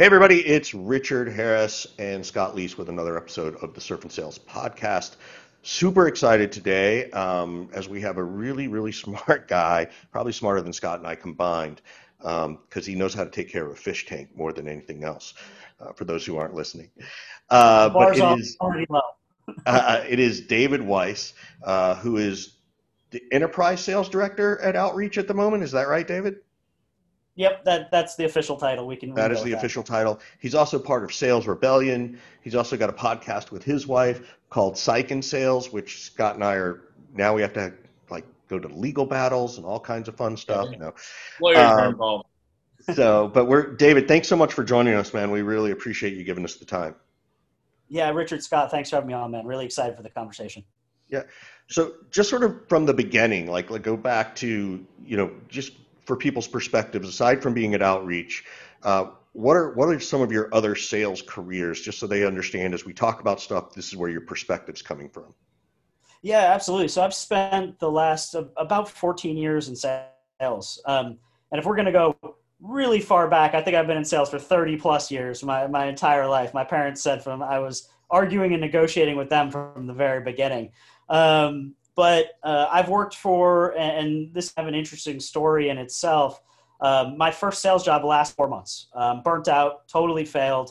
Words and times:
Hey, 0.00 0.06
everybody, 0.06 0.40
it's 0.40 0.72
Richard 0.72 1.30
Harris 1.30 1.86
and 1.98 2.24
Scott 2.24 2.56
Leese 2.56 2.78
with 2.78 2.88
another 2.88 3.18
episode 3.18 3.56
of 3.56 3.74
the 3.74 3.82
Surf 3.82 4.00
and 4.00 4.10
Sales 4.10 4.38
Podcast. 4.38 5.16
Super 5.60 6.08
excited 6.08 6.50
today 6.50 7.10
um, 7.10 7.68
as 7.74 7.86
we 7.86 8.00
have 8.00 8.16
a 8.16 8.24
really, 8.24 8.66
really 8.66 8.92
smart 9.02 9.46
guy, 9.46 9.88
probably 10.10 10.32
smarter 10.32 10.62
than 10.62 10.72
Scott 10.72 11.00
and 11.00 11.06
I 11.06 11.16
combined, 11.16 11.82
because 12.16 12.46
um, 12.46 12.58
he 12.82 12.94
knows 12.94 13.12
how 13.12 13.24
to 13.24 13.30
take 13.30 13.50
care 13.50 13.66
of 13.66 13.72
a 13.72 13.76
fish 13.76 14.06
tank 14.06 14.30
more 14.34 14.54
than 14.54 14.68
anything 14.68 15.04
else, 15.04 15.34
uh, 15.80 15.92
for 15.92 16.06
those 16.06 16.24
who 16.24 16.38
aren't 16.38 16.54
listening. 16.54 16.88
Uh, 17.50 17.90
but 17.90 18.16
it 18.16 18.38
is, 18.40 18.56
uh, 19.66 20.04
it 20.08 20.18
is 20.18 20.40
David 20.40 20.80
Weiss, 20.80 21.34
uh, 21.62 21.96
who 21.96 22.16
is 22.16 22.54
the 23.10 23.22
Enterprise 23.32 23.82
Sales 23.82 24.08
Director 24.08 24.58
at 24.62 24.76
Outreach 24.76 25.18
at 25.18 25.28
the 25.28 25.34
moment. 25.34 25.62
Is 25.62 25.72
that 25.72 25.88
right, 25.88 26.08
David? 26.08 26.36
Yep, 27.40 27.64
that 27.64 27.90
that's 27.90 28.16
the 28.16 28.26
official 28.26 28.58
title. 28.58 28.86
We 28.86 28.96
can. 28.96 29.14
That 29.14 29.32
is 29.32 29.42
the 29.42 29.52
that. 29.52 29.56
official 29.56 29.82
title. 29.82 30.20
He's 30.40 30.54
also 30.54 30.78
part 30.78 31.04
of 31.04 31.14
Sales 31.14 31.46
Rebellion. 31.46 32.20
He's 32.42 32.54
also 32.54 32.76
got 32.76 32.90
a 32.90 32.92
podcast 32.92 33.50
with 33.50 33.64
his 33.64 33.86
wife 33.86 34.36
called 34.50 34.76
Psych 34.76 35.10
and 35.10 35.24
Sales, 35.24 35.72
which 35.72 36.02
Scott 36.02 36.34
and 36.34 36.44
I 36.44 36.56
are 36.56 36.82
now 37.14 37.34
we 37.34 37.40
have 37.40 37.54
to 37.54 37.72
like 38.10 38.26
go 38.48 38.58
to 38.58 38.68
legal 38.68 39.06
battles 39.06 39.56
and 39.56 39.64
all 39.64 39.80
kinds 39.80 40.06
of 40.06 40.16
fun 40.16 40.36
stuff. 40.36 40.68
You 40.70 40.76
know, 40.76 40.94
lawyers 41.40 41.60
um, 41.60 41.78
are 41.78 41.88
involved. 41.88 42.26
so, 42.94 43.28
but 43.32 43.46
we're 43.46 43.74
David. 43.74 44.06
Thanks 44.06 44.28
so 44.28 44.36
much 44.36 44.52
for 44.52 44.62
joining 44.62 44.92
us, 44.92 45.14
man. 45.14 45.30
We 45.30 45.40
really 45.40 45.70
appreciate 45.70 46.12
you 46.12 46.24
giving 46.24 46.44
us 46.44 46.56
the 46.56 46.66
time. 46.66 46.94
Yeah, 47.88 48.10
Richard 48.10 48.44
Scott, 48.44 48.70
thanks 48.70 48.90
for 48.90 48.96
having 48.96 49.08
me 49.08 49.14
on, 49.14 49.30
man. 49.30 49.46
Really 49.46 49.64
excited 49.64 49.96
for 49.96 50.02
the 50.02 50.10
conversation. 50.10 50.62
Yeah. 51.08 51.22
So, 51.68 51.94
just 52.10 52.28
sort 52.28 52.44
of 52.44 52.68
from 52.68 52.84
the 52.84 52.92
beginning, 52.92 53.46
like, 53.46 53.70
like 53.70 53.82
go 53.82 53.96
back 53.96 54.36
to 54.36 54.84
you 55.06 55.16
know 55.16 55.30
just 55.48 55.72
for 56.10 56.16
people's 56.16 56.48
perspectives, 56.48 57.08
aside 57.08 57.40
from 57.40 57.54
being 57.54 57.72
at 57.72 57.82
Outreach, 57.82 58.44
uh, 58.82 59.10
what 59.30 59.56
are 59.56 59.70
what 59.74 59.88
are 59.88 60.00
some 60.00 60.20
of 60.22 60.32
your 60.32 60.52
other 60.52 60.74
sales 60.74 61.22
careers, 61.22 61.80
just 61.80 62.00
so 62.00 62.08
they 62.08 62.26
understand 62.26 62.74
as 62.74 62.84
we 62.84 62.92
talk 62.92 63.20
about 63.20 63.40
stuff, 63.40 63.72
this 63.72 63.86
is 63.86 63.96
where 63.96 64.10
your 64.10 64.22
perspective's 64.22 64.82
coming 64.82 65.08
from. 65.08 65.32
Yeah, 66.22 66.52
absolutely. 66.52 66.88
So 66.88 67.00
I've 67.02 67.14
spent 67.14 67.78
the 67.78 67.88
last 67.88 68.34
uh, 68.34 68.46
about 68.56 68.90
14 68.90 69.36
years 69.36 69.68
in 69.68 69.76
sales, 69.76 70.82
um, 70.84 71.16
and 71.52 71.60
if 71.60 71.64
we're 71.64 71.76
going 71.76 71.86
to 71.86 71.92
go 71.92 72.16
really 72.60 72.98
far 72.98 73.28
back, 73.28 73.54
I 73.54 73.62
think 73.62 73.76
I've 73.76 73.86
been 73.86 73.96
in 73.96 74.04
sales 74.04 74.30
for 74.30 74.40
30 74.40 74.78
plus 74.78 75.12
years, 75.12 75.44
my 75.44 75.68
my 75.68 75.86
entire 75.86 76.26
life. 76.26 76.52
My 76.52 76.64
parents 76.64 77.00
said 77.02 77.22
from 77.22 77.40
I 77.40 77.60
was 77.60 77.88
arguing 78.10 78.52
and 78.52 78.60
negotiating 78.60 79.14
with 79.16 79.30
them 79.30 79.52
from 79.52 79.86
the 79.86 79.94
very 79.94 80.24
beginning. 80.24 80.72
Um, 81.08 81.76
but 82.00 82.38
uh, 82.42 82.66
I've 82.70 82.88
worked 82.88 83.14
for, 83.14 83.76
and 83.76 84.32
this 84.32 84.54
have 84.56 84.66
an 84.66 84.74
interesting 84.74 85.20
story 85.20 85.68
in 85.68 85.76
itself. 85.76 86.40
Um, 86.80 87.18
my 87.18 87.30
first 87.30 87.60
sales 87.60 87.84
job 87.84 88.04
last 88.04 88.34
four 88.34 88.48
months, 88.48 88.88
um, 88.94 89.20
burnt 89.22 89.48
out, 89.48 89.86
totally 89.86 90.24
failed, 90.24 90.70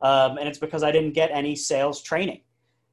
um, 0.00 0.38
and 0.38 0.48
it's 0.48 0.56
because 0.56 0.82
I 0.82 0.90
didn't 0.90 1.12
get 1.12 1.30
any 1.32 1.54
sales 1.54 2.02
training. 2.02 2.40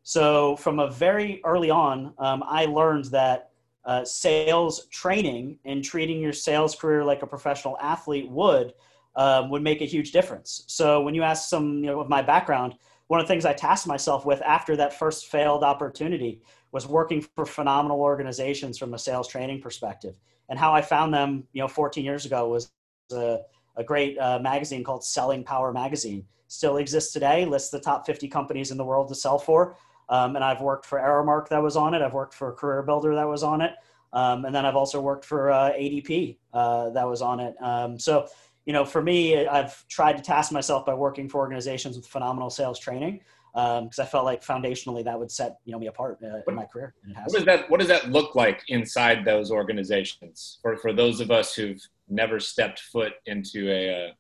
So 0.04 0.58
from 0.58 0.80
a 0.80 0.92
very 0.92 1.40
early 1.46 1.70
on, 1.70 2.14
um, 2.18 2.44
I 2.46 2.66
learned 2.66 3.06
that 3.06 3.52
uh, 3.86 4.04
sales 4.04 4.88
training 4.88 5.58
and 5.64 5.82
treating 5.82 6.20
your 6.20 6.34
sales 6.34 6.76
career 6.76 7.06
like 7.06 7.22
a 7.22 7.28
professional 7.28 7.78
athlete 7.82 8.30
would 8.30 8.74
um, 9.16 9.50
would 9.50 9.64
make 9.64 9.80
a 9.80 9.86
huge 9.86 10.12
difference. 10.12 10.66
So 10.68 11.00
when 11.04 11.16
you 11.16 11.24
ask 11.24 11.48
some 11.48 11.86
you 11.86 11.90
know, 11.90 12.02
of 12.02 12.10
my 12.10 12.22
background, 12.22 12.76
one 13.08 13.22
of 13.22 13.26
the 13.26 13.34
things 13.34 13.46
I 13.46 13.54
tasked 13.54 13.88
myself 13.88 14.26
with 14.26 14.42
after 14.42 14.76
that 14.76 14.92
first 14.94 15.28
failed 15.28 15.64
opportunity 15.64 16.42
was 16.72 16.88
working 16.88 17.22
for 17.36 17.46
phenomenal 17.46 18.02
organizations 18.02 18.78
from 18.78 18.94
a 18.94 19.00
sales 19.00 19.28
training 19.28 19.62
perspective. 19.62 20.20
And 20.50 20.58
how 20.58 20.74
I 20.74 20.82
found 20.82 21.14
them, 21.14 21.44
you 21.54 21.62
know, 21.62 21.68
14 21.68 22.04
years 22.04 22.26
ago 22.26 22.48
was 22.50 22.72
a, 23.12 23.40
a 23.76 23.84
great 23.84 24.18
uh, 24.18 24.40
magazine 24.40 24.84
called 24.84 25.04
Selling 25.04 25.44
Power 25.44 25.72
Magazine. 25.72 26.26
Still 26.48 26.78
exists 26.78 27.12
today, 27.14 27.46
lists 27.46 27.70
the 27.70 27.80
top 27.80 28.06
50 28.06 28.28
companies 28.28 28.72
in 28.72 28.78
the 28.78 28.86
world 28.86 29.08
to 29.10 29.16
sell 29.16 29.38
for. 29.38 29.76
Um, 30.10 30.36
and 30.36 30.44
I've 30.44 30.62
worked 30.62 30.86
for 30.86 31.00
Aramark 31.00 31.50
that 31.50 31.62
was 31.62 31.76
on 31.76 31.94
it. 31.94 32.02
I've 32.02 32.14
worked 32.14 32.34
for 32.34 32.54
Career 32.54 32.82
Builder 32.82 33.16
that 33.16 33.28
was 33.28 33.44
on 33.44 33.62
it. 33.62 33.74
Um, 34.14 34.46
and 34.46 34.56
then 34.56 34.66
I've 34.66 34.76
also 34.76 35.02
worked 35.02 35.26
for 35.26 35.52
uh, 35.52 35.72
ADP 35.74 36.38
uh, 36.54 36.92
that 36.92 37.08
was 37.08 37.22
on 37.22 37.42
it. 37.42 37.56
Um, 37.62 38.00
so, 38.00 38.28
you 38.66 38.72
know, 38.72 38.86
for 38.86 39.02
me, 39.02 39.46
I've 39.46 39.86
tried 39.90 40.16
to 40.18 40.24
task 40.24 40.52
myself 40.52 40.86
by 40.86 40.94
working 40.94 41.28
for 41.28 41.40
organizations 41.40 41.98
with 41.98 42.08
phenomenal 42.08 42.50
sales 42.50 42.80
training 42.80 43.22
because 43.58 43.98
um, 43.98 44.04
I 44.04 44.06
felt 44.06 44.24
like 44.24 44.46
foundationally 44.46 45.04
that 45.04 45.18
would 45.18 45.32
set 45.32 45.58
you 45.66 45.72
know 45.72 45.80
me 45.80 45.88
apart 45.88 46.20
uh, 46.24 46.42
in 46.48 46.54
my 46.54 46.66
career. 46.66 46.94
what 47.26 47.34
does 47.34 47.46
that 47.46 47.70
What 47.72 47.80
does 47.80 47.90
that 47.90 48.12
look 48.12 48.36
like 48.36 48.62
inside 48.68 49.26
those 49.26 49.50
organizations 49.50 50.60
for 50.62 50.78
for 50.78 50.94
those 50.94 51.20
of 51.20 51.32
us 51.32 51.56
who've 51.56 51.82
never 52.08 52.40
stepped 52.40 52.80
foot 52.80 53.14
into 53.26 53.72
a 53.72 54.10
uh, 54.10 54.12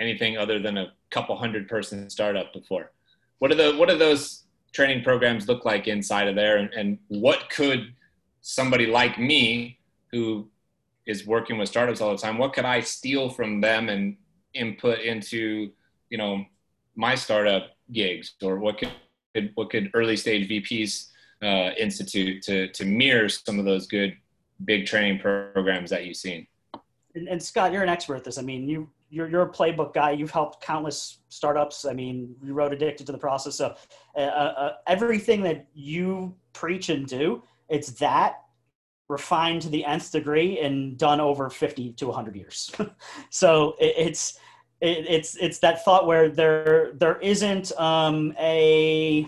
anything 0.00 0.38
other 0.38 0.58
than 0.58 0.78
a 0.78 0.86
couple 1.10 1.36
hundred 1.36 1.68
person 1.68 2.08
startup 2.08 2.50
before? 2.54 2.92
What 3.40 3.50
are 3.52 3.56
the 3.56 3.76
What 3.76 3.90
do 3.90 3.98
those 3.98 4.44
training 4.72 5.04
programs 5.04 5.48
look 5.48 5.66
like 5.66 5.86
inside 5.86 6.26
of 6.26 6.34
there, 6.34 6.56
and, 6.56 6.72
and 6.72 6.98
what 7.08 7.50
could 7.50 7.92
somebody 8.40 8.86
like 8.86 9.18
me 9.18 9.78
who 10.12 10.48
is 11.06 11.26
working 11.26 11.58
with 11.58 11.68
startups 11.68 12.00
all 12.00 12.12
the 12.12 12.16
time, 12.16 12.38
what 12.38 12.54
could 12.54 12.64
I 12.64 12.80
steal 12.80 13.28
from 13.28 13.60
them 13.60 13.90
and 13.90 14.16
input 14.54 15.00
into 15.00 15.72
you 16.08 16.16
know 16.16 16.46
my 16.96 17.14
startup 17.14 17.72
gigs, 17.90 18.34
or 18.42 18.58
what 18.58 18.78
could 18.78 18.90
what 19.54 19.70
could 19.70 19.90
early 19.94 20.16
stage 20.16 20.48
VPs 20.48 21.08
uh, 21.42 21.74
institute 21.78 22.42
to 22.42 22.68
to 22.68 22.84
mirror 22.84 23.28
some 23.28 23.58
of 23.58 23.64
those 23.64 23.86
good 23.86 24.16
big 24.64 24.86
training 24.86 25.18
programs 25.18 25.90
that 25.90 26.04
you've 26.04 26.16
seen? 26.16 26.46
And, 27.14 27.28
and 27.28 27.42
Scott, 27.42 27.72
you're 27.72 27.82
an 27.82 27.88
expert 27.88 28.16
at 28.16 28.24
this. 28.24 28.38
I 28.38 28.42
mean, 28.42 28.68
you 28.68 28.88
you're, 29.12 29.28
you're 29.28 29.42
a 29.42 29.50
playbook 29.50 29.92
guy. 29.92 30.12
You've 30.12 30.30
helped 30.30 30.64
countless 30.64 31.18
startups. 31.28 31.84
I 31.84 31.92
mean, 31.92 32.34
you 32.42 32.54
wrote 32.54 32.72
Addicted 32.72 33.04
to 33.06 33.12
the 33.12 33.18
Process. 33.18 33.56
So 33.56 33.74
uh, 34.16 34.20
uh, 34.20 34.72
everything 34.86 35.42
that 35.42 35.66
you 35.74 36.34
preach 36.54 36.88
and 36.88 37.06
do, 37.06 37.42
it's 37.68 37.90
that 37.92 38.40
refined 39.10 39.60
to 39.62 39.68
the 39.68 39.84
nth 39.84 40.10
degree 40.12 40.60
and 40.60 40.96
done 40.96 41.20
over 41.20 41.50
50 41.50 41.92
to 41.92 42.06
100 42.06 42.34
years. 42.34 42.72
so 43.30 43.74
it, 43.78 43.94
it's 43.98 44.38
it, 44.82 45.06
it's 45.08 45.36
it's 45.36 45.60
that 45.60 45.84
thought 45.84 46.06
where 46.08 46.28
there 46.28 46.92
there 46.94 47.18
isn't 47.20 47.70
um, 47.78 48.34
a 48.38 49.26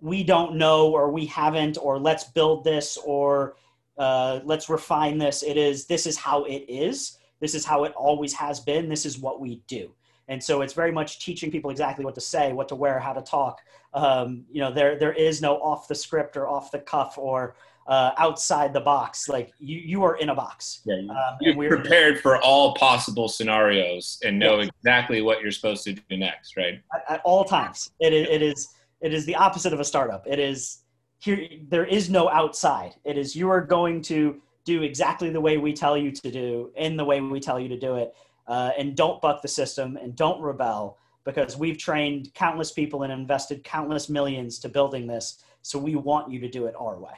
we 0.00 0.24
don't 0.24 0.56
know 0.56 0.90
or 0.90 1.10
we 1.10 1.26
haven't 1.26 1.76
or 1.80 1.98
let's 1.98 2.24
build 2.24 2.64
this 2.64 2.96
or 3.04 3.56
uh, 3.98 4.40
let's 4.44 4.70
refine 4.70 5.18
this. 5.18 5.42
It 5.42 5.58
is 5.58 5.86
this 5.86 6.06
is 6.06 6.16
how 6.16 6.44
it 6.44 6.64
is. 6.66 7.18
This 7.40 7.54
is 7.54 7.64
how 7.64 7.84
it 7.84 7.92
always 7.92 8.32
has 8.32 8.58
been. 8.58 8.88
This 8.88 9.04
is 9.04 9.18
what 9.18 9.38
we 9.38 9.62
do. 9.68 9.92
And 10.28 10.42
so 10.42 10.62
it's 10.62 10.72
very 10.72 10.92
much 10.92 11.24
teaching 11.24 11.50
people 11.50 11.70
exactly 11.70 12.04
what 12.04 12.14
to 12.14 12.20
say, 12.20 12.52
what 12.52 12.68
to 12.68 12.74
wear, 12.74 12.98
how 12.98 13.12
to 13.12 13.22
talk. 13.22 13.60
Um, 13.92 14.44
you 14.50 14.62
know, 14.62 14.72
there 14.72 14.98
there 14.98 15.12
is 15.12 15.42
no 15.42 15.56
off 15.56 15.88
the 15.88 15.94
script 15.94 16.38
or 16.38 16.48
off 16.48 16.70
the 16.70 16.78
cuff 16.78 17.18
or 17.18 17.54
uh, 17.88 18.12
outside 18.18 18.72
the 18.72 18.80
box. 18.80 19.28
Like 19.28 19.50
you, 19.58 19.78
you 19.78 20.04
are 20.04 20.16
in 20.16 20.28
a 20.28 20.34
box. 20.34 20.82
Yeah, 20.84 20.96
you, 20.96 21.10
um, 21.10 21.38
you're 21.40 21.76
prepared 21.76 22.20
for 22.20 22.40
all 22.42 22.74
possible 22.74 23.28
scenarios 23.28 24.20
and 24.24 24.38
know 24.38 24.60
yes. 24.60 24.68
exactly 24.76 25.22
what 25.22 25.40
you're 25.40 25.50
supposed 25.50 25.84
to 25.84 25.94
do 25.94 26.16
next, 26.16 26.56
right? 26.56 26.80
At, 26.94 27.04
at 27.08 27.20
all 27.24 27.44
times, 27.44 27.90
it 27.98 28.12
is, 28.12 28.28
it 28.30 28.42
is 28.42 28.68
it 29.00 29.14
is 29.14 29.24
the 29.24 29.34
opposite 29.34 29.72
of 29.72 29.80
a 29.80 29.84
startup. 29.84 30.26
It 30.26 30.38
is 30.38 30.82
here. 31.18 31.48
There 31.68 31.86
is 31.86 32.10
no 32.10 32.28
outside. 32.28 32.94
It 33.04 33.16
is 33.16 33.34
you 33.34 33.48
are 33.48 33.62
going 33.62 34.02
to 34.02 34.40
do 34.64 34.82
exactly 34.82 35.30
the 35.30 35.40
way 35.40 35.56
we 35.56 35.72
tell 35.72 35.96
you 35.96 36.12
to 36.12 36.30
do 36.30 36.70
in 36.76 36.96
the 36.96 37.04
way 37.04 37.20
we 37.22 37.40
tell 37.40 37.58
you 37.58 37.68
to 37.68 37.78
do 37.78 37.96
it, 37.96 38.14
uh, 38.46 38.70
and 38.78 38.94
don't 38.94 39.20
buck 39.22 39.40
the 39.40 39.48
system 39.48 39.96
and 39.96 40.14
don't 40.14 40.42
rebel 40.42 40.98
because 41.24 41.56
we've 41.56 41.78
trained 41.78 42.32
countless 42.34 42.72
people 42.72 43.02
and 43.02 43.12
invested 43.12 43.64
countless 43.64 44.08
millions 44.10 44.58
to 44.58 44.68
building 44.68 45.06
this. 45.06 45.42
So 45.62 45.78
we 45.78 45.94
want 45.94 46.30
you 46.30 46.38
to 46.40 46.48
do 46.48 46.66
it 46.66 46.74
our 46.78 46.98
way. 46.98 47.12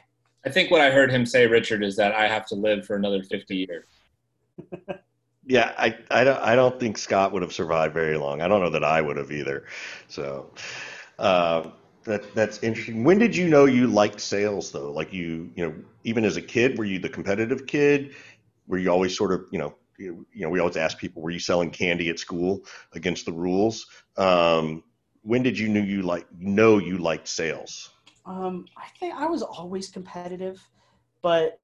I 0.45 0.49
think 0.49 0.71
what 0.71 0.81
I 0.81 0.89
heard 0.89 1.11
him 1.11 1.25
say, 1.25 1.45
Richard, 1.45 1.83
is 1.83 1.95
that 1.97 2.13
I 2.13 2.27
have 2.27 2.45
to 2.47 2.55
live 2.55 2.85
for 2.85 2.95
another 2.95 3.21
50 3.23 3.55
years. 3.55 3.85
yeah, 5.45 5.73
I, 5.77 5.97
I, 6.09 6.23
don't, 6.23 6.41
I 6.41 6.55
don't 6.55 6.79
think 6.79 6.97
Scott 6.97 7.31
would 7.31 7.41
have 7.41 7.53
survived 7.53 7.93
very 7.93 8.17
long. 8.17 8.41
I 8.41 8.47
don't 8.47 8.61
know 8.61 8.69
that 8.71 8.83
I 8.83 9.01
would 9.01 9.17
have 9.17 9.31
either. 9.31 9.65
So 10.07 10.51
uh, 11.19 11.69
that, 12.05 12.33
that's 12.33 12.63
interesting. 12.63 13.03
When 13.03 13.19
did 13.19 13.35
you 13.35 13.47
know 13.49 13.65
you 13.65 13.87
liked 13.87 14.19
sales, 14.19 14.71
though? 14.71 14.91
Like 14.91 15.13
you, 15.13 15.51
you 15.55 15.67
know, 15.67 15.75
even 16.03 16.25
as 16.25 16.37
a 16.37 16.41
kid, 16.41 16.77
were 16.77 16.85
you 16.85 16.97
the 16.97 17.09
competitive 17.09 17.67
kid? 17.67 18.15
Were 18.67 18.79
you 18.79 18.89
always 18.89 19.15
sort 19.15 19.31
of, 19.31 19.45
you 19.51 19.59
know, 19.59 19.75
you, 19.99 20.25
know, 20.33 20.49
we 20.49 20.59
always 20.59 20.77
ask 20.77 20.97
people, 20.97 21.21
were 21.21 21.29
you 21.29 21.39
selling 21.39 21.69
candy 21.69 22.09
at 22.09 22.17
school 22.17 22.61
against 22.93 23.25
the 23.25 23.31
rules? 23.31 23.85
Um, 24.17 24.83
when 25.21 25.43
did 25.43 25.57
you 25.57 25.69
know 25.69 25.81
you 25.81 26.01
like 26.01 26.25
know 26.37 26.79
you 26.79 26.97
liked 26.97 27.27
sales? 27.27 27.91
Um, 28.31 28.65
I 28.77 28.87
think 28.97 29.13
I 29.13 29.25
was 29.25 29.41
always 29.41 29.89
competitive, 29.89 30.61
but 31.21 31.59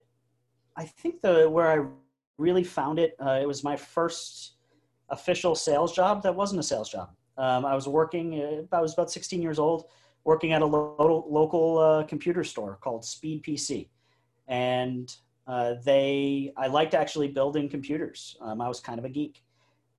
I 0.76 0.84
think 0.86 1.22
the 1.22 1.50
where 1.50 1.68
I 1.68 1.86
really 2.38 2.64
found 2.64 3.00
it, 3.00 3.16
uh, 3.26 3.40
it 3.42 3.48
was 3.48 3.64
my 3.64 3.76
first 3.76 4.54
official 5.10 5.56
sales 5.56 5.94
job 5.94 6.22
that 6.24 6.36
wasn't 6.36 6.60
a 6.60 6.64
sales 6.64 6.90
job. 6.90 7.10
Um, 7.38 7.66
I 7.66 7.74
was 7.74 7.88
working, 7.88 8.42
uh, 8.42 8.76
I 8.76 8.82
was 8.82 8.94
about 8.94 9.10
16 9.10 9.42
years 9.42 9.60
old, 9.60 9.86
working 10.26 10.52
at 10.52 10.62
a 10.62 10.66
lo- 10.66 11.26
local 11.30 11.78
uh, 11.78 12.04
computer 12.04 12.44
store 12.44 12.78
called 12.82 13.06
Speed 13.06 13.44
PC. 13.44 13.88
And 14.48 15.16
uh, 15.48 15.76
they, 15.86 16.52
I 16.58 16.68
liked 16.68 16.94
actually 16.94 17.30
building 17.30 17.70
computers. 17.70 18.36
Um, 18.42 18.60
I 18.60 18.68
was 18.68 18.80
kind 18.82 19.00
of 19.00 19.06
a 19.06 19.10
geek. 19.10 19.42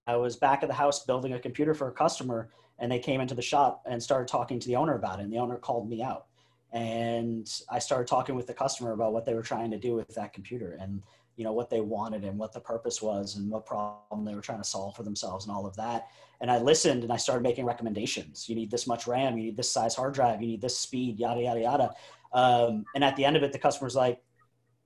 I 0.07 0.17
was 0.17 0.37
back 0.37 0.63
at 0.63 0.69
the 0.69 0.75
house 0.75 1.05
building 1.05 1.33
a 1.33 1.39
computer 1.39 1.75
for 1.75 1.89
a 1.89 1.93
customer, 1.93 2.51
and 2.79 2.93
they 2.93 2.99
came 2.99 3.21
into 3.21 3.35
the 3.35 3.43
shop 3.43 3.83
and 3.87 4.03
started 4.03 4.29
talking 4.29 4.61
to 4.61 4.67
the 4.67 4.77
owner 4.77 4.95
about 4.95 5.21
it. 5.21 5.23
And 5.23 5.33
the 5.33 5.39
owner 5.39 5.57
called 5.57 5.89
me 5.89 6.03
out, 6.03 6.28
and 6.73 7.51
I 7.71 7.79
started 7.79 8.07
talking 8.07 8.35
with 8.35 8.47
the 8.47 8.55
customer 8.55 8.93
about 8.93 9.13
what 9.13 9.25
they 9.25 9.35
were 9.35 9.43
trying 9.43 9.71
to 9.71 9.79
do 9.79 9.95
with 9.95 10.09
that 10.15 10.33
computer 10.33 10.77
and 10.81 11.03
you 11.37 11.45
know 11.45 11.53
what 11.53 11.71
they 11.71 11.81
wanted 11.81 12.25
and 12.25 12.37
what 12.37 12.53
the 12.53 12.61
purpose 12.61 13.01
was 13.01 13.37
and 13.37 13.51
what 13.51 13.65
problem 13.65 14.25
they 14.25 14.35
were 14.35 14.41
trying 14.41 14.59
to 14.59 14.69
solve 14.69 14.95
for 14.95 15.03
themselves 15.03 15.47
and 15.47 15.55
all 15.55 15.67
of 15.67 15.75
that. 15.77 16.09
And 16.41 16.51
i 16.51 16.59
listened 16.59 17.05
and 17.05 17.13
i 17.13 17.17
started 17.17 17.43
making 17.43 17.65
recommendations. 17.65 18.49
You 18.49 18.55
need 18.55 18.71
this 18.71 18.87
much 18.87 19.07
ram 19.07 19.39
you 19.39 19.45
need 19.45 19.57
this 19.57 19.71
size 19.71 19.95
hard 19.95 20.15
drive 20.15 20.43
you 20.43 20.49
need 20.49 20.61
this 20.61 20.79
speed 20.79 21.19
yada 21.19 21.41
yada 21.41 21.61
yada. 21.61 21.91
Um, 22.33 22.85
and 22.95 23.03
at 23.03 23.17
the 23.17 23.25
end 23.25 23.37
of 23.37 23.43
it 23.43 23.53
the 23.53 23.59
customer's 23.59 23.97
like 23.97 24.21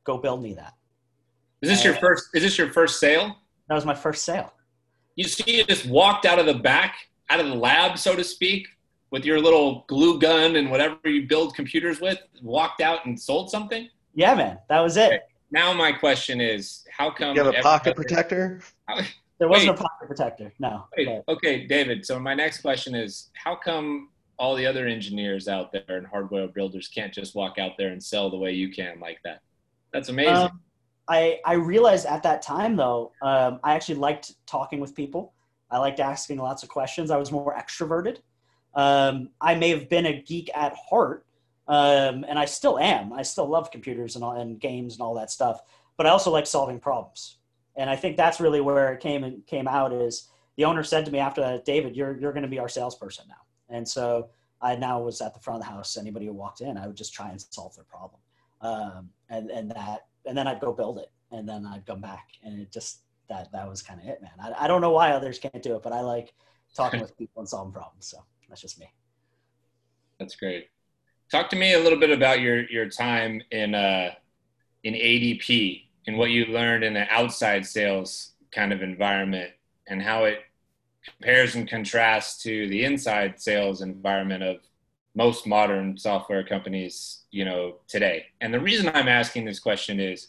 go 0.05 0.19
build 0.19 0.43
me 0.43 0.55
that. 0.55 0.75
Is 1.63 1.71
this 1.71 1.85
your 1.85 1.95
first 1.95 2.29
is 2.35 2.43
this 2.43 2.59
your 2.59 2.71
first 2.71 3.01
sale? 3.01 3.39
That 3.69 3.75
was 3.75 3.87
my 3.87 3.95
first 3.95 4.25
sale. 4.25 4.53
You 5.17 5.25
see 5.25 5.57
you 5.57 5.65
just 5.65 5.87
walked 5.87 6.27
out 6.27 6.39
of 6.39 6.47
the 6.47 6.55
back 6.55 6.97
out 7.31 7.41
of 7.41 7.47
the 7.47 7.55
lab 7.55 7.99
so 7.99 8.15
to 8.15 8.23
speak 8.23 8.69
with 9.13 9.25
your 9.25 9.41
little 9.41 9.85
glue 9.87 10.19
gun 10.19 10.57
and 10.57 10.71
whatever 10.71 10.99
you 11.05 11.29
build 11.29 11.55
computers 11.55 12.01
with 12.01 12.19
walked 12.43 12.81
out 12.81 13.07
and 13.07 13.19
sold 13.19 13.49
something 13.51 13.89
yeah 14.15 14.35
man 14.35 14.59
that 14.69 14.81
was 14.81 14.97
it 14.97 15.13
okay 15.13 15.21
now 15.53 15.75
my 15.75 15.93
question 15.93 16.41
is, 16.41 16.85
how 16.91 17.11
come 17.11 17.37
you 17.37 17.45
have 17.45 17.55
a 17.55 17.61
pocket 17.61 17.95
protector? 17.95 18.63
there 19.39 19.49
wasn't 19.49 19.69
wait, 19.73 19.81
a 19.81 19.83
pocket 19.83 20.07
protector. 20.07 20.53
No. 20.59 20.87
Wait, 20.97 21.23
okay, 21.29 21.67
David. 21.67 22.07
So 22.07 22.19
my 22.19 22.35
next 22.35 22.63
question 22.63 22.95
is, 22.95 23.31
how 23.35 23.55
come 23.55 24.09
all 24.39 24.57
the 24.57 24.65
other 24.65 24.87
engineers 24.87 25.49
out 25.49 25.71
there 25.71 25.85
and 25.89 26.07
hardware 26.07 26.49
builders 26.49 26.89
can't 26.89 27.13
just 27.13 27.35
walk 27.35 27.59
out 27.59 27.73
there 27.77 27.89
and 27.89 28.03
sell 28.03 28.31
the 28.31 28.37
way 28.37 28.53
you 28.53 28.73
can 28.73 28.99
like 28.99 29.19
that? 29.25 29.43
That's 29.93 30.09
amazing. 30.09 30.35
Um, 30.35 30.61
I 31.09 31.39
I 31.45 31.55
realized 31.55 32.07
at 32.07 32.23
that 32.23 32.41
time 32.41 32.75
though, 32.75 33.13
um, 33.21 33.61
I 33.63 33.75
actually 33.75 33.97
liked 33.97 34.35
talking 34.47 34.81
with 34.81 34.95
people. 34.95 35.35
I 35.71 35.79
liked 35.79 36.01
asking 36.01 36.39
lots 36.39 36.63
of 36.63 36.71
questions. 36.71 37.11
I 37.11 37.19
was 37.19 37.31
more 37.31 37.55
extroverted. 37.55 38.19
Um, 38.75 39.31
I 39.41 39.55
may 39.55 39.71
have 39.71 39.89
been 39.89 40.07
a 40.07 40.23
geek 40.23 40.51
at 40.55 40.75
heart, 40.75 41.27
um, 41.69 42.25
and 42.29 42.39
I 42.39 42.45
still 42.47 42.79
am. 42.79 43.13
I 43.13 43.23
still 43.23 43.47
love 43.47 43.71
computers 43.71 44.15
and, 44.17 44.25
all, 44.25 44.33
and 44.33 44.59
games 44.59 44.95
and 44.95 45.03
all 45.03 45.15
that 45.15 45.31
stuff. 45.31 45.61
But 45.97 46.07
I 46.07 46.11
also 46.11 46.31
like 46.31 46.47
solving 46.47 46.81
problems, 46.81 47.39
and 47.77 47.91
I 47.91 47.97
think 47.97 48.17
that's 48.17 48.41
really 48.41 48.61
where 48.61 48.93
it 48.93 49.01
came 49.01 49.25
and 49.25 49.47
came 49.47 49.69
out. 49.69 49.93
Is 49.93 50.29
the 50.57 50.65
owner 50.65 50.83
said 50.83 51.05
to 51.05 51.11
me 51.11 51.19
after 51.19 51.41
that, 51.43 51.65
David, 51.65 51.97
you're 51.97 52.19
you're 52.19 52.33
going 52.33 52.43
to 52.43 52.49
be 52.49 52.59
our 52.59 52.69
salesperson 52.69 53.27
now. 53.29 53.35
And 53.69 53.87
so 53.87 54.29
I 54.61 54.77
now 54.77 55.01
was 55.01 55.21
at 55.21 55.35
the 55.35 55.41
front 55.41 55.61
of 55.61 55.67
the 55.67 55.73
house. 55.73 55.97
Anybody 55.97 56.27
who 56.27 56.33
walked 56.33 56.61
in, 56.61 56.77
I 56.77 56.87
would 56.87 56.97
just 56.97 57.13
try 57.13 57.31
and 57.31 57.41
solve 57.41 57.75
their 57.75 57.85
problem, 57.85 58.21
um, 58.61 59.11
and 59.29 59.51
and 59.51 59.71
that, 59.73 60.07
and 60.27 60.37
then 60.37 60.47
I'd 60.47 60.61
go 60.61 60.73
build 60.73 60.99
it, 60.99 61.11
and 61.31 61.49
then 61.49 61.67
I'd 61.67 61.87
come 61.87 62.01
back, 62.01 62.29
and 62.43 62.61
it 62.61 62.73
just 62.73 63.01
that 63.29 63.53
that 63.53 63.69
was 63.69 63.83
kind 63.83 64.01
of 64.01 64.07
it, 64.07 64.23
man. 64.23 64.33
I, 64.41 64.65
I 64.65 64.67
don't 64.67 64.81
know 64.81 64.91
why 64.91 65.11
others 65.11 65.39
can't 65.39 65.63
do 65.63 65.77
it, 65.77 65.83
but 65.83 65.93
I 65.93 66.01
like 66.01 66.33
talking 66.75 67.01
with 67.03 67.17
people 67.19 67.41
and 67.41 67.49
solving 67.49 67.73
problems. 67.73 68.07
So 68.07 68.25
that's 68.53 68.61
just 68.61 68.79
me. 68.79 68.93
That's 70.21 70.37
great. 70.37 70.69
Talk 71.31 71.49
to 71.51 71.57
me 71.57 71.73
a 71.73 71.81
little 71.81 71.99
bit 71.99 72.11
about 72.11 72.43
your 72.43 72.69
your 72.69 72.87
time 72.87 73.41
in 73.51 73.75
uh, 73.75 74.11
in 74.85 74.93
ADP 74.93 75.85
and 76.07 76.19
what 76.19 76.29
you 76.29 76.45
learned 76.45 76.85
in 76.85 76.95
an 76.95 77.07
outside 77.11 77.65
sales 77.65 78.33
kind 78.55 78.71
of 78.71 78.83
environment 78.83 79.53
and 79.89 80.03
how 80.03 80.25
it 80.25 80.41
compares 81.03 81.55
and 81.55 81.67
contrasts 81.67 82.43
to 82.43 82.69
the 82.69 82.85
inside 82.85 83.41
sales 83.41 83.81
environment 83.81 84.43
of 84.43 84.59
most 85.15 85.47
modern 85.47 85.97
software 85.97 86.45
companies, 86.45 87.23
you 87.31 87.47
know, 87.47 87.77
today. 87.89 88.27
And 88.43 88.53
the 88.53 88.61
reason 88.61 88.91
I'm 88.93 89.09
asking 89.09 89.47
this 89.47 89.61
question 89.61 89.99
is 89.99 90.29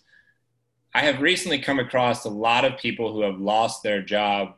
I 0.96 1.02
have 1.02 1.20
recently 1.20 1.60
come 1.60 1.80
across 1.80 2.24
a 2.24 2.30
lot 2.30 2.64
of 2.64 2.78
people 2.78 3.12
who 3.12 3.24
have 3.24 3.42
lost 3.42 3.84
their 3.84 4.02
job 4.02 4.56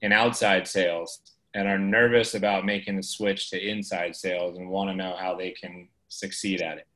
in 0.00 0.12
outside 0.12 0.66
sales 0.66 1.35
and 1.56 1.66
are 1.66 1.78
nervous 1.78 2.34
about 2.34 2.66
making 2.66 2.96
the 2.96 3.02
switch 3.02 3.48
to 3.48 3.58
inside 3.58 4.14
sales 4.14 4.58
and 4.58 4.68
want 4.68 4.90
to 4.90 4.94
know 4.94 5.16
how 5.18 5.34
they 5.34 5.50
can 5.52 5.88
succeed 6.08 6.60
at 6.60 6.76
it. 6.76 6.86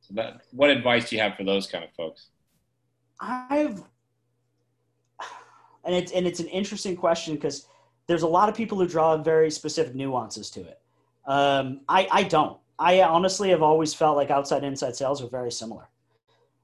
So 0.00 0.14
that, 0.14 0.42
what 0.52 0.70
advice 0.70 1.10
do 1.10 1.16
you 1.16 1.22
have 1.22 1.34
for 1.34 1.42
those 1.42 1.66
kind 1.66 1.82
of 1.82 1.90
folks? 1.96 2.28
I've, 3.20 3.82
and 5.84 5.94
it's 5.94 6.12
and 6.12 6.24
it's 6.24 6.38
an 6.38 6.46
interesting 6.46 6.96
question 6.96 7.34
because 7.34 7.66
there's 8.06 8.22
a 8.22 8.28
lot 8.28 8.48
of 8.48 8.54
people 8.54 8.78
who 8.78 8.86
draw 8.86 9.16
very 9.16 9.50
specific 9.50 9.96
nuances 9.96 10.50
to 10.50 10.60
it. 10.60 10.80
Um, 11.26 11.80
I 11.88 12.06
I 12.12 12.22
don't. 12.22 12.58
I 12.78 13.02
honestly 13.02 13.50
have 13.50 13.62
always 13.62 13.92
felt 13.92 14.16
like 14.16 14.30
outside 14.30 14.62
inside 14.62 14.94
sales 14.94 15.20
are 15.20 15.28
very 15.28 15.50
similar. 15.50 15.88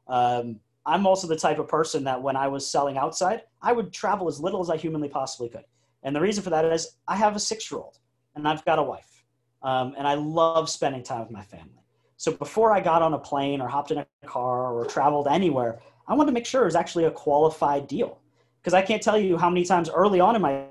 Um, 0.07 0.61
I'm 0.87 1.07
also 1.07 1.27
the 1.27 1.37
type 1.37 1.59
of 1.59 1.67
person 1.67 2.05
that 2.05 2.23
when 2.23 2.37
I 2.37 2.47
was 2.47 2.71
selling 2.71 2.99
outside, 2.99 3.43
I 3.61 3.73
would 3.73 3.93
travel 3.93 4.29
as 4.29 4.39
little 4.39 4.61
as 4.61 4.71
I 4.71 4.77
humanly 4.77 5.09
possibly 5.09 5.49
could. 5.49 5.65
And 6.03 6.15
the 6.15 6.21
reason 6.21 6.43
for 6.43 6.51
that 6.51 6.65
is 6.65 6.97
I 7.07 7.17
have 7.17 7.37
a 7.37 7.41
six 7.41 7.71
year 7.71 7.81
old 7.81 7.99
and 8.35 8.47
I've 8.47 8.65
got 8.65 8.79
a 8.79 8.83
wife. 8.83 9.25
Um, 9.63 9.95
and 9.97 10.09
I 10.09 10.15
love 10.15 10.69
spending 10.69 11.03
time 11.03 11.21
with 11.21 11.31
my 11.31 11.43
family. 11.43 11.85
So 12.17 12.33
before 12.33 12.73
I 12.73 12.81
got 12.81 13.03
on 13.03 13.15
a 13.15 13.19
plane 13.19 13.61
or 13.61 13.69
hopped 13.69 13.91
in 13.91 13.99
a 13.99 14.07
car 14.27 14.73
or 14.73 14.85
traveled 14.85 15.29
anywhere, 15.29 15.81
I 16.09 16.15
wanted 16.15 16.31
to 16.31 16.35
make 16.35 16.47
sure 16.47 16.63
it 16.63 16.67
was 16.67 16.77
actually 16.77 17.05
a 17.05 17.11
qualified 17.11 17.87
deal. 17.87 18.19
Because 18.61 18.75
I 18.75 18.83
can't 18.83 19.03
tell 19.03 19.19
you 19.19 19.37
how 19.37 19.51
many 19.51 19.65
times 19.65 19.91
early 19.91 20.21
on 20.21 20.37
in 20.37 20.43
my 20.43 20.67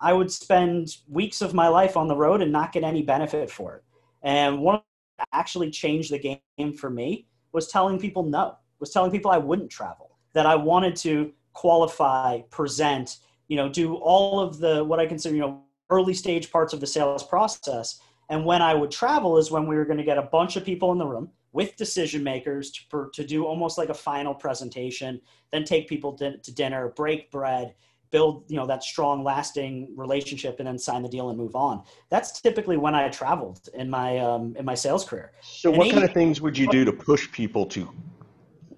I 0.00 0.12
would 0.12 0.30
spend 0.30 0.96
weeks 1.08 1.40
of 1.40 1.54
my 1.54 1.68
life 1.68 1.96
on 1.96 2.08
the 2.08 2.16
road 2.16 2.42
and 2.42 2.52
not 2.52 2.72
get 2.72 2.84
any 2.84 3.02
benefit 3.02 3.50
for 3.50 3.76
it. 3.76 3.84
And 4.22 4.60
one 4.60 4.80
that 5.18 5.28
actually 5.32 5.70
changed 5.70 6.12
the 6.12 6.38
game 6.58 6.72
for 6.74 6.90
me 6.90 7.26
was 7.52 7.68
telling 7.68 7.98
people 7.98 8.22
no, 8.22 8.58
was 8.80 8.90
telling 8.90 9.10
people 9.10 9.30
I 9.30 9.38
wouldn't 9.38 9.70
travel, 9.70 10.18
that 10.32 10.46
I 10.46 10.56
wanted 10.56 10.96
to 10.96 11.32
qualify, 11.54 12.40
present, 12.50 13.18
you 13.48 13.56
know, 13.56 13.68
do 13.68 13.94
all 13.94 14.40
of 14.40 14.58
the 14.58 14.84
what 14.84 15.00
I 15.00 15.06
consider, 15.06 15.34
you 15.34 15.40
know, 15.40 15.62
early 15.90 16.14
stage 16.14 16.50
parts 16.50 16.72
of 16.72 16.80
the 16.80 16.86
sales 16.86 17.22
process. 17.22 18.00
And 18.30 18.44
when 18.44 18.62
I 18.62 18.74
would 18.74 18.90
travel 18.90 19.36
is 19.36 19.50
when 19.50 19.66
we 19.66 19.76
were 19.76 19.84
going 19.84 19.98
to 19.98 20.04
get 20.04 20.18
a 20.18 20.22
bunch 20.22 20.56
of 20.56 20.64
people 20.64 20.92
in 20.92 20.98
the 20.98 21.06
room 21.06 21.30
with 21.52 21.76
decision 21.76 22.24
makers 22.24 22.70
to, 22.72 22.80
for, 22.88 23.10
to 23.14 23.24
do 23.24 23.44
almost 23.44 23.76
like 23.76 23.90
a 23.90 23.94
final 23.94 24.34
presentation, 24.34 25.20
then 25.52 25.64
take 25.64 25.88
people 25.88 26.12
to, 26.14 26.38
to 26.38 26.54
dinner, 26.54 26.92
break 26.96 27.30
bread, 27.30 27.74
build 28.10 28.44
you 28.46 28.56
know 28.56 28.66
that 28.66 28.84
strong 28.84 29.24
lasting 29.24 29.92
relationship 29.96 30.60
and 30.60 30.68
then 30.68 30.78
sign 30.78 31.02
the 31.02 31.08
deal 31.08 31.30
and 31.30 31.38
move 31.38 31.56
on 31.56 31.82
that's 32.10 32.40
typically 32.40 32.76
when 32.76 32.94
i 32.94 33.08
traveled 33.08 33.68
in 33.74 33.90
my 33.90 34.18
um, 34.18 34.54
in 34.56 34.64
my 34.64 34.74
sales 34.74 35.04
career 35.04 35.32
so 35.42 35.70
and 35.70 35.78
what 35.78 35.90
kind 35.90 36.04
of 36.04 36.12
things 36.12 36.40
would 36.40 36.56
you 36.56 36.68
do 36.68 36.84
to 36.84 36.92
push 36.92 37.28
people 37.32 37.66
to 37.66 37.88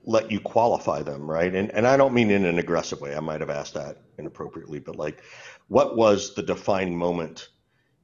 let 0.06 0.30
you 0.30 0.40
qualify 0.40 1.02
them, 1.02 1.28
right? 1.28 1.54
And 1.54 1.70
and 1.72 1.86
I 1.86 1.96
don't 1.96 2.14
mean 2.14 2.30
in 2.30 2.44
an 2.44 2.58
aggressive 2.58 3.00
way. 3.00 3.14
I 3.14 3.20
might 3.20 3.40
have 3.40 3.50
asked 3.50 3.74
that 3.74 3.98
inappropriately, 4.18 4.78
but 4.78 4.96
like, 4.96 5.22
what 5.68 5.96
was 5.96 6.34
the 6.34 6.42
defining 6.42 6.96
moment 6.96 7.48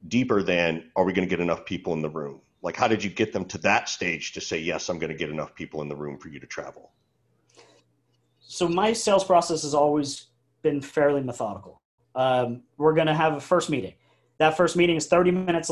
deeper 0.09 0.43
than 0.43 0.91
are 0.97 1.05
we 1.05 1.13
going 1.13 1.27
to 1.27 1.31
get 1.31 1.41
enough 1.41 1.65
people 1.65 1.93
in 1.93 2.03
the 2.03 2.11
room? 2.11 2.41
Like, 2.63 2.77
how 2.77 2.89
did 2.89 3.03
you 3.03 3.11
get 3.11 3.33
them 3.33 3.45
to 3.47 3.59
that 3.59 3.89
stage 3.89 4.33
to 4.33 4.41
say 4.41 4.59
yes, 4.59 4.89
I'm 4.89 4.99
going 4.99 5.11
to 5.11 5.17
get 5.17 5.31
enough 5.31 5.55
people 5.55 5.83
in 5.83 5.89
the 5.89 5.97
room 5.97 6.19
for 6.19 6.29
you 6.29 6.39
to 6.41 6.47
travel? 6.47 6.93
So 8.41 8.69
my 8.69 8.93
sales 8.93 9.25
process 9.25 9.63
has 9.63 9.75
always 9.75 10.27
been 10.63 10.81
fairly 10.81 11.23
methodical. 11.23 11.81
Um, 12.15 12.63
we're 12.77 12.95
going 12.95 13.07
to 13.07 13.15
have 13.15 13.35
a 13.35 13.41
first 13.41 13.71
meeting. 13.71 13.95
That 14.39 14.57
first 14.57 14.77
meeting 14.77 14.97
is 14.97 15.07
30 15.07 15.31
minutes, 15.31 15.71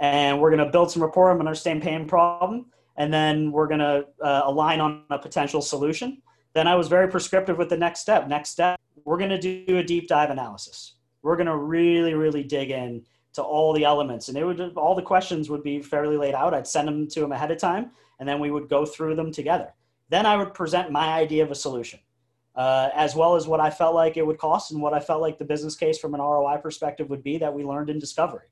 and 0.00 0.40
we're 0.40 0.50
going 0.50 0.64
to 0.64 0.70
build 0.70 0.90
some 0.90 1.02
rapport. 1.02 1.32
To 1.32 1.38
understand 1.38 1.82
pain 1.82 2.06
problem 2.06 2.66
and 2.96 3.12
then 3.12 3.50
we're 3.50 3.66
going 3.66 3.80
to 3.80 4.06
uh, 4.22 4.42
align 4.44 4.80
on 4.80 5.04
a 5.10 5.18
potential 5.18 5.60
solution. 5.60 6.22
Then 6.52 6.68
I 6.68 6.74
was 6.76 6.88
very 6.88 7.08
prescriptive 7.08 7.58
with 7.58 7.68
the 7.68 7.76
next 7.76 8.00
step. 8.00 8.28
Next 8.28 8.50
step, 8.50 8.78
we're 9.04 9.18
going 9.18 9.30
to 9.30 9.64
do 9.66 9.78
a 9.78 9.82
deep 9.82 10.08
dive 10.08 10.30
analysis. 10.30 10.94
We're 11.22 11.36
going 11.36 11.46
to 11.46 11.56
really, 11.56 12.14
really 12.14 12.42
dig 12.42 12.70
in 12.70 13.04
to 13.34 13.42
all 13.42 13.72
the 13.72 13.84
elements, 13.84 14.28
and 14.28 14.38
it 14.38 14.44
would 14.44 14.60
all 14.76 14.94
the 14.94 15.02
questions 15.02 15.50
would 15.50 15.62
be 15.62 15.82
fairly 15.82 16.16
laid 16.16 16.34
out. 16.34 16.54
I'd 16.54 16.66
send 16.66 16.86
them 16.86 17.08
to 17.08 17.20
them 17.20 17.32
ahead 17.32 17.50
of 17.50 17.58
time, 17.58 17.90
and 18.20 18.28
then 18.28 18.38
we 18.38 18.50
would 18.50 18.68
go 18.68 18.86
through 18.86 19.16
them 19.16 19.32
together. 19.32 19.74
Then 20.08 20.26
I 20.26 20.36
would 20.36 20.54
present 20.54 20.92
my 20.92 21.08
idea 21.14 21.42
of 21.42 21.50
a 21.50 21.54
solution, 21.54 21.98
uh, 22.54 22.90
as 22.94 23.16
well 23.16 23.34
as 23.34 23.48
what 23.48 23.60
I 23.60 23.70
felt 23.70 23.94
like 23.94 24.16
it 24.16 24.26
would 24.26 24.38
cost 24.38 24.70
and 24.70 24.80
what 24.80 24.94
I 24.94 25.00
felt 25.00 25.20
like 25.20 25.38
the 25.38 25.44
business 25.44 25.76
case 25.76 25.98
from 25.98 26.14
an 26.14 26.20
ROI 26.20 26.58
perspective 26.58 27.10
would 27.10 27.24
be 27.24 27.38
that 27.38 27.52
we 27.52 27.64
learned 27.64 27.90
in 27.90 27.98
discovery. 27.98 28.46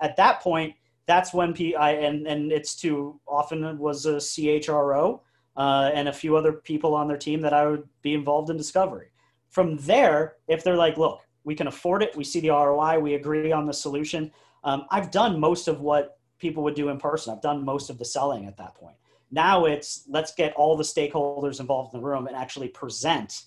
At 0.00 0.16
that 0.16 0.40
point, 0.40 0.74
that's 1.06 1.34
when 1.34 1.54
P 1.54 1.74
I 1.74 1.92
and 1.92 2.26
and 2.28 2.52
it's 2.52 2.76
too 2.76 3.18
often 3.26 3.78
was 3.78 4.06
a 4.06 4.16
CHRO 4.16 5.20
uh, 5.56 5.90
and 5.92 6.08
a 6.08 6.12
few 6.12 6.36
other 6.36 6.52
people 6.52 6.94
on 6.94 7.08
their 7.08 7.16
team 7.16 7.40
that 7.40 7.52
I 7.52 7.66
would 7.66 7.88
be 8.02 8.14
involved 8.14 8.50
in 8.50 8.56
discovery. 8.56 9.08
From 9.48 9.76
there, 9.78 10.36
if 10.46 10.62
they're 10.62 10.76
like, 10.76 10.96
look, 10.96 11.20
we 11.44 11.54
can 11.54 11.66
afford 11.66 12.02
it, 12.02 12.16
we 12.16 12.24
see 12.24 12.40
the 12.40 12.50
ROI, 12.50 12.98
we 12.98 13.14
agree 13.14 13.52
on 13.52 13.66
the 13.66 13.72
solution. 13.72 14.30
Um, 14.64 14.86
I've 14.90 15.10
done 15.10 15.40
most 15.40 15.68
of 15.68 15.80
what 15.80 16.18
people 16.38 16.62
would 16.64 16.74
do 16.74 16.88
in 16.88 16.98
person. 16.98 17.32
I've 17.32 17.42
done 17.42 17.64
most 17.64 17.90
of 17.90 17.98
the 17.98 18.04
selling 18.04 18.46
at 18.46 18.56
that 18.58 18.74
point. 18.74 18.96
Now 19.30 19.66
it's 19.66 20.04
let's 20.08 20.34
get 20.34 20.54
all 20.54 20.76
the 20.76 20.84
stakeholders 20.84 21.60
involved 21.60 21.94
in 21.94 22.00
the 22.00 22.06
room 22.06 22.26
and 22.26 22.36
actually 22.36 22.68
present 22.68 23.44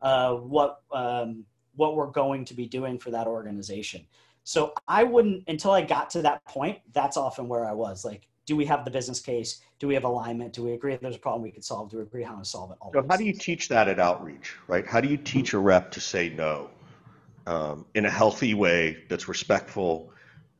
uh, 0.00 0.34
what 0.34 0.82
um, 0.92 1.44
what 1.74 1.96
we're 1.96 2.10
going 2.10 2.44
to 2.46 2.54
be 2.54 2.66
doing 2.66 2.98
for 2.98 3.10
that 3.10 3.26
organization. 3.26 4.06
So 4.44 4.72
I 4.88 5.04
wouldn't 5.04 5.44
until 5.48 5.70
I 5.70 5.82
got 5.82 6.10
to 6.10 6.22
that 6.22 6.44
point. 6.44 6.78
That's 6.92 7.16
often 7.16 7.48
where 7.48 7.64
I 7.64 7.72
was. 7.72 8.04
Like, 8.04 8.26
do 8.44 8.56
we 8.56 8.64
have 8.66 8.84
the 8.84 8.90
business 8.90 9.20
case? 9.20 9.60
Do 9.78 9.86
we 9.86 9.94
have 9.94 10.04
alignment? 10.04 10.52
Do 10.52 10.64
we 10.64 10.72
agree 10.72 10.96
there's 10.96 11.16
a 11.16 11.18
problem 11.18 11.42
we 11.42 11.52
could 11.52 11.64
solve? 11.64 11.90
Do 11.90 11.98
we 11.98 12.02
agree 12.02 12.22
how 12.22 12.36
to 12.36 12.44
solve 12.44 12.72
it? 12.72 12.78
All 12.80 12.92
so 12.92 13.04
how 13.08 13.16
do 13.16 13.24
you 13.24 13.32
teach 13.32 13.68
that 13.68 13.88
at 13.88 14.00
outreach, 14.00 14.56
right? 14.66 14.86
How 14.86 15.00
do 15.00 15.08
you 15.08 15.16
teach 15.16 15.52
a 15.52 15.58
rep 15.58 15.90
to 15.92 16.00
say 16.00 16.28
no? 16.30 16.70
um, 17.46 17.86
in 17.94 18.04
a 18.04 18.10
healthy 18.10 18.54
way 18.54 19.04
that's 19.08 19.28
respectful 19.28 20.12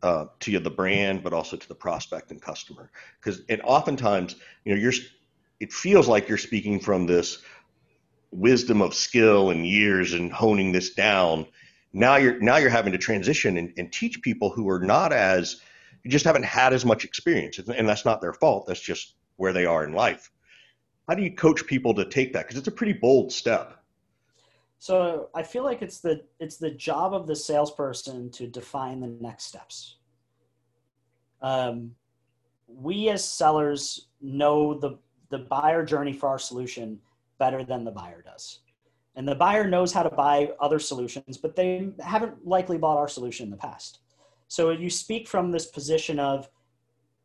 uh, 0.02 0.26
to 0.40 0.58
the 0.58 0.70
brand, 0.70 1.22
but 1.22 1.32
also 1.32 1.56
to 1.56 1.68
the 1.68 1.74
prospect 1.74 2.30
and 2.30 2.40
customer. 2.40 2.90
Because 3.20 3.42
and 3.48 3.60
oftentimes, 3.62 4.36
you 4.64 4.74
know, 4.74 4.80
you're 4.80 4.92
it 5.60 5.72
feels 5.72 6.08
like 6.08 6.28
you're 6.28 6.38
speaking 6.38 6.80
from 6.80 7.06
this 7.06 7.38
wisdom 8.32 8.82
of 8.82 8.94
skill 8.94 9.50
and 9.50 9.66
years 9.66 10.12
and 10.14 10.32
honing 10.32 10.72
this 10.72 10.94
down. 10.94 11.46
Now 11.92 12.16
you're 12.16 12.38
now 12.40 12.56
you're 12.56 12.70
having 12.70 12.92
to 12.92 12.98
transition 12.98 13.56
and, 13.58 13.72
and 13.76 13.92
teach 13.92 14.22
people 14.22 14.50
who 14.50 14.68
are 14.68 14.80
not 14.80 15.12
as 15.12 15.60
you 16.02 16.10
just 16.10 16.24
haven't 16.24 16.44
had 16.44 16.72
as 16.72 16.84
much 16.84 17.04
experience, 17.04 17.58
and 17.58 17.88
that's 17.88 18.04
not 18.04 18.20
their 18.20 18.32
fault. 18.32 18.66
That's 18.66 18.80
just 18.80 19.14
where 19.36 19.52
they 19.52 19.66
are 19.66 19.84
in 19.84 19.92
life. 19.92 20.30
How 21.08 21.14
do 21.14 21.22
you 21.22 21.34
coach 21.34 21.66
people 21.66 21.94
to 21.94 22.04
take 22.04 22.32
that? 22.32 22.46
Because 22.46 22.56
it's 22.56 22.68
a 22.68 22.72
pretty 22.72 22.94
bold 22.94 23.32
step. 23.32 23.82
So 24.78 25.28
I 25.34 25.42
feel 25.42 25.62
like 25.62 25.82
it's 25.82 26.00
the 26.00 26.22
it's 26.40 26.56
the 26.56 26.70
job 26.70 27.14
of 27.14 27.26
the 27.26 27.36
salesperson 27.36 28.30
to 28.30 28.46
define 28.46 29.00
the 29.00 29.06
next 29.20 29.44
steps. 29.44 29.96
Um, 31.40 31.94
we 32.66 33.08
as 33.10 33.24
sellers 33.24 34.08
know 34.20 34.74
the 34.74 34.98
the 35.28 35.38
buyer 35.38 35.84
journey 35.84 36.12
for 36.12 36.28
our 36.28 36.38
solution 36.38 37.00
better 37.38 37.64
than 37.64 37.84
the 37.84 37.90
buyer 37.90 38.22
does. 38.22 38.60
And 39.14 39.28
the 39.28 39.34
buyer 39.34 39.68
knows 39.68 39.92
how 39.92 40.02
to 40.02 40.10
buy 40.10 40.52
other 40.60 40.78
solutions, 40.78 41.36
but 41.36 41.54
they 41.54 41.90
haven't 42.00 42.46
likely 42.46 42.78
bought 42.78 42.96
our 42.96 43.08
solution 43.08 43.44
in 43.44 43.50
the 43.50 43.56
past. 43.56 44.00
So 44.48 44.70
you 44.70 44.88
speak 44.90 45.28
from 45.28 45.50
this 45.50 45.66
position 45.66 46.18
of 46.18 46.48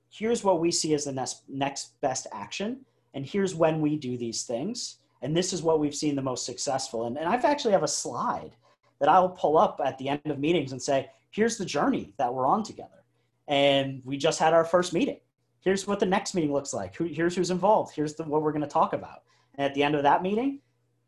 here's 0.10 0.44
what 0.44 0.60
we 0.60 0.72
see 0.72 0.94
as 0.94 1.06
the 1.06 1.12
next, 1.12 1.44
next 1.48 2.00
best 2.02 2.28
action, 2.34 2.82
and 3.14 3.26
here's 3.26 3.56
when 3.56 3.82
we 3.82 3.98
do 3.98 4.18
these 4.18 4.44
things 4.44 4.98
and 5.22 5.36
this 5.36 5.54
is 5.54 5.62
what 5.62 5.80
we've 5.80 5.96
seen 5.96 6.16
the 6.16 6.22
most 6.22 6.46
successful. 6.46 7.06
And, 7.06 7.18
and 7.18 7.28
i've 7.28 7.46
actually 7.46 7.72
have 7.72 7.84
a 7.84 7.88
slide 7.88 8.56
that 9.00 9.10
i'll 9.10 9.30
pull 9.30 9.58
up 9.58 9.80
at 9.84 9.98
the 9.98 10.10
end 10.10 10.22
of 10.26 10.40
meetings 10.40 10.72
and 10.72 10.82
say 10.82 11.10
here's 11.32 11.58
the 11.58 11.66
journey 11.66 12.14
that 12.18 12.34
we're 12.34 12.48
on 12.48 12.64
together. 12.64 13.04
And 13.48 14.02
we 14.04 14.18
just 14.18 14.40
had 14.40 14.54
our 14.54 14.66
first 14.66 14.94
meeting. 14.94 15.20
Here's 15.62 15.88
what 15.88 16.00
the 16.00 16.06
next 16.06 16.36
meeting 16.36 16.52
looks 16.52 16.74
like. 16.74 16.96
Here's 16.98 17.36
who's 17.36 17.50
involved. 17.50 17.96
Here's 17.96 18.14
the, 18.14 18.24
what 18.24 18.42
we're 18.42 18.52
going 18.52 18.62
to 18.62 18.68
talk 18.68 18.94
about. 18.94 19.24
And 19.56 19.66
at 19.66 19.74
the 19.74 19.84
end 19.84 19.96
of 19.96 20.04
that 20.04 20.22
meeting 20.22 20.60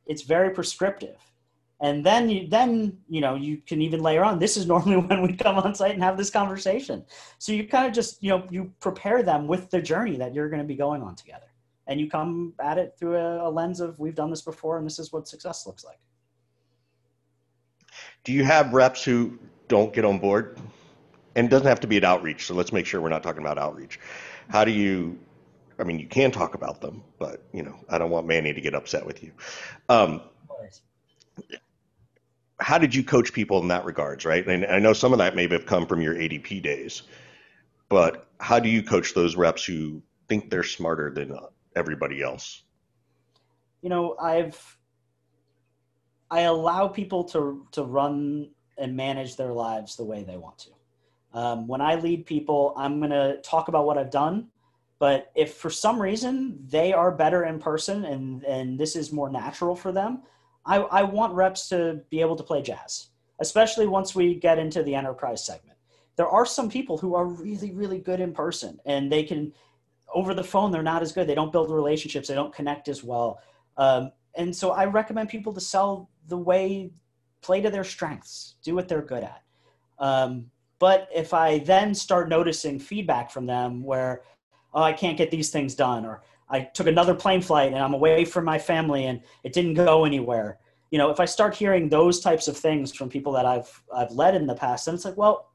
it's 0.10 0.24
very 0.24 0.50
prescriptive 0.50 1.16
and 1.80 2.06
then 2.06 2.30
you 2.30 2.48
then 2.48 2.98
you 3.08 3.22
know 3.22 3.36
you 3.36 3.62
can 3.66 3.82
even 3.82 4.02
layer 4.02 4.24
on 4.24 4.38
this 4.40 4.58
is 4.58 4.68
normally 4.68 4.98
when 5.08 5.22
we 5.22 5.34
come 5.34 5.58
on 5.58 5.74
site 5.74 5.94
and 5.94 6.04
have 6.04 6.18
this 6.18 6.30
conversation 6.30 7.06
so 7.38 7.54
you 7.54 7.66
kind 7.66 7.88
of 7.88 7.94
just 7.94 8.22
you 8.22 8.30
know 8.30 8.46
you 8.50 8.70
prepare 8.82 9.24
them 9.24 9.48
with 9.48 9.70
the 9.70 9.82
journey 9.82 10.18
that 10.18 10.34
you're 10.34 10.50
going 10.50 10.62
to 10.62 10.68
be 10.68 10.76
going 10.76 11.02
on 11.02 11.16
together 11.16 11.50
and 11.90 12.00
you 12.00 12.08
come 12.08 12.54
at 12.62 12.78
it 12.78 12.96
through 12.98 13.18
a, 13.18 13.48
a 13.48 13.50
lens 13.50 13.82
of 13.82 14.00
we've 14.00 14.16
done 14.16 14.30
this 14.30 14.44
before 14.44 14.78
and 14.78 14.86
this 14.86 15.00
is 15.00 15.12
what 15.12 15.28
success 15.28 15.66
looks 15.66 15.84
like. 15.84 16.00
Do 18.24 18.32
you 18.32 18.44
have 18.46 18.74
reps 18.74 19.04
who 19.04 19.38
don't 19.68 19.92
get 19.92 20.06
on 20.06 20.20
board? 20.20 20.58
And 21.36 21.48
it 21.48 21.50
doesn't 21.50 21.68
have 21.68 21.80
to 21.82 21.88
be 21.88 21.98
at 21.98 22.04
outreach, 22.04 22.46
so 22.46 22.54
let's 22.54 22.72
make 22.72 22.86
sure 22.86 23.02
we're 23.02 23.10
not 23.10 23.24
talking 23.24 23.42
about 23.42 23.58
outreach. 23.58 24.00
How 24.50 24.64
do 24.64 24.72
you 24.72 25.18
I 25.80 25.84
mean, 25.84 26.00
you 26.00 26.08
can 26.08 26.32
talk 26.32 26.56
about 26.56 26.82
them, 26.82 27.04
but 27.18 27.44
you 27.54 27.64
know, 27.64 27.76
I 27.90 27.98
don't 27.98 28.10
want 28.10 28.28
Manny 28.28 28.54
to 28.54 28.62
get 28.62 28.76
upset 28.76 29.06
with 29.06 29.24
you. 29.24 29.32
Um, 29.88 30.22
how 32.60 32.78
did 32.78 32.94
you 32.94 33.04
coach 33.04 33.32
people 33.32 33.62
in 33.62 33.70
that 33.70 33.86
regards, 33.86 34.26
right? 34.26 34.46
And 34.46 34.66
I 34.66 34.80
know 34.80 34.94
some 34.94 35.14
of 35.14 35.20
that 35.20 35.36
may 35.36 35.48
have 35.48 35.66
come 35.66 35.86
from 35.86 36.02
your 36.02 36.16
ADP 36.16 36.62
days, 36.62 37.04
but 37.88 38.28
how 38.40 38.60
do 38.60 38.70
you 38.70 38.84
coach 38.84 39.14
those 39.14 39.36
reps 39.36 39.64
who 39.64 40.02
think 40.28 40.50
they're 40.50 40.64
smarter 40.64 41.12
than 41.12 41.38
everybody 41.76 42.22
else? 42.22 42.64
You 43.82 43.90
know, 43.90 44.18
I've 44.22 44.78
I 46.30 46.42
allow 46.42 46.88
people 46.88 47.24
to 47.26 47.66
to 47.72 47.84
run 47.84 48.50
and 48.78 48.96
manage 48.96 49.36
their 49.36 49.54
lives 49.54 49.96
the 49.96 50.04
way 50.04 50.24
they 50.24 50.38
want 50.38 50.60
to. 50.60 50.70
Um, 51.34 51.68
when 51.68 51.82
I 51.82 51.96
lead 51.96 52.26
people, 52.26 52.74
I'm 52.76 53.00
going 53.00 53.12
to 53.12 53.38
talk 53.42 53.68
about 53.68 53.86
what 53.86 53.98
I've 53.98 54.10
done. 54.10 54.48
But 55.00 55.32
if 55.34 55.56
for 55.56 55.70
some 55.70 56.02
reason 56.02 56.60
they 56.68 56.92
are 56.94 57.12
better 57.12 57.46
in 57.46 57.60
person 57.60 58.06
and, 58.06 58.44
and 58.44 58.78
this 58.78 58.96
is 58.96 59.12
more 59.12 59.30
natural 59.30 59.76
for 59.76 59.92
them, 59.92 60.24
I, 60.66 60.78
I 60.78 61.04
want 61.04 61.34
reps 61.34 61.70
to 61.70 62.02
be 62.10 62.20
able 62.22 62.36
to 62.36 62.44
play 62.44 62.62
jazz, 62.62 63.08
especially 63.40 63.88
once 63.88 64.14
we 64.14 64.36
get 64.36 64.60
into 64.60 64.84
the 64.84 64.96
enterprise 64.96 65.46
segment. 65.46 65.78
There 66.18 66.28
are 66.28 66.46
some 66.46 66.70
people 66.70 66.98
who 66.98 67.16
are 67.16 67.26
really, 67.26 67.72
really 67.72 68.00
good 68.00 68.20
in 68.20 68.34
person 68.34 68.78
and 68.86 69.10
they 69.10 69.24
can 69.24 69.54
over 70.14 70.34
the 70.34 70.44
phone 70.44 70.72
they're 70.72 70.84
not 70.84 71.02
as 71.02 71.12
good. 71.12 71.28
They 71.28 71.36
don't 71.36 71.52
build 71.52 71.72
relationships. 71.72 72.28
They 72.28 72.36
don't 72.36 72.54
connect 72.54 72.90
as 72.90 73.04
well. 73.04 73.40
Um, 73.78 74.12
and 74.36 74.56
so 74.56 74.72
i 74.72 74.86
recommend 74.86 75.30
people 75.30 75.54
to 75.54 75.62
sell 75.62 76.10
the 76.28 76.38
way 76.38 76.92
play 77.42 77.62
to 77.62 77.70
their 77.70 77.84
strengths 77.84 78.56
do 78.64 78.76
what 78.76 78.88
they're 78.88 79.02
good 79.02 79.24
at. 79.24 79.44
Um, 79.98 80.52
but 80.80 81.10
if 81.14 81.34
i 81.34 81.60
then 81.60 81.94
start 81.94 82.30
noticing 82.30 82.80
feedback 82.80 83.32
from 83.32 83.46
them 83.46 83.84
where 83.84 84.22
oh 84.74 84.84
i 84.84 84.94
can't 84.94 85.18
get 85.18 85.32
these 85.32 85.50
things 85.50 85.76
done 85.76 86.06
or 86.06 86.22
i 86.50 86.60
took 86.60 86.88
another 86.88 87.14
plane 87.14 87.42
flight 87.42 87.74
and 87.74 87.82
i'm 87.82 87.94
away 87.94 88.26
from 88.26 88.46
my 88.46 88.60
family 88.60 89.06
and 89.06 89.22
it 89.44 89.54
didn't 89.54 89.74
go 89.74 90.06
anywhere. 90.06 90.58
You 90.92 90.98
know 90.98 91.12
if 91.12 91.20
i 91.20 91.26
start 91.26 91.56
hearing 91.56 91.88
those 91.88 92.20
types 92.20 92.48
of 92.48 92.58
things 92.58 92.94
from 92.94 93.10
people 93.10 93.32
that 93.34 93.46
i've 93.46 93.84
i've 93.96 94.12
led 94.12 94.34
in 94.34 94.48
the 94.48 94.56
past 94.56 94.86
then 94.86 94.96
it's 94.96 95.06
like 95.06 95.18
well 95.18 95.50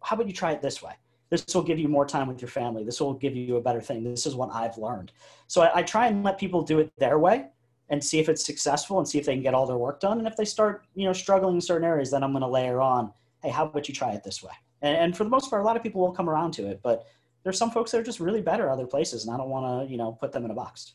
how, 0.00 0.14
about 0.14 0.26
you 0.26 0.32
try 0.32 0.52
it 0.52 0.62
this 0.62 0.82
way? 0.82 0.92
This 1.30 1.44
will 1.54 1.62
give 1.62 1.78
you 1.78 1.88
more 1.88 2.06
time 2.06 2.28
with 2.28 2.40
your 2.40 2.48
family. 2.48 2.84
This 2.84 3.00
will 3.00 3.14
give 3.14 3.34
you 3.34 3.56
a 3.56 3.60
better 3.60 3.80
thing. 3.80 4.04
This 4.04 4.26
is 4.26 4.34
what 4.34 4.50
i've 4.52 4.78
learned. 4.78 5.12
So 5.46 5.62
I, 5.62 5.78
I, 5.78 5.82
try 5.82 6.06
and 6.06 6.22
let 6.22 6.38
people 6.38 6.62
do 6.62 6.78
it 6.78 6.92
their 6.98 7.18
way 7.18 7.46
and 7.88 8.02
see 8.02 8.18
if 8.18 8.28
it's 8.28 8.44
successful 8.44 8.98
and 8.98 9.08
see 9.08 9.18
if 9.18 9.26
they 9.26 9.34
can 9.34 9.42
get 9.42 9.54
all 9.54 9.66
their 9.66 9.76
work 9.76 10.00
done. 10.00 10.18
And 10.18 10.28
if 10.28 10.36
they 10.36 10.44
start 10.44 10.86
you 10.94 11.06
know 11.06 11.12
struggling 11.12 11.56
in 11.56 11.60
certain 11.60 11.86
areas 11.86 12.10
then 12.10 12.22
i'm 12.22 12.32
going 12.32 12.42
to 12.42 12.48
layer 12.48 12.80
on 12.80 13.12
hey 13.42 13.50
how 13.50 13.66
about 13.66 13.88
you 13.88 13.94
try 13.94 14.12
it 14.12 14.22
this 14.22 14.42
way? 14.42 14.52
And, 14.82 14.96
and, 14.96 15.16
for 15.16 15.24
the 15.24 15.30
most 15.30 15.50
part 15.50 15.62
a 15.62 15.64
lot 15.64 15.76
of 15.76 15.82
people 15.82 16.00
will 16.00 16.12
come 16.12 16.28
around 16.30 16.52
to 16.52 16.66
it 16.68 16.80
but 16.82 17.06
there's 17.44 17.58
some 17.58 17.70
folks 17.70 17.92
that 17.92 17.98
are 17.98 18.04
just 18.04 18.20
really 18.20 18.42
better 18.42 18.68
other 18.70 18.86
places 18.86 19.24
and 19.24 19.34
i 19.34 19.36
don't 19.36 19.48
want 19.48 19.86
to 19.86 19.90
you 19.90 19.96
know 19.96 20.12
put 20.12 20.32
them 20.32 20.44
in 20.44 20.50
a 20.50 20.54
box 20.54 20.94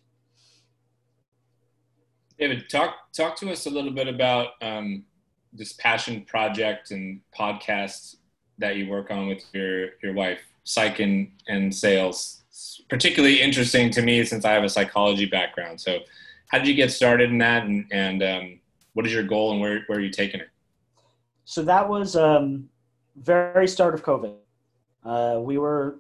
david 2.38 2.70
talk 2.70 2.96
talk 3.14 3.36
to 3.38 3.50
us 3.50 3.66
a 3.66 3.70
little 3.70 3.92
bit 3.92 4.08
about 4.08 4.50
um, 4.62 5.06
this 5.54 5.74
passion 5.74 6.26
project 6.26 6.92
and 6.92 7.22
podcasts 7.38 8.16
that 8.60 8.76
you 8.76 8.88
work 8.90 9.10
on 9.10 9.28
with 9.28 9.44
your 9.54 9.90
your 10.04 10.14
wife, 10.14 10.40
psych 10.64 11.00
and, 11.00 11.32
and 11.48 11.74
sales. 11.74 12.44
It's 12.50 12.82
particularly 12.90 13.42
interesting 13.42 13.90
to 13.92 14.02
me 14.02 14.24
since 14.26 14.46
I 14.46 14.52
have 14.52 14.64
a 14.64 14.70
psychology 14.70 15.26
background. 15.26 15.82
So, 15.82 16.00
how 16.48 16.60
did 16.60 16.68
you 16.68 16.76
get 16.76 16.92
started 16.92 17.32
in 17.32 17.38
that, 17.40 17.64
and 17.64 17.86
and 17.92 18.22
um, 18.22 18.60
what 18.94 19.08
is 19.08 19.14
your 19.14 19.24
goal, 19.24 19.52
and 19.54 19.62
where 19.62 19.84
where 19.88 19.98
are 19.98 20.02
you 20.02 20.12
taking 20.12 20.42
it? 20.42 20.50
So 21.46 21.64
that 21.64 21.90
was 21.90 22.16
um, 22.16 22.70
very 23.16 23.68
start 23.68 23.96
of 23.96 24.04
COVID. 24.04 24.36
Uh, 25.04 25.40
we 25.42 25.58
were 25.58 26.00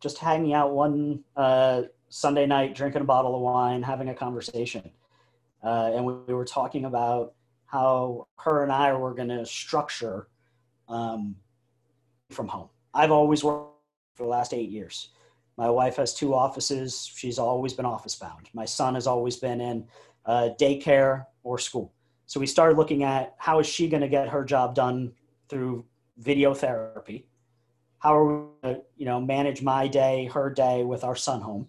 just 0.00 0.18
hanging 0.18 0.54
out 0.54 0.72
one 0.72 1.22
uh, 1.36 1.82
Sunday 2.08 2.46
night, 2.46 2.74
drinking 2.74 3.02
a 3.02 3.04
bottle 3.04 3.34
of 3.34 3.42
wine, 3.42 3.82
having 3.82 4.08
a 4.08 4.14
conversation, 4.14 4.90
uh, 5.62 5.92
and 5.94 6.04
we, 6.04 6.14
we, 6.26 6.34
were 6.34 6.44
talking 6.44 6.86
about 6.86 7.34
how 7.66 8.26
her 8.36 8.62
and 8.62 8.72
I 8.72 8.92
were 8.94 9.14
going 9.14 9.28
to 9.28 9.44
structure 9.46 10.28
um, 10.88 11.36
from 12.30 12.48
home. 12.48 12.68
I've 12.94 13.10
always 13.10 13.44
worked 13.44 13.70
for 14.14 14.24
the 14.24 14.28
last 14.28 14.52
eight 14.52 14.70
years. 14.70 15.10
My 15.56 15.70
wife 15.70 15.96
has 15.96 16.14
two 16.14 16.34
offices. 16.34 17.10
She's 17.14 17.38
always 17.38 17.74
been 17.74 17.84
office 17.84 18.16
bound. 18.16 18.48
My 18.54 18.64
son 18.64 18.94
has 18.94 19.06
always 19.06 19.36
been 19.36 19.60
in 19.60 19.86
uh, 20.24 20.50
daycare 20.58 21.26
or 21.42 21.58
school. 21.58 21.92
So 22.26 22.40
we 22.40 22.46
started 22.46 22.78
looking 22.78 23.02
at 23.02 23.34
how 23.38 23.58
is 23.60 23.66
she 23.66 23.88
going 23.88 24.00
to 24.00 24.08
get 24.08 24.28
her 24.28 24.44
job 24.44 24.74
done 24.74 25.12
through 25.48 25.84
video 26.16 26.54
therapy? 26.54 27.26
How 28.00 28.16
are 28.16 28.24
we 28.24 28.44
going 28.62 28.74
to, 28.74 28.82
you 28.96 29.06
know, 29.06 29.20
manage 29.20 29.62
my 29.62 29.86
day, 29.86 30.28
her 30.34 30.50
day 30.50 30.84
with 30.84 31.04
our 31.04 31.16
son 31.16 31.40
home? 31.40 31.68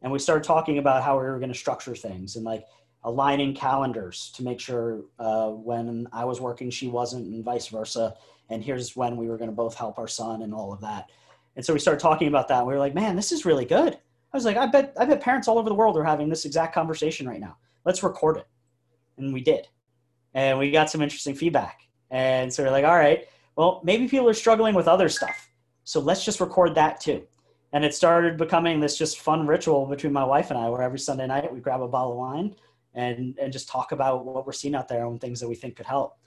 And 0.00 0.12
we 0.12 0.18
started 0.18 0.44
talking 0.44 0.78
about 0.78 1.02
how 1.02 1.18
we 1.18 1.24
were 1.24 1.38
going 1.38 1.52
to 1.52 1.58
structure 1.58 1.94
things 1.94 2.36
and 2.36 2.44
like 2.44 2.64
aligning 3.04 3.54
calendars 3.54 4.32
to 4.36 4.42
make 4.42 4.60
sure 4.60 5.02
uh, 5.18 5.48
when 5.48 6.06
I 6.12 6.24
was 6.24 6.40
working, 6.40 6.70
she 6.70 6.88
wasn't, 6.88 7.26
and 7.26 7.44
vice 7.44 7.68
versa 7.68 8.14
and 8.52 8.62
here's 8.62 8.94
when 8.94 9.16
we 9.16 9.28
were 9.28 9.38
going 9.38 9.50
to 9.50 9.56
both 9.56 9.74
help 9.74 9.98
our 9.98 10.08
son 10.08 10.42
and 10.42 10.54
all 10.54 10.72
of 10.72 10.80
that. 10.82 11.10
And 11.56 11.64
so 11.64 11.72
we 11.72 11.78
started 11.78 12.00
talking 12.00 12.28
about 12.28 12.48
that. 12.48 12.58
And 12.58 12.66
we 12.66 12.74
were 12.74 12.78
like, 12.78 12.94
man, 12.94 13.16
this 13.16 13.32
is 13.32 13.44
really 13.44 13.64
good. 13.64 13.94
I 13.94 14.36
was 14.36 14.44
like, 14.44 14.56
I 14.56 14.66
bet, 14.66 14.94
I 14.98 15.04
bet 15.04 15.20
parents 15.20 15.48
all 15.48 15.58
over 15.58 15.68
the 15.68 15.74
world 15.74 15.96
are 15.96 16.04
having 16.04 16.28
this 16.28 16.44
exact 16.44 16.74
conversation 16.74 17.28
right 17.28 17.40
now. 17.40 17.56
Let's 17.84 18.02
record 18.02 18.38
it. 18.38 18.46
And 19.18 19.32
we 19.32 19.42
did. 19.42 19.68
And 20.34 20.58
we 20.58 20.70
got 20.70 20.90
some 20.90 21.02
interesting 21.02 21.34
feedback. 21.34 21.82
And 22.10 22.52
so 22.52 22.62
we're 22.62 22.70
like, 22.70 22.84
all 22.84 22.96
right, 22.96 23.26
well, 23.56 23.80
maybe 23.84 24.08
people 24.08 24.28
are 24.28 24.34
struggling 24.34 24.74
with 24.74 24.88
other 24.88 25.08
stuff. 25.08 25.50
So 25.84 26.00
let's 26.00 26.24
just 26.24 26.40
record 26.40 26.74
that 26.74 27.00
too. 27.00 27.22
And 27.72 27.84
it 27.84 27.94
started 27.94 28.36
becoming 28.36 28.80
this 28.80 28.98
just 28.98 29.20
fun 29.20 29.46
ritual 29.46 29.86
between 29.86 30.12
my 30.12 30.24
wife 30.24 30.50
and 30.50 30.58
I, 30.58 30.68
where 30.68 30.82
every 30.82 30.98
Sunday 30.98 31.26
night 31.26 31.52
we 31.52 31.60
grab 31.60 31.80
a 31.80 31.88
bottle 31.88 32.12
of 32.12 32.18
wine 32.18 32.54
and, 32.94 33.36
and 33.38 33.52
just 33.52 33.68
talk 33.68 33.92
about 33.92 34.26
what 34.26 34.46
we're 34.46 34.52
seeing 34.52 34.74
out 34.74 34.88
there 34.88 35.06
and 35.06 35.20
things 35.20 35.40
that 35.40 35.48
we 35.48 35.54
think 35.54 35.76
could 35.76 35.86
help. 35.86 36.18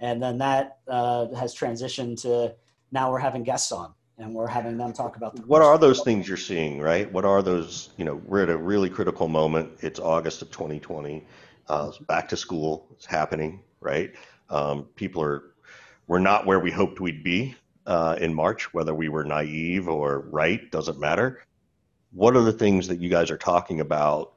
And 0.00 0.22
then 0.22 0.38
that 0.38 0.78
uh, 0.88 1.32
has 1.34 1.54
transitioned 1.54 2.20
to 2.22 2.54
now 2.90 3.10
we're 3.10 3.18
having 3.18 3.42
guests 3.42 3.70
on 3.70 3.92
and 4.18 4.32
we're 4.32 4.46
having 4.46 4.76
them 4.78 4.92
talk 4.92 5.16
about 5.16 5.38
what 5.46 5.60
are 5.60 5.76
those 5.76 6.02
things 6.02 6.28
you're 6.28 6.36
seeing 6.36 6.80
right? 6.80 7.10
What 7.12 7.24
are 7.24 7.42
those 7.42 7.90
you 7.96 8.04
know 8.04 8.16
we're 8.24 8.42
at 8.42 8.48
a 8.48 8.56
really 8.56 8.88
critical 8.88 9.28
moment. 9.28 9.70
It's 9.80 9.98
august 9.98 10.42
of 10.42 10.50
2020 10.50 11.26
uh, 11.68 11.90
back 12.06 12.28
to 12.28 12.36
school. 12.36 12.86
Is 12.98 13.04
happening 13.04 13.60
right? 13.80 14.12
Um, 14.50 14.84
people 14.94 15.22
are 15.22 15.54
we're 16.06 16.18
not 16.18 16.46
where 16.46 16.60
we 16.60 16.70
hoped 16.70 17.00
we'd 17.00 17.24
be 17.24 17.54
uh, 17.86 18.16
in 18.20 18.32
March, 18.34 18.72
whether 18.72 18.94
we 18.94 19.08
were 19.08 19.24
naive 19.24 19.88
or 19.88 20.20
right, 20.30 20.70
doesn't 20.70 20.98
matter. 20.98 21.42
What 22.12 22.36
are 22.36 22.42
the 22.42 22.52
things 22.52 22.88
that 22.88 23.00
you 23.00 23.08
guys 23.08 23.30
are 23.30 23.38
talking 23.38 23.80
about 23.80 24.34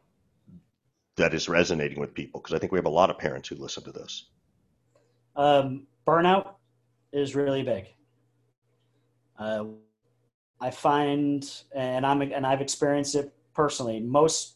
that 1.15 1.33
is 1.33 1.47
resonating 1.47 1.99
with 1.99 2.13
people? 2.13 2.41
Because 2.41 2.55
I 2.55 2.59
think 2.59 2.71
we 2.71 2.77
have 2.77 2.85
a 2.85 2.89
lot 2.89 3.09
of 3.09 3.17
parents 3.17 3.47
who 3.47 3.55
listen 3.55 3.83
to 3.83 3.91
this. 3.91 4.27
Um, 5.35 5.87
burnout 6.05 6.55
is 7.11 7.35
really 7.35 7.63
big. 7.63 7.85
Uh, 9.37 9.65
I 10.59 10.71
find, 10.71 11.49
and 11.75 12.05
I'm 12.05 12.21
and 12.21 12.45
I've 12.45 12.61
experienced 12.61 13.13
it 13.15 13.31
personally. 13.53 13.99
Most 13.99 14.55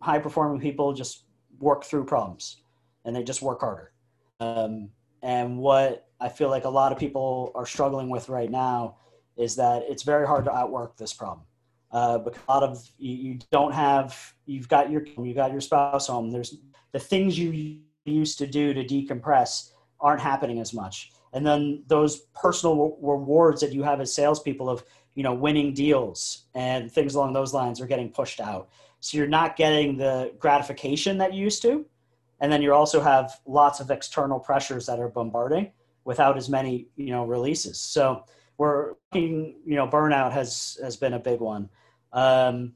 high 0.00 0.18
performing 0.18 0.60
people 0.60 0.92
just 0.92 1.24
work 1.58 1.84
through 1.84 2.04
problems, 2.04 2.58
and 3.04 3.16
they 3.16 3.22
just 3.22 3.40
work 3.40 3.60
harder. 3.60 3.92
Um, 4.38 4.90
and 5.22 5.58
what 5.58 6.09
I 6.20 6.28
feel 6.28 6.50
like 6.50 6.64
a 6.64 6.70
lot 6.70 6.92
of 6.92 6.98
people 6.98 7.50
are 7.54 7.66
struggling 7.66 8.10
with 8.10 8.28
right 8.28 8.50
now 8.50 8.96
is 9.36 9.56
that 9.56 9.84
it's 9.88 10.02
very 10.02 10.26
hard 10.26 10.44
to 10.44 10.52
outwork 10.52 10.96
this 10.96 11.14
problem. 11.14 11.46
Uh, 11.92 12.18
because 12.18 12.40
a 12.46 12.52
lot 12.52 12.62
of 12.62 12.88
you, 12.98 13.16
you, 13.16 13.38
don't 13.50 13.72
have 13.72 14.34
you've 14.46 14.68
got 14.68 14.90
your 14.92 15.04
you've 15.18 15.34
got 15.34 15.50
your 15.50 15.60
spouse 15.60 16.06
home. 16.06 16.30
There's 16.30 16.56
the 16.92 17.00
things 17.00 17.36
you 17.36 17.80
used 18.04 18.38
to 18.38 18.46
do 18.46 18.72
to 18.72 18.84
decompress 18.84 19.72
aren't 19.98 20.20
happening 20.20 20.60
as 20.60 20.72
much, 20.72 21.10
and 21.32 21.44
then 21.44 21.82
those 21.88 22.20
personal 22.40 22.96
rewards 23.02 23.60
that 23.62 23.72
you 23.72 23.82
have 23.82 24.00
as 24.00 24.14
salespeople 24.14 24.70
of 24.70 24.84
you 25.16 25.24
know 25.24 25.34
winning 25.34 25.74
deals 25.74 26.44
and 26.54 26.92
things 26.92 27.16
along 27.16 27.32
those 27.32 27.52
lines 27.52 27.80
are 27.80 27.88
getting 27.88 28.08
pushed 28.08 28.40
out. 28.40 28.68
So 29.00 29.18
you're 29.18 29.26
not 29.26 29.56
getting 29.56 29.96
the 29.96 30.32
gratification 30.38 31.18
that 31.18 31.34
you 31.34 31.42
used 31.42 31.60
to, 31.62 31.84
and 32.38 32.52
then 32.52 32.62
you 32.62 32.72
also 32.72 33.00
have 33.00 33.40
lots 33.46 33.80
of 33.80 33.90
external 33.90 34.38
pressures 34.38 34.86
that 34.86 35.00
are 35.00 35.08
bombarding 35.08 35.72
without 36.04 36.36
as 36.36 36.48
many 36.48 36.88
you 36.96 37.10
know 37.10 37.24
releases. 37.24 37.78
So 37.80 38.24
we're 38.58 38.94
you 39.14 39.54
know 39.66 39.86
burnout 39.86 40.32
has 40.32 40.78
has 40.82 40.96
been 40.96 41.14
a 41.14 41.18
big 41.18 41.40
one. 41.40 41.68
Um, 42.12 42.74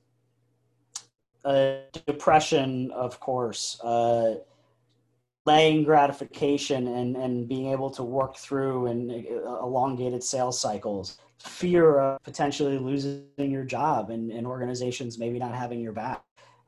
uh, 1.44 1.76
depression, 2.06 2.90
of 2.92 3.20
course, 3.20 3.78
uh, 3.82 4.36
laying 5.44 5.84
gratification 5.84 6.86
and 6.88 7.16
and 7.16 7.48
being 7.48 7.70
able 7.70 7.90
to 7.90 8.02
work 8.02 8.36
through 8.36 8.86
and 8.86 9.10
uh, 9.10 9.60
elongated 9.62 10.22
sales 10.22 10.58
cycles, 10.58 11.18
fear 11.38 11.98
of 11.98 12.22
potentially 12.22 12.78
losing 12.78 13.26
your 13.38 13.64
job 13.64 14.10
and, 14.10 14.30
and 14.30 14.46
organizations 14.46 15.18
maybe 15.18 15.38
not 15.38 15.54
having 15.54 15.80
your 15.80 15.92
back. 15.92 16.22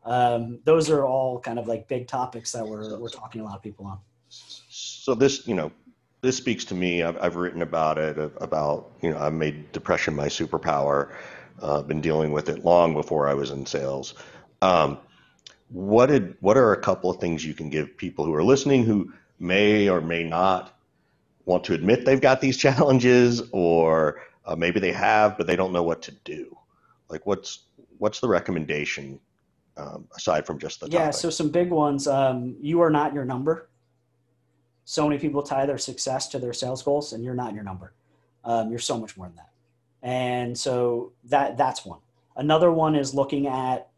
Um, 0.04 0.60
those 0.64 0.88
are 0.90 1.04
all 1.04 1.40
kind 1.40 1.58
of 1.58 1.66
like 1.66 1.88
big 1.88 2.06
topics 2.06 2.52
that 2.52 2.66
we're 2.66 2.98
we're 2.98 3.08
talking 3.08 3.40
a 3.40 3.44
lot 3.44 3.56
of 3.56 3.62
people 3.62 3.86
on. 3.86 3.98
So 4.28 5.14
this, 5.14 5.46
you 5.46 5.54
know, 5.54 5.72
this 6.20 6.36
speaks 6.36 6.64
to 6.66 6.74
me. 6.74 7.02
I've, 7.02 7.16
I've 7.20 7.36
written 7.36 7.62
about 7.62 7.98
it, 7.98 8.18
about, 8.38 8.90
you 9.02 9.10
know, 9.10 9.18
I 9.18 9.30
made 9.30 9.72
depression 9.72 10.14
my 10.14 10.26
superpower. 10.26 11.12
Uh, 11.60 11.82
been 11.82 12.00
dealing 12.00 12.32
with 12.32 12.48
it 12.48 12.64
long 12.64 12.92
before 12.92 13.28
I 13.28 13.34
was 13.34 13.50
in 13.50 13.64
sales. 13.64 14.14
Um, 14.60 14.98
what 15.70 16.06
did, 16.06 16.36
what 16.40 16.56
are 16.56 16.72
a 16.72 16.80
couple 16.80 17.10
of 17.10 17.18
things 17.18 17.44
you 17.44 17.54
can 17.54 17.70
give 17.70 17.96
people 17.96 18.24
who 18.24 18.34
are 18.34 18.44
listening 18.44 18.84
who 18.84 19.12
may 19.38 19.88
or 19.88 20.00
may 20.00 20.22
not 20.22 20.78
want 21.46 21.64
to 21.64 21.74
admit 21.74 22.04
they've 22.04 22.20
got 22.20 22.40
these 22.40 22.56
challenges 22.66 23.42
or 23.52 24.20
uh, 24.44 24.54
maybe 24.54 24.80
they 24.80 24.92
have, 24.92 25.38
but 25.38 25.46
they 25.46 25.56
don't 25.56 25.72
know 25.72 25.82
what 25.82 26.02
to 26.02 26.12
do? 26.24 26.56
Like 27.08 27.24
what's, 27.24 27.60
what's 27.98 28.20
the 28.20 28.28
recommendation 28.28 29.18
um, 29.76 30.08
aside 30.16 30.46
from 30.46 30.58
just 30.58 30.80
the 30.80 30.88
yeah 30.88 31.00
topic? 31.00 31.14
so 31.14 31.30
some 31.30 31.50
big 31.50 31.70
ones 31.70 32.08
um, 32.08 32.56
you 32.60 32.80
are 32.80 32.90
not 32.90 33.12
your 33.12 33.24
number 33.24 33.68
so 34.86 35.06
many 35.06 35.20
people 35.20 35.42
tie 35.42 35.66
their 35.66 35.76
success 35.76 36.28
to 36.28 36.38
their 36.38 36.54
sales 36.54 36.82
goals 36.82 37.12
and 37.12 37.22
you're 37.22 37.34
not 37.34 37.52
your 37.52 37.64
number. 37.64 37.92
Um, 38.44 38.70
you're 38.70 38.78
so 38.78 38.98
much 38.98 39.16
more 39.18 39.26
than 39.26 39.36
that. 39.36 39.50
And 40.02 40.56
so 40.56 41.12
that 41.24 41.58
that's 41.58 41.84
one. 41.84 41.98
Another 42.36 42.72
one 42.72 42.94
is 42.94 43.12
looking 43.12 43.46
at 43.48 43.90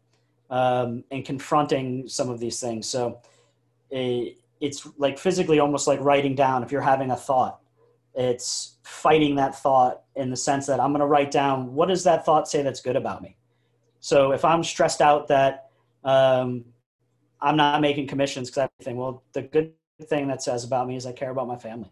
um, 0.49 1.03
and 1.11 1.23
confronting 1.23 2.07
some 2.07 2.29
of 2.29 2.39
these 2.39 2.59
things. 2.59 2.89
So 2.89 3.21
it, 3.91 4.39
it's 4.59 4.85
like 4.97 5.17
physically 5.17 5.59
almost 5.59 5.87
like 5.87 6.01
writing 6.01 6.35
down 6.35 6.63
if 6.63 6.71
you're 6.71 6.81
having 6.81 7.11
a 7.11 7.15
thought 7.15 7.61
it's 8.15 8.77
fighting 8.83 9.35
that 9.35 9.55
thought 9.55 10.01
in 10.15 10.29
the 10.29 10.35
sense 10.35 10.65
that 10.65 10.79
i'm 10.79 10.91
going 10.91 10.99
to 10.99 11.05
write 11.05 11.31
down 11.31 11.73
what 11.73 11.87
does 11.87 12.03
that 12.03 12.25
thought 12.25 12.47
say 12.47 12.61
that's 12.61 12.81
good 12.81 12.95
about 12.95 13.21
me? 13.21 13.37
So 13.99 14.31
if 14.31 14.43
i'm 14.43 14.63
stressed 14.63 15.01
out 15.01 15.27
that 15.27 15.69
um, 16.03 16.65
i'm 17.41 17.55
not 17.55 17.81
making 17.81 18.07
commissions 18.07 18.49
because 18.49 18.69
i 18.81 18.83
think 18.83 18.97
well 18.97 19.23
the 19.33 19.43
good 19.43 19.71
thing 20.05 20.27
that 20.27 20.41
says 20.41 20.63
about 20.63 20.87
me 20.87 20.95
is 20.95 21.05
I 21.05 21.11
care 21.11 21.29
about 21.29 21.47
my 21.47 21.57
family. 21.57 21.91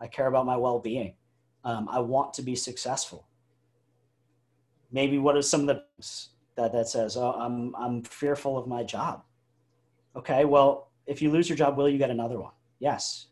I 0.00 0.06
care 0.06 0.26
about 0.26 0.46
my 0.46 0.56
well 0.56 0.78
being. 0.78 1.14
Um, 1.64 1.88
I 1.90 2.00
want 2.00 2.34
to 2.34 2.42
be 2.42 2.54
successful. 2.54 3.26
Maybe 4.92 5.18
what 5.18 5.36
are 5.36 5.42
some 5.42 5.62
of 5.62 5.66
the 5.66 5.82
that 6.56 6.72
that 6.72 6.88
says, 6.88 7.16
oh, 7.16 7.32
I'm 7.32 7.74
I'm 7.76 8.02
fearful 8.02 8.56
of 8.56 8.66
my 8.66 8.82
job. 8.82 9.22
Okay, 10.16 10.44
well, 10.44 10.90
if 11.06 11.22
you 11.22 11.30
lose 11.30 11.48
your 11.48 11.56
job, 11.56 11.76
will 11.76 11.88
you 11.88 11.98
get 11.98 12.10
another 12.10 12.40
one? 12.40 12.52
Yes. 12.78 13.26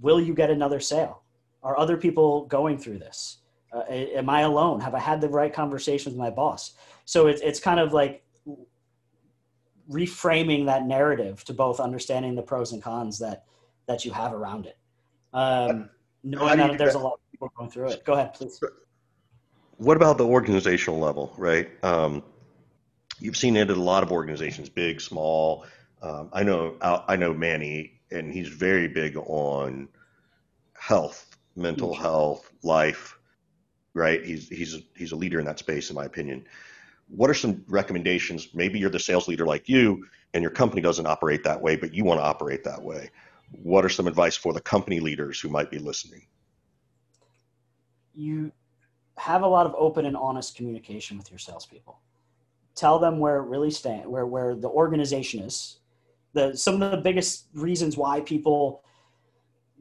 Will 0.00 0.20
you 0.20 0.34
get 0.34 0.50
another 0.50 0.80
sale? 0.80 1.22
Are 1.62 1.78
other 1.78 1.96
people 1.96 2.46
going 2.46 2.78
through 2.78 2.98
this? 2.98 3.38
Uh, 3.72 3.82
am 3.90 4.28
I 4.28 4.40
alone? 4.42 4.80
Have 4.80 4.94
I 4.94 4.98
had 4.98 5.20
the 5.20 5.28
right 5.28 5.52
conversations 5.52 6.14
with 6.14 6.20
my 6.20 6.30
boss? 6.30 6.74
So 7.04 7.26
it's 7.26 7.40
it's 7.40 7.60
kind 7.60 7.80
of 7.80 7.92
like 7.92 8.24
reframing 9.90 10.66
that 10.66 10.86
narrative 10.86 11.44
to 11.44 11.52
both 11.52 11.80
understanding 11.80 12.34
the 12.34 12.42
pros 12.42 12.72
and 12.72 12.82
cons 12.82 13.18
that 13.18 13.44
that 13.86 14.04
you 14.04 14.12
have 14.12 14.32
around 14.32 14.66
it. 14.66 14.78
Um, 15.32 15.90
knowing 16.22 16.58
that 16.58 16.78
there's 16.78 16.92
that? 16.92 16.98
a 16.98 17.02
lot 17.02 17.14
of 17.14 17.30
people 17.30 17.50
going 17.56 17.70
through 17.70 17.88
it. 17.88 18.04
Go 18.04 18.12
ahead, 18.12 18.34
please. 18.34 18.62
What 19.78 19.96
about 19.96 20.18
the 20.18 20.26
organizational 20.26 21.00
level, 21.00 21.34
right? 21.36 21.68
Um, 21.82 22.22
you've 23.18 23.36
seen 23.36 23.56
it 23.56 23.70
at 23.70 23.76
a 23.76 23.80
lot 23.80 24.02
of 24.02 24.12
organizations, 24.12 24.68
big, 24.68 25.00
small. 25.00 25.64
Um, 26.00 26.28
I 26.32 26.42
know 26.42 26.76
I 26.80 27.16
know 27.16 27.34
Manny, 27.34 28.00
and 28.10 28.32
he's 28.32 28.48
very 28.48 28.88
big 28.88 29.16
on 29.16 29.88
health, 30.74 31.36
mental 31.56 31.94
health, 31.94 32.50
life. 32.62 33.18
Right? 33.94 34.24
He's 34.24 34.48
he's 34.48 34.78
he's 34.96 35.12
a 35.12 35.16
leader 35.16 35.38
in 35.38 35.46
that 35.46 35.58
space, 35.58 35.90
in 35.90 35.96
my 35.96 36.04
opinion 36.04 36.46
what 37.08 37.28
are 37.30 37.34
some 37.34 37.64
recommendations? 37.68 38.48
Maybe 38.54 38.78
you're 38.78 38.90
the 38.90 38.98
sales 38.98 39.28
leader 39.28 39.46
like 39.46 39.68
you, 39.68 40.06
and 40.34 40.42
your 40.42 40.50
company 40.50 40.80
doesn't 40.80 41.06
operate 41.06 41.44
that 41.44 41.60
way, 41.60 41.76
but 41.76 41.92
you 41.94 42.04
want 42.04 42.20
to 42.20 42.24
operate 42.24 42.64
that 42.64 42.82
way. 42.82 43.10
What 43.50 43.84
are 43.84 43.90
some 43.90 44.06
advice 44.06 44.36
for 44.36 44.52
the 44.52 44.60
company 44.60 44.98
leaders 44.98 45.38
who 45.40 45.48
might 45.48 45.70
be 45.70 45.78
listening? 45.78 46.26
You 48.14 48.52
have 49.18 49.42
a 49.42 49.46
lot 49.46 49.66
of 49.66 49.74
open 49.76 50.06
and 50.06 50.16
honest 50.16 50.56
communication 50.56 51.18
with 51.18 51.30
your 51.30 51.38
salespeople. 51.38 52.00
Tell 52.74 52.98
them 52.98 53.18
where 53.18 53.36
it 53.36 53.48
really 53.48 53.70
stand, 53.70 54.06
where 54.06 54.26
where 54.26 54.54
the 54.54 54.68
organization 54.68 55.40
is. 55.40 55.80
The 56.32 56.56
some 56.56 56.80
of 56.80 56.90
the 56.90 56.96
biggest 56.96 57.48
reasons 57.52 57.96
why 57.98 58.20
people 58.20 58.82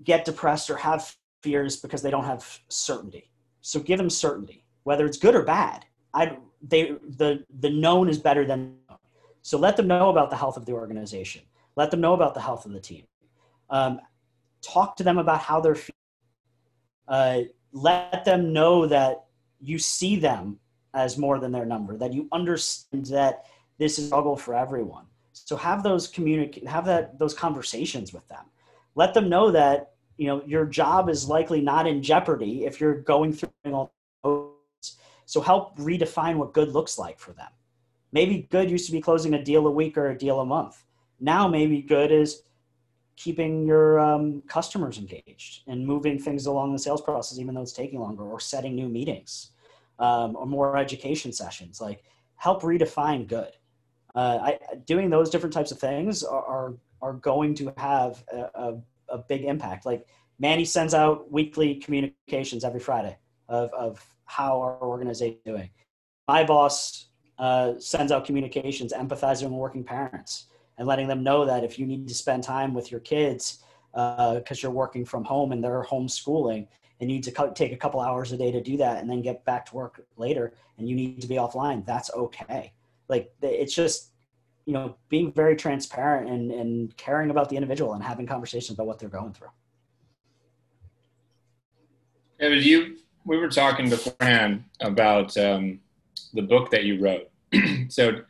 get 0.04 0.26
depressed 0.26 0.70
or 0.70 0.76
have 0.76 1.16
fears 1.42 1.78
because 1.78 2.02
they 2.02 2.12
don't 2.12 2.26
have 2.26 2.60
certainty. 2.68 3.32
So 3.62 3.80
give 3.80 3.98
them 3.98 4.10
certainty, 4.10 4.66
whether 4.84 5.06
it's 5.06 5.18
good 5.18 5.36
or 5.36 5.44
bad. 5.44 5.86
I 6.13 6.38
they 6.62 6.95
the 7.17 7.43
the 7.60 7.69
known 7.69 8.10
is 8.10 8.17
better 8.17 8.45
than 8.45 8.78
so 9.41 9.58
let 9.58 9.76
them 9.78 9.88
know 9.88 10.10
about 10.10 10.30
the 10.30 10.36
health 10.36 10.58
of 10.58 10.65
the 10.65 10.74
organization. 10.74 11.41
Let 11.76 11.89
them 11.89 12.02
know 12.02 12.13
about 12.13 12.34
the 12.34 12.41
health 12.41 12.65
of 12.65 12.74
the 12.74 12.80
team. 12.80 13.06
Um, 13.69 14.00
talk 14.62 14.95
to 14.97 15.04
them 15.04 15.17
about 15.17 15.39
how 15.39 15.62
they're 15.62 15.76
feeling 15.76 15.95
uh, 17.08 17.41
let 17.74 18.26
them 18.26 18.54
know 18.54 18.86
that 18.88 19.26
you 19.60 19.78
see 19.78 20.15
them 20.15 20.60
as 20.93 21.17
more 21.17 21.39
than 21.39 21.52
their 21.52 21.65
number 21.65 21.95
that 21.97 22.13
you 22.13 22.28
understand 22.32 23.06
that 23.06 23.45
this 23.78 23.97
is 23.97 24.06
a 24.06 24.08
struggle 24.08 24.36
for 24.36 24.54
everyone. 24.54 25.06
So 25.34 25.56
have 25.56 25.84
those 25.84 26.08
communicate 26.08 26.67
have 26.67 26.86
that 26.86 27.19
those 27.19 27.34
conversations 27.34 28.13
with 28.13 28.28
them. 28.28 28.45
Let 28.95 29.13
them 29.13 29.30
know 29.30 29.52
that 29.52 29.91
you 30.17 30.28
know 30.28 30.41
your 30.45 30.65
job 30.65 31.10
is 31.10 31.28
likely 31.28 31.62
not 31.62 31.88
in 31.88 32.02
jeopardy 32.02 32.65
if 32.65 32.80
you're 32.80 33.02
going 33.02 33.34
through 33.34 33.50
all 34.24 34.51
so 35.32 35.39
help 35.39 35.78
redefine 35.78 36.36
what 36.36 36.52
good 36.52 36.74
looks 36.74 36.98
like 36.98 37.17
for 37.17 37.32
them. 37.32 37.48
Maybe 38.12 38.50
good 38.52 38.70
used 38.70 38.86
to 38.88 38.91
be 38.91 39.00
closing 39.00 39.34
a 39.34 39.41
deal 39.41 39.65
a 39.65 39.72
week 39.72 39.98
or 39.98 40.10
a 40.10 40.17
deal 40.17 40.41
a 40.41 40.46
month. 40.46 40.84
Now 41.22 41.48
maybe 41.48 41.82
good 41.82 42.12
is 42.12 42.41
keeping 43.15 43.65
your 43.65 43.98
um, 43.98 44.41
customers 44.50 44.98
engaged 44.98 45.62
and 45.67 45.88
moving 45.88 46.20
things 46.20 46.48
along 46.48 46.74
the 46.74 46.80
sales 46.80 47.02
process, 47.02 47.39
even 47.39 47.56
though 47.56 47.62
it's 47.62 47.72
taking 47.72 48.02
longer, 48.02 48.24
or 48.24 48.41
setting 48.41 48.76
new 48.76 48.89
meetings 48.89 49.52
um, 50.00 50.36
or 50.36 50.46
more 50.46 50.76
education 50.76 51.32
sessions. 51.32 51.80
Like 51.80 52.04
help 52.36 52.62
redefine 52.63 53.26
good. 53.26 53.54
Uh, 54.13 54.39
I, 54.41 54.60
doing 54.86 55.10
those 55.10 55.30
different 55.30 55.54
types 55.54 55.72
of 55.72 55.80
things 55.80 56.26
are, 56.26 56.76
are, 57.02 57.13
going 57.13 57.56
to 57.56 57.74
have 57.78 58.22
a, 58.34 58.50
a, 58.54 58.78
a, 59.08 59.17
big 59.30 59.46
impact. 59.46 59.86
Like 59.86 60.06
Manny 60.39 60.65
sends 60.65 60.94
out 60.94 61.32
weekly 61.32 61.76
communications 61.76 62.65
every 62.65 62.82
Friday 62.82 63.17
of, 63.52 63.72
of 63.74 64.04
how 64.26 64.60
our 64.62 64.82
organization 64.82 65.38
is 65.46 65.52
doing. 65.54 65.70
My 66.28 66.44
boss 66.44 67.08
uh, 67.38 67.74
sends 67.78 68.12
out 68.12 68.26
communications 68.26 68.94
empathizing 68.94 69.44
with 69.44 69.54
working 69.54 69.84
parents 69.84 70.46
and 70.78 70.88
letting 70.88 71.08
them 71.08 71.22
know 71.22 71.46
that 71.46 71.64
if 71.64 71.78
you 71.78 71.86
need 71.86 72.08
to 72.08 72.14
spend 72.14 72.44
time 72.44 72.74
with 72.74 72.90
your 72.90 73.02
kids, 73.02 73.64
because 73.92 74.44
uh, 74.52 74.62
you're 74.62 74.72
working 74.72 75.04
from 75.04 75.26
home 75.26 75.52
and 75.52 75.62
they're 75.62 75.84
homeschooling 75.84 76.66
and 77.02 77.10
you 77.10 77.18
need 77.18 77.24
to 77.24 77.52
take 77.54 77.74
a 77.74 77.78
couple 77.78 78.00
hours 78.00 78.32
a 78.32 78.38
day 78.38 78.52
to 78.52 78.62
do 78.62 78.78
that 78.78 79.02
and 79.02 79.10
then 79.10 79.22
get 79.22 79.44
back 79.44 79.66
to 79.66 79.76
work 79.76 80.06
later 80.16 80.54
and 80.78 80.88
you 80.88 80.96
need 80.96 81.20
to 81.20 81.28
be 81.28 81.36
offline 81.36 81.86
that's 81.86 82.10
okay 82.14 82.72
like 83.10 83.34
it's 83.42 83.76
just 83.76 84.12
you 84.66 84.72
know 84.72 84.96
being 85.10 85.34
very 85.34 85.56
transparent 85.56 86.30
and, 86.30 86.52
and 86.52 86.96
caring 86.96 87.32
about 87.32 87.50
the 87.50 87.56
individual 87.56 87.94
and 87.94 88.04
having 88.04 88.26
conversations 88.26 88.78
about 88.78 88.88
what 88.88 88.98
they're 88.98 89.10
going 89.10 89.34
through 89.34 89.50
but 92.40 92.62
you 92.64 92.96
we 93.26 93.38
were 93.38 93.50
talking 93.50 93.90
beforehand 93.90 94.64
about 94.82 95.36
um, 95.38 95.80
the 96.34 96.42
book 96.42 96.72
that 96.72 96.84
you 96.84 97.02
wrote 97.02 97.30
so 97.90 98.22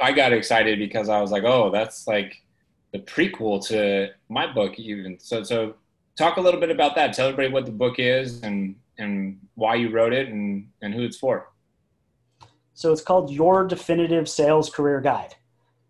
i 0.00 0.10
got 0.10 0.32
excited 0.32 0.78
because 0.78 1.08
i 1.08 1.20
was 1.20 1.30
like 1.30 1.44
oh 1.44 1.70
that's 1.70 2.06
like 2.06 2.42
the 2.92 2.98
prequel 2.98 3.64
to 3.64 4.08
my 4.28 4.52
book 4.52 4.78
even 4.78 5.18
so 5.20 5.42
so 5.42 5.74
talk 6.20 6.36
a 6.36 6.40
little 6.40 6.60
bit 6.60 6.70
about 6.70 6.94
that. 6.96 7.14
Tell 7.14 7.28
everybody 7.28 7.52
what 7.52 7.66
the 7.66 7.72
book 7.72 7.98
is 7.98 8.42
and 8.42 8.76
and 8.98 9.38
why 9.54 9.74
you 9.76 9.90
wrote 9.90 10.12
it 10.12 10.28
and 10.28 10.68
and 10.82 10.94
who 10.94 11.02
it's 11.02 11.16
for. 11.16 11.48
So 12.74 12.92
it's 12.92 13.02
called 13.02 13.30
Your 13.30 13.66
Definitive 13.66 14.28
Sales 14.28 14.70
Career 14.70 15.00
Guide. 15.00 15.34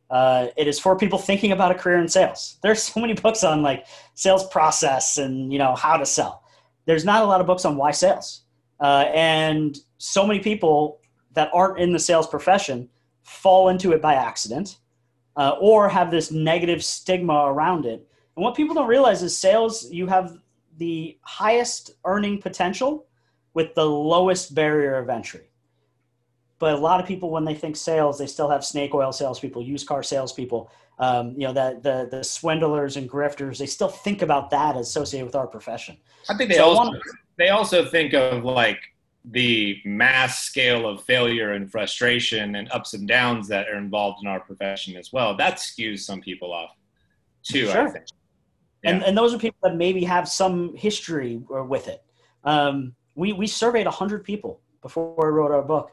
Uh, 0.09 0.49
it 0.57 0.67
is 0.67 0.79
for 0.81 0.97
people 0.97 1.19
thinking 1.19 1.53
about 1.53 1.71
a 1.71 1.75
career 1.75 1.99
in 1.99 2.09
sales. 2.09 2.59
There's 2.63 2.83
so 2.83 3.01
many 3.01 3.15
books 3.15 3.45
on 3.45 3.63
like 3.63 3.87
sales 4.15 4.47
process 4.49 5.19
and 5.19 5.53
you 5.53 5.59
know 5.59 5.75
how 5.75 5.97
to 5.97 6.07
sell. 6.07 6.45
There's 6.87 7.05
not 7.05 7.23
a 7.23 7.27
lot 7.27 7.41
of 7.41 7.47
books 7.47 7.65
on 7.65 7.77
why 7.77 7.91
sales, 7.91 8.43
uh, 8.81 9.05
and 9.15 9.77
so 9.99 10.27
many 10.27 10.41
people 10.41 11.01
that 11.35 11.51
aren't 11.53 11.79
in 11.79 11.93
the 11.93 11.99
sales 11.99 12.27
profession 12.27 12.89
fall 13.23 13.69
into 13.69 13.93
it 13.93 14.03
by 14.03 14.15
accident, 14.15 14.79
uh, 15.37 15.57
or 15.61 15.89
have 15.89 16.11
this 16.11 16.31
negative 16.31 16.83
stigma 16.83 17.45
around 17.47 17.87
it. 17.87 18.07
And 18.37 18.45
what 18.45 18.55
people 18.55 18.75
don't 18.75 18.89
realize 18.89 19.23
is 19.23 19.37
sales, 19.37 19.91
you 19.91 20.07
have 20.07 20.39
the 20.79 21.19
highest 21.23 21.93
earning 22.05 22.41
potential 22.41 23.07
with 23.55 23.75
the 23.75 23.85
lowest 23.85 24.55
barrier 24.55 24.97
of 24.97 25.09
entry. 25.09 25.51
But 26.59 26.75
a 26.75 26.79
lot 26.79 27.01
of 27.01 27.07
people, 27.07 27.31
when 27.31 27.45
they 27.45 27.55
think 27.55 27.77
sales, 27.77 28.19
they 28.19 28.27
still 28.27 28.49
have 28.51 28.65
snake 28.65 28.95
oil 28.95 29.13
salespeople, 29.13 29.63
used 29.63 29.87
car 29.87 30.03
salespeople, 30.03 30.71
um, 31.01 31.35
you 31.37 31.47
know, 31.47 31.53
the, 31.53 31.81
the, 31.83 32.17
the 32.19 32.23
swindlers 32.23 32.97
and 32.97 33.11
grifters. 33.11 33.59
They 33.59 33.67
still 33.67 33.89
think 33.89 34.23
about 34.23 34.51
that 34.51 34.77
associated 34.77 35.27
with 35.27 35.35
our 35.35 35.47
profession. 35.47 35.97
I 36.29 36.37
think 36.37 36.51
they 36.51 36.57
so 36.57 36.67
also 36.67 37.01
they 37.39 37.49
also 37.49 37.85
think 37.85 38.13
of 38.13 38.45
like 38.45 38.79
the 39.25 39.81
mass 39.85 40.43
scale 40.43 40.87
of 40.87 41.03
failure 41.03 41.53
and 41.53 41.71
frustration 41.71 42.55
and 42.55 42.71
ups 42.71 42.95
and 42.95 43.09
downs 43.09 43.49
that 43.49 43.69
are 43.69 43.79
involved 43.79 44.19
in 44.23 44.29
our 44.29 44.41
profession 44.41 44.97
as 44.97 45.13
well. 45.13 45.37
That 45.37 45.57
skews 45.57 46.01
some 46.01 46.21
people 46.21 46.53
off 46.53 46.77
too. 47.43 47.67
Sure. 47.67 47.89
I 47.89 47.91
think 47.91 48.05
and 48.85 49.03
and 49.03 49.17
those 49.17 49.35
are 49.35 49.39
people 49.39 49.59
that 49.63 49.77
maybe 49.77 50.05
have 50.05 50.29
some 50.29 50.75
history 50.77 51.41
with 51.49 51.89
it. 51.89 52.03
Um, 52.45 52.95
we 53.15 53.33
we 53.33 53.47
surveyed 53.47 53.87
hundred 53.87 54.25
people 54.25 54.61
before 54.83 55.15
we 55.17 55.29
wrote 55.29 55.51
our 55.51 55.63
book, 55.63 55.93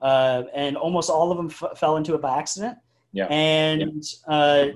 uh, 0.00 0.44
and 0.54 0.76
almost 0.76 1.10
all 1.10 1.30
of 1.30 1.36
them 1.36 1.50
f- 1.50 1.78
fell 1.78 1.96
into 1.96 2.14
it 2.14 2.20
by 2.20 2.38
accident. 2.38 2.78
Yeah, 3.12 3.26
and 3.26 4.02
yeah. 4.28 4.34
Uh, 4.34 4.66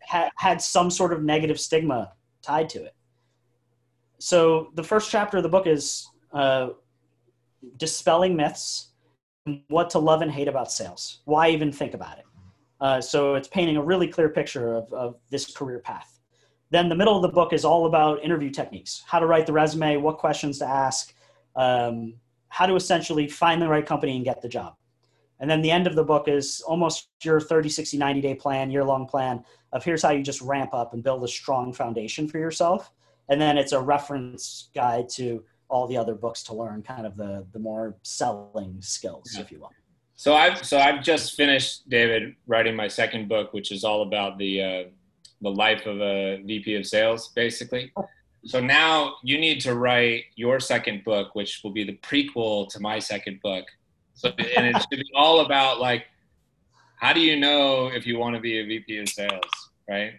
had 0.00 0.30
had 0.36 0.60
some 0.60 0.90
sort 0.90 1.12
of 1.12 1.22
negative 1.22 1.58
stigma 1.58 2.12
tied 2.42 2.68
to 2.70 2.84
it. 2.84 2.94
So 4.18 4.70
the 4.74 4.82
first 4.82 5.10
chapter 5.10 5.38
of 5.38 5.42
the 5.42 5.48
book 5.48 5.66
is 5.66 6.06
uh, 6.32 6.70
dispelling 7.76 8.36
myths, 8.36 8.88
what 9.68 9.90
to 9.90 9.98
love 9.98 10.22
and 10.22 10.30
hate 10.30 10.48
about 10.48 10.70
sales. 10.70 11.22
Why 11.24 11.50
even 11.50 11.72
think 11.72 11.94
about 11.94 12.18
it? 12.18 12.24
Uh, 12.80 13.00
so 13.00 13.34
it's 13.34 13.48
painting 13.48 13.76
a 13.76 13.82
really 13.82 14.08
clear 14.08 14.28
picture 14.28 14.74
of, 14.74 14.92
of 14.92 15.16
this 15.30 15.52
career 15.52 15.78
path. 15.78 16.20
Then 16.70 16.88
the 16.88 16.94
middle 16.94 17.14
of 17.14 17.22
the 17.22 17.28
book 17.28 17.52
is 17.52 17.64
all 17.64 17.86
about 17.86 18.24
interview 18.24 18.50
techniques, 18.50 19.02
how 19.06 19.18
to 19.18 19.26
write 19.26 19.46
the 19.46 19.52
resume, 19.52 19.98
what 19.98 20.18
questions 20.18 20.58
to 20.58 20.66
ask, 20.66 21.14
um, 21.54 22.14
how 22.48 22.66
to 22.66 22.74
essentially 22.74 23.28
find 23.28 23.60
the 23.60 23.68
right 23.68 23.84
company 23.84 24.16
and 24.16 24.24
get 24.24 24.40
the 24.42 24.48
job. 24.48 24.74
And 25.42 25.50
then 25.50 25.60
the 25.60 25.72
end 25.72 25.88
of 25.88 25.96
the 25.96 26.04
book 26.04 26.28
is 26.28 26.60
almost 26.60 27.08
your 27.22 27.40
30, 27.40 27.68
60, 27.68 27.98
90 27.98 28.20
day 28.20 28.34
plan, 28.34 28.70
year 28.70 28.84
long 28.84 29.06
plan 29.06 29.44
of 29.72 29.84
here's 29.84 30.00
how 30.00 30.10
you 30.10 30.22
just 30.22 30.40
ramp 30.40 30.72
up 30.72 30.94
and 30.94 31.02
build 31.02 31.24
a 31.24 31.28
strong 31.28 31.72
foundation 31.72 32.28
for 32.28 32.38
yourself. 32.38 32.92
And 33.28 33.40
then 33.40 33.58
it's 33.58 33.72
a 33.72 33.80
reference 33.80 34.70
guide 34.72 35.08
to 35.14 35.42
all 35.68 35.88
the 35.88 35.96
other 35.96 36.14
books 36.14 36.44
to 36.44 36.54
learn 36.54 36.82
kind 36.82 37.06
of 37.06 37.16
the, 37.16 37.44
the 37.52 37.58
more 37.58 37.96
selling 38.02 38.76
skills, 38.80 39.32
yeah. 39.34 39.40
if 39.40 39.50
you 39.50 39.58
will. 39.58 39.72
So 40.14 40.34
I've, 40.34 40.64
so 40.64 40.78
I've 40.78 41.02
just 41.02 41.34
finished, 41.34 41.88
David, 41.88 42.36
writing 42.46 42.76
my 42.76 42.86
second 42.86 43.28
book, 43.28 43.52
which 43.52 43.72
is 43.72 43.82
all 43.82 44.02
about 44.02 44.38
the, 44.38 44.62
uh, 44.62 44.82
the 45.40 45.50
life 45.50 45.86
of 45.86 46.00
a 46.00 46.40
VP 46.44 46.76
of 46.76 46.86
sales, 46.86 47.28
basically. 47.34 47.92
So 48.44 48.60
now 48.60 49.14
you 49.24 49.38
need 49.38 49.60
to 49.62 49.74
write 49.74 50.24
your 50.36 50.60
second 50.60 51.02
book, 51.02 51.34
which 51.34 51.62
will 51.64 51.72
be 51.72 51.82
the 51.82 51.96
prequel 51.96 52.68
to 52.68 52.78
my 52.78 53.00
second 53.00 53.40
book. 53.42 53.64
So 54.22 54.30
and 54.56 54.66
it 54.66 54.76
should 54.76 55.00
be 55.00 55.10
all 55.14 55.40
about 55.40 55.80
like, 55.80 56.06
how 56.96 57.12
do 57.12 57.20
you 57.20 57.38
know 57.38 57.88
if 57.88 58.06
you 58.06 58.18
want 58.18 58.36
to 58.36 58.40
be 58.40 58.60
a 58.60 58.64
VP 58.64 58.98
of 58.98 59.08
sales, 59.08 59.50
right? 59.88 60.12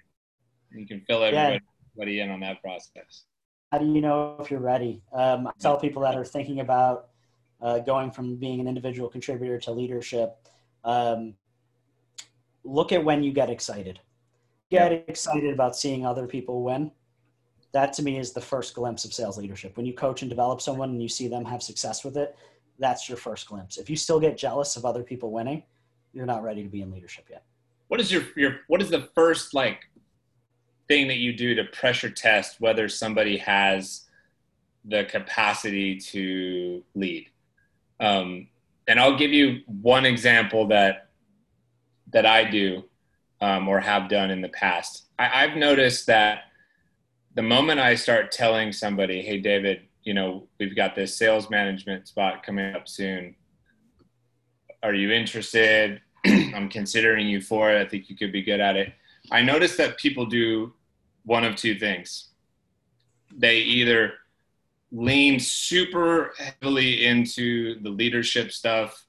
You 0.71 0.85
can 0.85 1.01
fill 1.01 1.23
everybody, 1.23 1.61
yeah. 1.95 2.25
in 2.25 2.31
on 2.31 2.39
that 2.41 2.61
process. 2.61 3.23
How 3.71 3.77
do 3.77 3.85
you 3.85 4.01
know 4.01 4.37
if 4.39 4.51
you're 4.51 4.59
ready? 4.59 5.01
Um, 5.13 5.47
I 5.47 5.51
tell 5.59 5.77
people 5.77 6.01
that 6.01 6.15
are 6.15 6.25
thinking 6.25 6.59
about 6.59 7.07
uh, 7.61 7.79
going 7.79 8.11
from 8.11 8.35
being 8.35 8.59
an 8.59 8.67
individual 8.67 9.07
contributor 9.07 9.57
to 9.59 9.71
leadership. 9.71 10.35
Um, 10.83 11.35
look 12.63 12.91
at 12.91 13.03
when 13.03 13.23
you 13.23 13.31
get 13.31 13.49
excited 13.49 13.99
get 14.73 14.91
yeah. 14.91 14.97
excited 15.07 15.53
about 15.53 15.75
seeing 15.75 16.05
other 16.05 16.27
people 16.27 16.63
win. 16.63 16.91
That 17.73 17.93
to 17.93 18.03
me 18.03 18.17
is 18.17 18.33
the 18.33 18.41
first 18.41 18.75
glimpse 18.75 19.05
of 19.05 19.13
sales 19.13 19.37
leadership. 19.37 19.77
When 19.77 19.85
you 19.85 19.93
coach 19.93 20.21
and 20.21 20.29
develop 20.29 20.61
someone 20.61 20.89
and 20.89 21.01
you 21.01 21.09
see 21.09 21.27
them 21.27 21.45
have 21.45 21.63
success 21.63 22.03
with 22.03 22.17
it, 22.17 22.35
that's 22.79 23.07
your 23.07 23.17
first 23.17 23.47
glimpse. 23.47 23.77
If 23.77 23.89
you 23.89 23.95
still 23.95 24.19
get 24.19 24.37
jealous 24.37 24.75
of 24.75 24.85
other 24.85 25.03
people 25.03 25.31
winning, 25.31 25.63
you're 26.13 26.25
not 26.25 26.43
ready 26.43 26.63
to 26.63 26.69
be 26.69 26.81
in 26.81 26.91
leadership 26.91 27.25
yet. 27.29 27.43
What 27.87 27.99
is 27.99 28.11
your 28.11 28.23
your 28.35 28.59
what 28.67 28.81
is 28.81 28.89
the 28.89 29.09
first 29.15 29.53
like 29.53 29.81
thing 30.87 31.07
that 31.07 31.17
you 31.17 31.33
do 31.33 31.55
to 31.55 31.63
pressure 31.65 32.09
test 32.09 32.59
whether 32.59 32.89
somebody 32.89 33.37
has 33.37 34.07
the 34.85 35.05
capacity 35.05 35.97
to 35.97 36.83
lead? 36.95 37.27
Um, 37.99 38.47
and 38.87 38.99
I'll 38.99 39.17
give 39.17 39.31
you 39.31 39.61
one 39.67 40.05
example 40.05 40.67
that 40.67 41.09
that 42.11 42.25
I 42.25 42.43
do 42.49 42.83
um, 43.41 43.67
or 43.67 43.79
have 43.79 44.09
done 44.09 44.29
in 44.29 44.41
the 44.41 44.49
past. 44.49 45.07
I, 45.17 45.43
I've 45.43 45.57
noticed 45.57 46.07
that 46.07 46.43
the 47.35 47.41
moment 47.41 47.79
I 47.79 47.95
start 47.95 48.31
telling 48.31 48.71
somebody, 48.71 49.21
"Hey, 49.21 49.39
David, 49.39 49.81
you 50.03 50.13
know, 50.13 50.47
we've 50.59 50.75
got 50.75 50.95
this 50.95 51.17
sales 51.17 51.49
management 51.49 52.07
spot 52.07 52.43
coming 52.43 52.75
up 52.75 52.87
soon. 52.87 53.35
Are 54.81 54.93
you 54.93 55.11
interested? 55.11 56.01
I'm 56.25 56.69
considering 56.69 57.27
you 57.27 57.41
for 57.41 57.71
it. 57.71 57.81
I 57.81 57.87
think 57.87 58.09
you 58.09 58.15
could 58.15 58.31
be 58.31 58.41
good 58.41 58.59
at 58.59 58.75
it." 58.75 58.93
I 59.31 59.41
notice 59.41 59.77
that 59.77 59.97
people 59.97 60.25
do 60.25 60.73
one 61.23 61.43
of 61.43 61.55
two 61.55 61.75
things. 61.75 62.29
They 63.35 63.59
either 63.59 64.13
lean 64.91 65.39
super 65.39 66.33
heavily 66.37 67.05
into 67.05 67.81
the 67.81 67.89
leadership 67.89 68.51
stuff 68.51 69.05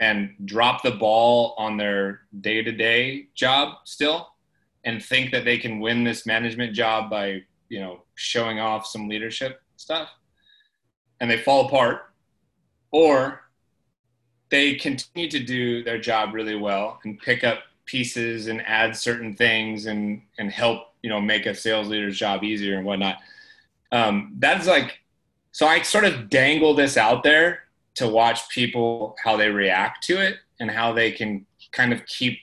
and 0.00 0.34
drop 0.44 0.82
the 0.82 0.90
ball 0.90 1.54
on 1.58 1.76
their 1.76 2.22
day-to-day 2.40 3.28
job 3.34 3.76
still 3.84 4.32
and 4.84 5.02
think 5.02 5.30
that 5.30 5.44
they 5.44 5.58
can 5.58 5.78
win 5.78 6.02
this 6.02 6.26
management 6.26 6.74
job 6.74 7.08
by 7.08 7.40
you 7.68 7.78
know 7.78 8.02
showing 8.16 8.58
off 8.58 8.84
some 8.84 9.08
leadership 9.08 9.62
stuff 9.76 10.08
and 11.22 11.30
they 11.30 11.38
fall 11.38 11.66
apart 11.66 12.10
or 12.90 13.40
they 14.50 14.74
continue 14.74 15.30
to 15.30 15.38
do 15.38 15.82
their 15.82 15.98
job 15.98 16.34
really 16.34 16.56
well 16.56 17.00
and 17.04 17.18
pick 17.18 17.42
up 17.42 17.60
pieces 17.86 18.48
and 18.48 18.60
add 18.66 18.94
certain 18.94 19.34
things 19.34 19.86
and 19.86 20.20
and 20.38 20.52
help 20.52 20.88
you 21.02 21.08
know 21.08 21.20
make 21.20 21.46
a 21.46 21.54
sales 21.54 21.88
leader's 21.88 22.18
job 22.18 22.44
easier 22.44 22.76
and 22.76 22.84
whatnot 22.84 23.16
um, 23.92 24.34
that's 24.38 24.66
like 24.66 24.98
so 25.52 25.66
i 25.66 25.80
sort 25.80 26.04
of 26.04 26.28
dangle 26.28 26.74
this 26.74 26.98
out 26.98 27.22
there 27.22 27.60
to 27.94 28.06
watch 28.06 28.48
people 28.50 29.16
how 29.24 29.36
they 29.36 29.48
react 29.48 30.04
to 30.04 30.20
it 30.20 30.36
and 30.60 30.70
how 30.70 30.92
they 30.92 31.10
can 31.10 31.46
kind 31.72 31.92
of 31.92 32.04
keep 32.06 32.38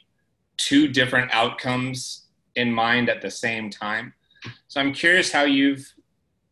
two 0.58 0.88
different 0.88 1.34
outcomes 1.34 2.26
in 2.56 2.72
mind 2.72 3.10
at 3.10 3.22
the 3.22 3.32
same 3.32 3.70
time. 3.70 4.14
So 4.68 4.80
I'm 4.80 4.94
curious 4.94 5.32
how 5.32 5.44
you've 5.44 5.92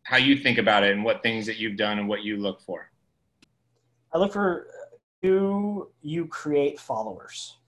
how 0.08 0.16
you 0.16 0.38
think 0.38 0.56
about 0.56 0.84
it 0.84 0.92
and 0.92 1.04
what 1.04 1.22
things 1.22 1.44
that 1.44 1.58
you've 1.58 1.76
done 1.76 1.98
and 1.98 2.08
what 2.08 2.22
you 2.22 2.38
look 2.38 2.62
for. 2.62 2.90
I 4.14 4.16
look 4.16 4.32
for 4.32 4.68
do 5.20 5.90
you 6.00 6.26
create 6.26 6.80
followers? 6.80 7.58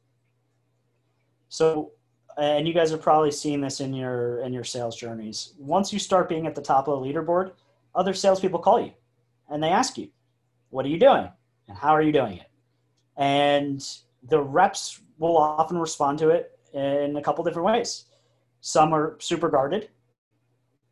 So 1.50 1.92
and 2.38 2.66
you 2.66 2.72
guys 2.72 2.90
have 2.92 3.02
probably 3.02 3.30
seen 3.30 3.60
this 3.60 3.80
in 3.80 3.92
your 3.92 4.40
in 4.40 4.54
your 4.54 4.64
sales 4.64 4.96
journeys. 4.96 5.52
Once 5.58 5.92
you 5.92 5.98
start 5.98 6.30
being 6.30 6.46
at 6.46 6.54
the 6.54 6.62
top 6.62 6.88
of 6.88 6.98
the 6.98 7.06
leaderboard, 7.06 7.52
other 7.94 8.14
salespeople 8.14 8.60
call 8.60 8.80
you 8.80 8.92
and 9.50 9.62
they 9.62 9.68
ask 9.68 9.98
you, 9.98 10.08
what 10.70 10.86
are 10.86 10.88
you 10.88 10.98
doing? 10.98 11.28
And 11.68 11.76
how 11.76 11.90
are 11.90 12.00
you 12.00 12.12
doing 12.12 12.38
it? 12.38 12.48
And 13.18 13.86
the 14.22 14.40
reps 14.40 15.02
will 15.18 15.36
often 15.36 15.76
respond 15.76 16.18
to 16.20 16.30
it 16.30 16.58
in 16.72 17.16
a 17.16 17.22
couple 17.22 17.44
different 17.44 17.66
ways. 17.66 18.06
Some 18.62 18.94
are 18.94 19.18
super 19.20 19.50
guarded 19.50 19.90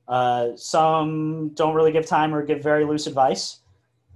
Uh, 0.08 0.56
some 0.56 1.50
don't 1.50 1.74
really 1.74 1.92
give 1.92 2.06
time 2.06 2.34
or 2.34 2.42
give 2.42 2.62
very 2.62 2.84
loose 2.84 3.06
advice, 3.06 3.58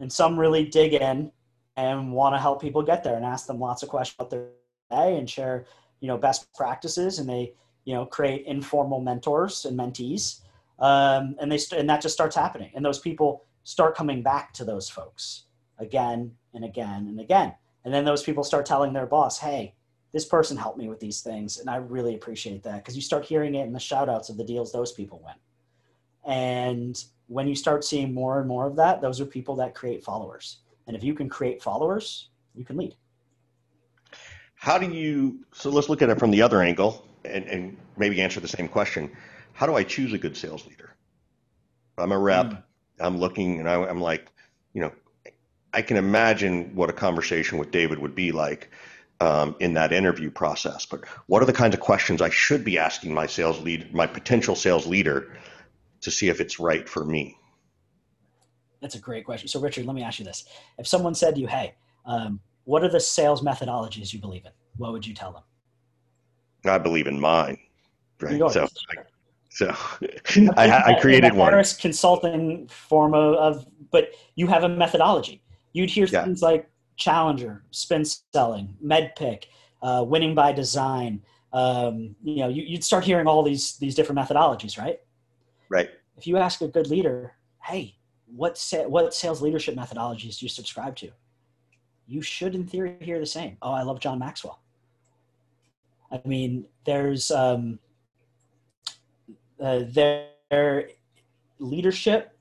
and 0.01 0.11
some 0.11 0.41
really 0.41 0.65
dig 0.65 0.95
in 0.95 1.31
and 1.77 2.13
want 2.13 2.35
to 2.35 2.41
help 2.41 2.61
people 2.61 2.83
get 2.83 3.05
there 3.05 3.17
and 3.17 3.25
ask 3.25 3.47
them 3.47 3.61
lots 3.61 3.83
of 3.83 3.89
questions 3.89 4.17
about 4.19 4.31
their 4.31 4.47
day 4.91 5.19
and 5.19 5.29
share, 5.29 5.67
you 6.01 6.09
know, 6.09 6.17
best 6.17 6.53
practices. 6.55 7.19
And 7.19 7.29
they, 7.29 7.53
you 7.85 7.95
know, 7.95 8.07
create 8.07 8.47
informal 8.47 9.01
mentors 9.01 9.67
and 9.67 9.79
mentees, 9.79 10.41
um, 10.79 11.37
and 11.41 11.53
they 11.53 11.59
st- 11.59 11.81
and 11.81 11.91
that 11.91 12.01
just 12.01 12.15
starts 12.15 12.37
happening. 12.37 12.71
And 12.75 12.85
those 12.85 12.99
people 12.99 13.45
start 13.65 13.95
coming 13.95 14.23
back 14.23 14.53
to 14.55 14.65
those 14.65 14.89
folks 14.89 15.45
again 15.79 16.33
and 16.55 16.65
again 16.65 17.07
and 17.07 17.21
again. 17.21 17.55
And 17.85 17.93
then 17.93 18.05
those 18.05 18.23
people 18.23 18.45
start 18.45 18.65
telling 18.65 18.93
their 18.93 19.07
boss, 19.07 19.39
"Hey, 19.39 19.75
this 20.13 20.25
person 20.25 20.57
helped 20.57 20.79
me 20.79 20.89
with 20.89 21.01
these 21.01 21.21
things," 21.21 21.59
and 21.59 21.69
I 21.69 21.77
really 21.77 22.15
appreciate 22.15 22.63
that 22.63 22.77
because 22.77 22.97
you 22.97 23.03
start 23.03 23.25
hearing 23.25 23.55
it 23.57 23.67
in 23.67 23.73
the 23.73 23.81
shout 23.81 24.09
outs 24.09 24.31
of 24.31 24.37
the 24.37 24.45
deals 24.45 24.73
those 24.73 24.93
people 24.93 25.21
win. 25.25 25.35
And 26.25 27.03
when 27.27 27.49
you 27.49 27.55
start 27.55 27.85
seeing 27.85 28.13
more 28.13 28.39
and 28.39 28.49
more 28.49 28.67
of 28.67 28.77
that, 28.77 29.01
those 29.01 29.21
are 29.21 29.27
people 29.27 29.57
that 29.57 29.75
create 29.75 30.05
followers. 30.05 30.59
And 30.87 30.97
if 30.97 31.03
you 31.03 31.15
can 31.15 31.29
create 31.29 31.63
followers, 31.63 32.29
you 32.55 32.65
can 32.65 32.77
lead. 32.77 32.95
How 34.55 34.79
do 34.79 34.89
you, 34.89 35.45
so 35.53 35.71
let's 35.71 35.89
look 35.89 36.03
at 36.03 36.11
it 36.11 36.19
from 36.19 36.31
the 36.31 36.43
other 36.43 36.63
angle 36.63 37.05
and, 37.25 37.45
and 37.47 37.77
maybe 37.97 38.21
answer 38.21 38.41
the 38.41 38.49
same 38.49 38.69
question. 38.69 39.11
How 39.53 39.67
do 39.67 39.75
I 39.75 39.83
choose 39.83 40.13
a 40.13 40.19
good 40.19 40.37
sales 40.37 40.67
leader? 40.67 40.95
I'm 41.99 42.13
a 42.13 42.19
rep, 42.19 42.47
mm. 42.47 42.63
I'm 43.01 43.19
looking 43.19 43.59
and 43.59 43.69
I, 43.69 43.75
I'm 43.75 44.01
like, 44.01 44.29
you 44.73 44.81
know, 44.81 44.93
I 45.75 45.83
can 45.83 45.97
imagine 45.97 46.75
what 46.75 46.91
a 46.91 46.93
conversation 46.93 47.59
with 47.59 47.71
David 47.71 47.99
would 47.99 48.15
be 48.15 48.31
like 48.31 48.71
um, 49.21 49.57
in 49.61 49.75
that 49.75 49.93
interview 49.93 50.31
process. 50.31 50.85
But 50.87 51.07
what 51.27 51.43
are 51.43 51.47
the 51.47 51.53
kinds 51.53 51.75
of 51.75 51.81
questions 51.81 52.21
I 52.21 52.31
should 52.31 52.65
be 52.65 52.79
asking 52.79 53.15
my 53.15 53.27
sales 53.27 53.61
lead, 53.61 53.95
my 53.95 54.07
potential 54.07 54.55
sales 54.55 54.87
leader, 54.87 55.37
to 56.03 56.11
see 56.11 56.29
if 56.29 56.41
it's 56.41 56.61
right 56.61 56.89
for 56.89 57.05
me? 57.05 57.37
That's 58.81 58.97
a 58.97 59.01
great 59.01 59.25
question. 59.25 59.49
So, 59.49 59.61
Richard, 59.61 59.87
let 59.87 59.95
me 59.95 60.03
ask 60.03 60.19
you 60.19 60.25
this: 60.25 60.45
If 60.79 60.87
someone 60.87 61.15
said 61.15 61.35
to 61.37 61.41
you, 61.41 61.47
"Hey, 61.47 61.75
um, 62.05 62.41
what 62.65 62.83
are 62.83 62.89
the 62.89 63.01
sales 63.01 63.43
methodologies 63.43 64.13
you 64.13 64.21
believe 64.21 64.45
in?" 64.45 64.53
What 64.77 64.93
would 64.93 65.07
you 65.07 65.15
tell 65.15 65.33
them? 65.33 65.43
I 66.65 66.79
believe 66.79 67.07
in 67.07 67.19
mine. 67.19 67.59
Right. 68.21 68.39
So, 68.53 68.65
I, 68.65 69.03
so 69.51 69.67
I, 70.57 70.95
I, 70.95 71.01
created 71.01 71.35
one. 71.35 71.53
Harris 71.53 71.75
consulting 71.75 72.69
form 72.69 73.15
of, 73.15 73.35
of, 73.35 73.67
but 73.91 74.11
you 74.37 74.47
have 74.47 74.65
a 74.65 74.69
methodology. 74.69 75.43
You'd 75.73 75.91
hear 75.91 76.07
yeah. 76.07 76.25
things 76.25 76.41
like 76.41 76.69
Challenger, 76.97 77.65
spin 77.71 78.05
selling, 78.05 78.77
MEDDPICC, 78.85 79.45
uh, 79.83 80.05
winning 80.07 80.35
by 80.35 80.53
design. 80.53 81.23
Um, 81.53 82.15
you 82.23 82.37
know, 82.37 82.49
you, 82.49 82.75
would 82.75 82.85
start 82.85 83.05
hearing 83.05 83.27
all 83.27 83.43
these 83.43 83.77
these 83.79 83.95
different 83.95 84.21
methodologies, 84.21 84.79
right? 84.79 85.01
Right. 85.73 85.89
If 86.19 86.27
you 86.27 86.37
ask 86.37 86.61
a 86.61 86.69
good 86.69 86.89
leader, 86.89 87.33
hey, 87.63 87.97
what 88.27 88.59
sa- 88.59 88.87
what 88.87 89.15
sales 89.15 89.41
leadership 89.41 89.75
methodologies 89.75 90.39
do 90.39 90.45
you 90.45 90.51
subscribe 90.51 90.95
to? 90.97 91.09
You 92.07 92.21
should, 92.21 92.55
in 92.55 92.67
theory, 92.67 92.99
hear 93.01 93.19
the 93.19 93.25
same. 93.25 93.57
Oh, 93.63 93.73
I 93.73 93.83
love 93.83 93.99
John 93.99 94.19
Maxwell. 94.19 94.61
I 96.11 96.21
mean, 96.27 96.67
there's 96.85 97.31
um, 97.31 97.79
uh, 99.59 99.81
leadership 101.59 102.37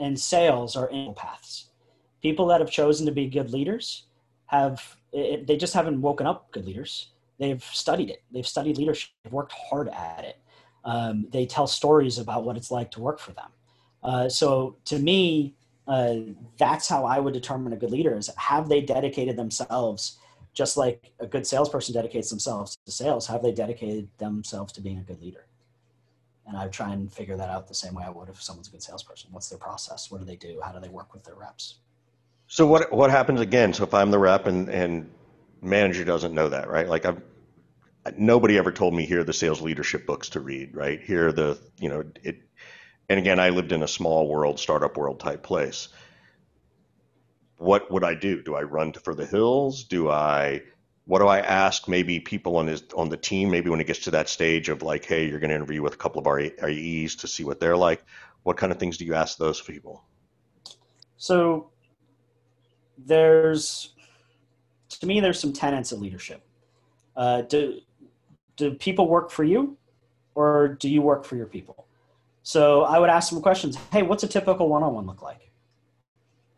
and 0.00 0.18
sales 0.18 0.74
are 0.74 0.90
equal 0.90 1.14
paths. 1.14 1.68
People 2.22 2.46
that 2.48 2.60
have 2.60 2.72
chosen 2.72 3.06
to 3.06 3.12
be 3.12 3.28
good 3.28 3.52
leaders 3.52 4.06
have 4.46 4.96
it, 5.12 5.46
they 5.46 5.56
just 5.56 5.74
haven't 5.74 6.00
woken 6.00 6.26
up 6.26 6.50
good 6.50 6.66
leaders. 6.66 7.12
They've 7.38 7.62
studied 7.62 8.10
it. 8.10 8.24
They've 8.32 8.46
studied 8.46 8.78
leadership. 8.78 9.10
They've 9.22 9.32
worked 9.32 9.52
hard 9.52 9.88
at 9.90 10.24
it 10.24 10.38
um, 10.84 11.26
they 11.30 11.46
tell 11.46 11.66
stories 11.66 12.18
about 12.18 12.44
what 12.44 12.56
it's 12.56 12.70
like 12.70 12.90
to 12.92 13.00
work 13.00 13.18
for 13.18 13.32
them. 13.32 13.50
Uh, 14.02 14.28
so 14.28 14.76
to 14.84 14.98
me, 14.98 15.54
uh, 15.86 16.16
that's 16.58 16.88
how 16.88 17.04
I 17.04 17.18
would 17.18 17.34
determine 17.34 17.72
a 17.72 17.76
good 17.76 17.90
leader 17.90 18.16
is 18.16 18.30
have 18.36 18.68
they 18.68 18.80
dedicated 18.80 19.36
themselves 19.36 20.18
just 20.54 20.76
like 20.76 21.12
a 21.18 21.26
good 21.26 21.46
salesperson 21.46 21.94
dedicates 21.94 22.30
themselves 22.30 22.78
to 22.86 22.92
sales, 22.92 23.26
have 23.26 23.42
they 23.42 23.52
dedicated 23.52 24.08
themselves 24.18 24.72
to 24.72 24.80
being 24.80 24.98
a 24.98 25.02
good 25.02 25.20
leader? 25.20 25.46
And 26.46 26.56
I 26.56 26.68
try 26.68 26.92
and 26.92 27.12
figure 27.12 27.36
that 27.36 27.50
out 27.50 27.66
the 27.66 27.74
same 27.74 27.94
way 27.94 28.04
I 28.04 28.10
would 28.10 28.28
if 28.28 28.40
someone's 28.40 28.68
a 28.68 28.70
good 28.70 28.82
salesperson. 28.82 29.30
What's 29.32 29.48
their 29.48 29.58
process? 29.58 30.10
What 30.10 30.20
do 30.20 30.26
they 30.26 30.36
do? 30.36 30.60
How 30.62 30.72
do 30.72 30.78
they 30.78 30.88
work 30.88 31.12
with 31.12 31.24
their 31.24 31.34
reps? 31.34 31.76
So 32.46 32.66
what 32.66 32.92
what 32.92 33.10
happens 33.10 33.40
again? 33.40 33.72
So 33.72 33.82
if 33.84 33.94
I'm 33.94 34.10
the 34.10 34.18
rep 34.18 34.46
and 34.46 34.68
and 34.68 35.10
manager 35.62 36.04
doesn't 36.04 36.34
know 36.34 36.48
that, 36.50 36.68
right? 36.68 36.88
Like 36.88 37.06
I've 37.06 37.20
nobody 38.16 38.58
ever 38.58 38.72
told 38.72 38.94
me 38.94 39.06
here 39.06 39.20
are 39.20 39.24
the 39.24 39.32
sales 39.32 39.60
leadership 39.60 40.06
books 40.06 40.30
to 40.30 40.40
read, 40.40 40.76
right? 40.76 41.00
Here 41.02 41.28
are 41.28 41.32
the, 41.32 41.58
you 41.78 41.88
know, 41.88 42.04
it, 42.22 42.42
and 43.08 43.18
again, 43.18 43.38
I 43.38 43.50
lived 43.50 43.72
in 43.72 43.82
a 43.82 43.88
small 43.88 44.28
world, 44.28 44.58
startup 44.58 44.96
world 44.96 45.20
type 45.20 45.42
place. 45.42 45.88
What 47.56 47.90
would 47.90 48.04
I 48.04 48.14
do? 48.14 48.42
Do 48.42 48.54
I 48.54 48.62
run 48.62 48.92
for 48.92 49.14
the 49.14 49.26
hills? 49.26 49.84
Do 49.84 50.10
I, 50.10 50.62
what 51.06 51.18
do 51.20 51.26
I 51.26 51.40
ask 51.40 51.88
maybe 51.88 52.20
people 52.20 52.56
on 52.56 52.66
his, 52.66 52.82
on 52.96 53.08
the 53.08 53.16
team, 53.16 53.50
maybe 53.50 53.70
when 53.70 53.80
it 53.80 53.86
gets 53.86 54.00
to 54.00 54.10
that 54.12 54.28
stage 54.28 54.68
of 54.68 54.82
like, 54.82 55.04
hey, 55.04 55.28
you're 55.28 55.38
going 55.38 55.50
to 55.50 55.56
interview 55.56 55.82
with 55.82 55.94
a 55.94 55.98
couple 55.98 56.20
of 56.20 56.26
our 56.26 56.40
AEs 56.40 57.16
to 57.16 57.28
see 57.28 57.44
what 57.44 57.60
they're 57.60 57.76
like. 57.76 58.04
What 58.42 58.56
kind 58.56 58.72
of 58.72 58.78
things 58.78 58.96
do 58.98 59.04
you 59.04 59.14
ask 59.14 59.38
those 59.38 59.60
people? 59.60 60.04
So 61.16 61.70
there's, 62.98 63.94
to 64.88 65.06
me, 65.06 65.20
there's 65.20 65.40
some 65.40 65.52
tenets 65.52 65.92
of 65.92 66.00
leadership. 66.00 66.42
Uh, 67.16 67.42
do, 67.42 67.80
do 68.56 68.72
people 68.74 69.08
work 69.08 69.30
for 69.30 69.44
you 69.44 69.76
or 70.34 70.76
do 70.80 70.88
you 70.88 71.02
work 71.02 71.24
for 71.24 71.36
your 71.36 71.46
people? 71.46 71.86
So 72.42 72.82
I 72.82 72.98
would 72.98 73.10
ask 73.10 73.30
them 73.30 73.40
questions. 73.40 73.76
Hey, 73.90 74.02
what's 74.02 74.22
a 74.22 74.28
typical 74.28 74.68
one-on-one 74.68 75.06
look 75.06 75.22
like? 75.22 75.50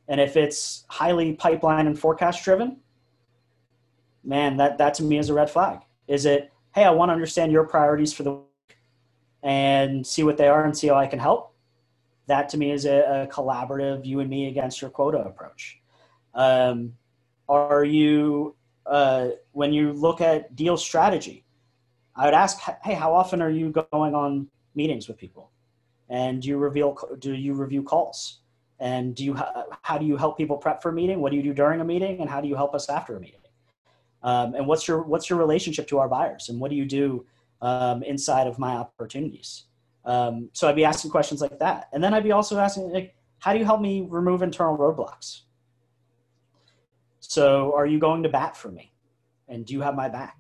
And 0.09 0.21
if 0.21 0.37
it's 0.37 0.85
highly 0.89 1.35
pipeline 1.35 1.87
and 1.87 1.99
forecast 1.99 2.45
driven, 2.45 2.79
man, 4.25 4.57
that, 4.57 4.79
that 4.79 4.95
to 4.95 5.03
me 5.03 5.19
is 5.19 5.31
a 5.31 5.35
red 5.35 5.49
flag. 5.49 5.81
Is 6.09 6.27
it, 6.27 6.53
hey, 6.75 6.85
I 6.85 6.91
want 6.91 7.09
to 7.11 7.13
understand 7.13 7.53
your 7.53 7.65
priorities 7.65 8.13
for 8.13 8.23
the 8.23 8.33
week 8.33 8.79
and 9.43 10.07
see 10.07 10.23
what 10.23 10.37
they 10.37 10.49
are 10.49 10.65
and 10.65 10.77
see 10.77 10.89
how 10.89 10.97
I 10.97 11.07
can 11.07 11.19
help? 11.19 11.55
That 12.27 12.49
to 12.51 12.59
me 12.59 12.73
is 12.73 12.85
a, 12.85 12.99
a 12.99 13.27
collaborative 13.29 14.05
you 14.05 14.21
and 14.21 14.29
me 14.29 14.49
against 14.49 14.83
your 14.83 14.91
quota 14.91 15.19
approach. 15.19 15.81
Um, 16.35 16.95
are 17.49 17.85
you, 17.85 18.57
uh, 18.85 19.29
when 19.53 19.73
you 19.73 19.93
look 19.93 20.21
at 20.21 20.55
deal 20.57 20.77
strategy, 20.77 21.45
I 22.17 22.25
would 22.25 22.35
ask, 22.35 22.59
hey, 22.83 22.95
how 22.95 23.15
often 23.15 23.43
are 23.43 23.51
you 23.51 23.71
going 23.71 24.15
on 24.15 24.49
meetings 24.75 25.07
with 25.07 25.19
people? 25.19 25.51
And 26.09 26.41
do 26.41 26.49
you 26.49 26.57
reveal, 26.57 26.97
do 27.19 27.35
you 27.35 27.53
review 27.55 27.83
calls? 27.83 28.41
And 28.79 29.15
do 29.15 29.25
you, 29.25 29.37
how 29.83 29.99
do 29.99 30.07
you 30.07 30.17
help 30.17 30.39
people 30.39 30.57
prep 30.57 30.83
for 30.83 30.91
a 30.91 30.93
meeting? 30.93 31.21
What 31.21 31.31
do 31.31 31.37
you 31.37 31.43
do 31.43 31.53
during 31.53 31.81
a 31.81 31.85
meeting? 31.85 32.21
And 32.21 32.31
how 32.31 32.41
do 32.41 32.49
you 32.49 32.55
help 32.55 32.75
us 32.75 32.89
after 32.89 33.17
a 33.17 33.21
meeting? 33.21 33.41
Um, 34.23 34.55
and 34.55 34.67
what's 34.67 34.89
your, 34.89 35.03
what's 35.03 35.29
your 35.29 35.39
relationship 35.39 35.87
to 35.89 35.99
our 35.99 36.09
buyers? 36.09 36.49
And 36.49 36.61
what 36.61 36.71
do 36.71 36.77
you 36.77 36.85
do 36.87 37.27
um, 37.61 38.03
inside 38.03 38.47
of 38.47 38.59
my 38.59 38.73
opportunities? 38.73 39.65
Um, 40.05 40.49
so 40.53 40.69
I'd 40.69 40.77
be 40.77 40.85
asking 40.85 41.11
questions 41.11 41.41
like 41.41 41.59
that. 41.59 41.89
And 41.93 42.03
then 42.03 42.15
I'd 42.15 42.25
be 42.25 42.33
also 42.33 42.59
asking, 42.59 42.93
like, 42.93 43.15
how 43.41 43.53
do 43.53 43.59
you 43.59 43.65
help 43.65 43.81
me 43.81 44.07
remove 44.09 44.43
internal 44.43 44.77
roadblocks? 44.77 45.43
So 47.21 47.75
are 47.77 47.87
you 47.87 47.99
going 47.99 48.23
to 48.23 48.29
bat 48.29 48.57
for 48.57 48.71
me? 48.71 48.93
And 49.49 49.67
do 49.67 49.75
you 49.75 49.81
have 49.81 49.95
my 49.95 50.09
back? 50.09 50.37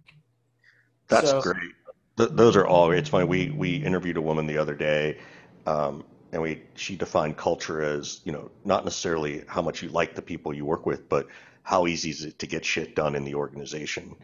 That's 1.09 1.31
so, 1.31 1.40
great. 1.40 1.73
Th- 2.16 2.31
those 2.33 2.57
are 2.57 2.66
all. 2.66 2.90
It's 2.90 3.09
funny. 3.09 3.25
We 3.25 3.51
we 3.51 3.77
interviewed 3.77 4.16
a 4.16 4.23
woman 4.23 4.47
the 4.47 4.59
other 4.59 4.75
day, 4.75 5.19
um, 5.66 6.05
and 6.33 6.42
we 6.42 6.62
she 6.75 6.97
defined 6.97 7.37
culture 7.37 7.83
as 7.83 8.21
you 8.25 8.33
know 8.33 8.51
not 8.64 8.85
necessarily 8.85 9.45
how 9.47 9.62
much 9.62 9.83
you 9.83 9.88
like 9.90 10.14
the 10.14 10.23
people 10.23 10.55
you 10.55 10.64
work 10.64 10.87
with, 10.87 11.09
but 11.09 11.29
how 11.62 11.87
easy 11.87 12.11
is 12.11 12.25
it 12.25 12.38
to 12.38 12.47
get 12.47 12.64
shit 12.64 12.95
done 12.95 13.14
in 13.14 13.25
the 13.25 13.35
organization. 13.35 14.16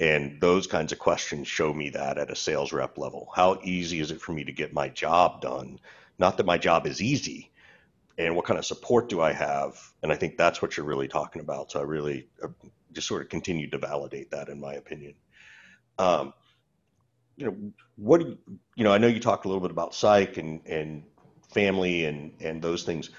And 0.00 0.40
those 0.40 0.66
kinds 0.66 0.92
of 0.92 0.98
questions 0.98 1.46
show 1.46 1.72
me 1.72 1.90
that 1.90 2.18
at 2.18 2.30
a 2.30 2.36
sales 2.36 2.72
rep 2.72 2.98
level. 2.98 3.28
How 3.34 3.60
easy 3.62 4.00
is 4.00 4.10
it 4.10 4.20
for 4.20 4.32
me 4.32 4.44
to 4.44 4.52
get 4.52 4.74
my 4.74 4.88
job 4.88 5.40
done? 5.40 5.78
Not 6.18 6.36
that 6.36 6.46
my 6.46 6.58
job 6.58 6.86
is 6.86 7.00
easy, 7.00 7.50
and 8.18 8.36
what 8.36 8.44
kind 8.44 8.58
of 8.58 8.66
support 8.66 9.08
do 9.08 9.20
I 9.20 9.32
have? 9.32 9.80
And 10.02 10.12
I 10.12 10.16
think 10.16 10.36
that's 10.36 10.60
what 10.62 10.76
you're 10.76 10.86
really 10.86 11.08
talking 11.08 11.40
about. 11.40 11.72
So 11.72 11.80
I 11.80 11.82
really 11.82 12.28
uh, 12.42 12.48
just 12.92 13.08
sort 13.08 13.22
of 13.22 13.28
continue 13.28 13.68
to 13.70 13.78
validate 13.78 14.30
that, 14.30 14.48
in 14.48 14.60
my 14.60 14.74
opinion. 14.74 15.14
Um, 15.98 16.32
you 17.36 17.46
know, 17.46 17.56
what 17.96 18.20
do 18.20 18.28
you, 18.28 18.38
you 18.76 18.84
know, 18.84 18.92
I 18.92 18.98
know 18.98 19.06
you 19.06 19.20
talked 19.20 19.44
a 19.44 19.48
little 19.48 19.60
bit 19.60 19.70
about 19.70 19.94
psych 19.94 20.36
and, 20.36 20.60
and 20.66 21.04
family 21.52 22.04
and, 22.04 22.32
and 22.40 22.62
those 22.62 22.84
things, 22.84 23.10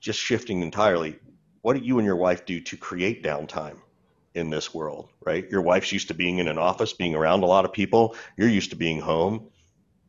just 0.00 0.18
shifting 0.18 0.62
entirely. 0.62 1.18
What 1.62 1.76
do 1.76 1.84
you 1.84 1.98
and 1.98 2.06
your 2.06 2.16
wife 2.16 2.46
do 2.46 2.60
to 2.60 2.76
create 2.76 3.22
downtime 3.22 3.78
in 4.34 4.50
this 4.50 4.74
world, 4.74 5.08
right? 5.24 5.48
Your 5.50 5.62
wife's 5.62 5.92
used 5.92 6.08
to 6.08 6.14
being 6.14 6.38
in 6.38 6.48
an 6.48 6.58
office, 6.58 6.92
being 6.92 7.14
around 7.14 7.42
a 7.42 7.46
lot 7.46 7.64
of 7.64 7.72
people. 7.72 8.14
You're 8.36 8.48
used 8.48 8.70
to 8.70 8.76
being 8.76 9.00
home. 9.00 9.48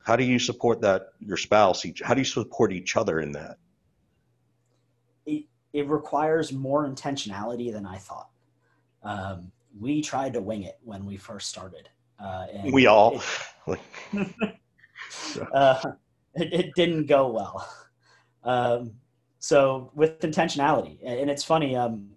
How 0.04 0.15
do 0.15 0.23
you 0.23 0.39
support 0.39 0.82
that, 0.82 1.10
your 1.19 1.38
spouse? 1.38 1.86
Each, 1.86 2.02
how 2.02 2.13
do 2.13 2.21
you 2.21 2.26
support 2.26 2.71
each 2.71 2.95
other 2.95 3.19
in 3.19 3.32
that? 3.34 3.58
It, 5.26 5.45
it 5.73 5.88
requires 5.88 6.54
more 6.54 6.88
intentionality 6.88 7.71
than 7.71 7.86
I 7.86 7.97
thought. 7.97 8.30
Um, 9.04 9.52
we 9.79 10.01
tried 10.01 10.33
to 10.33 10.41
wing 10.41 10.63
it 10.63 10.77
when 10.83 11.05
we 11.05 11.17
first 11.17 11.49
started. 11.49 11.89
Uh, 12.19 12.47
we 12.71 12.87
all. 12.87 13.21
It, 13.67 13.79
uh, 15.53 15.81
it, 16.35 16.53
it 16.53 16.75
didn't 16.75 17.05
go 17.05 17.29
well. 17.29 17.67
Um, 18.43 18.93
so 19.39 19.91
with 19.93 20.19
intentionality, 20.19 20.97
and 21.05 21.29
it's 21.29 21.43
funny. 21.43 21.75
Um, 21.75 22.09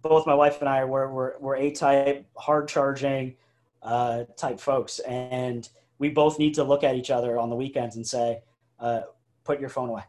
both 0.00 0.26
my 0.26 0.34
wife 0.34 0.60
and 0.60 0.68
I 0.68 0.84
were 0.84 1.10
were, 1.10 1.36
were 1.40 1.56
A 1.56 1.70
type, 1.70 2.26
hard 2.36 2.68
charging 2.68 3.36
uh, 3.82 4.24
type 4.36 4.60
folks, 4.60 4.98
and 5.00 5.68
we 5.98 6.08
both 6.08 6.38
need 6.38 6.54
to 6.54 6.64
look 6.64 6.84
at 6.84 6.94
each 6.94 7.10
other 7.10 7.38
on 7.38 7.50
the 7.50 7.56
weekends 7.56 7.96
and 7.96 8.06
say, 8.06 8.42
uh, 8.80 9.02
"Put 9.44 9.60
your 9.60 9.68
phone 9.68 9.88
away, 9.88 10.02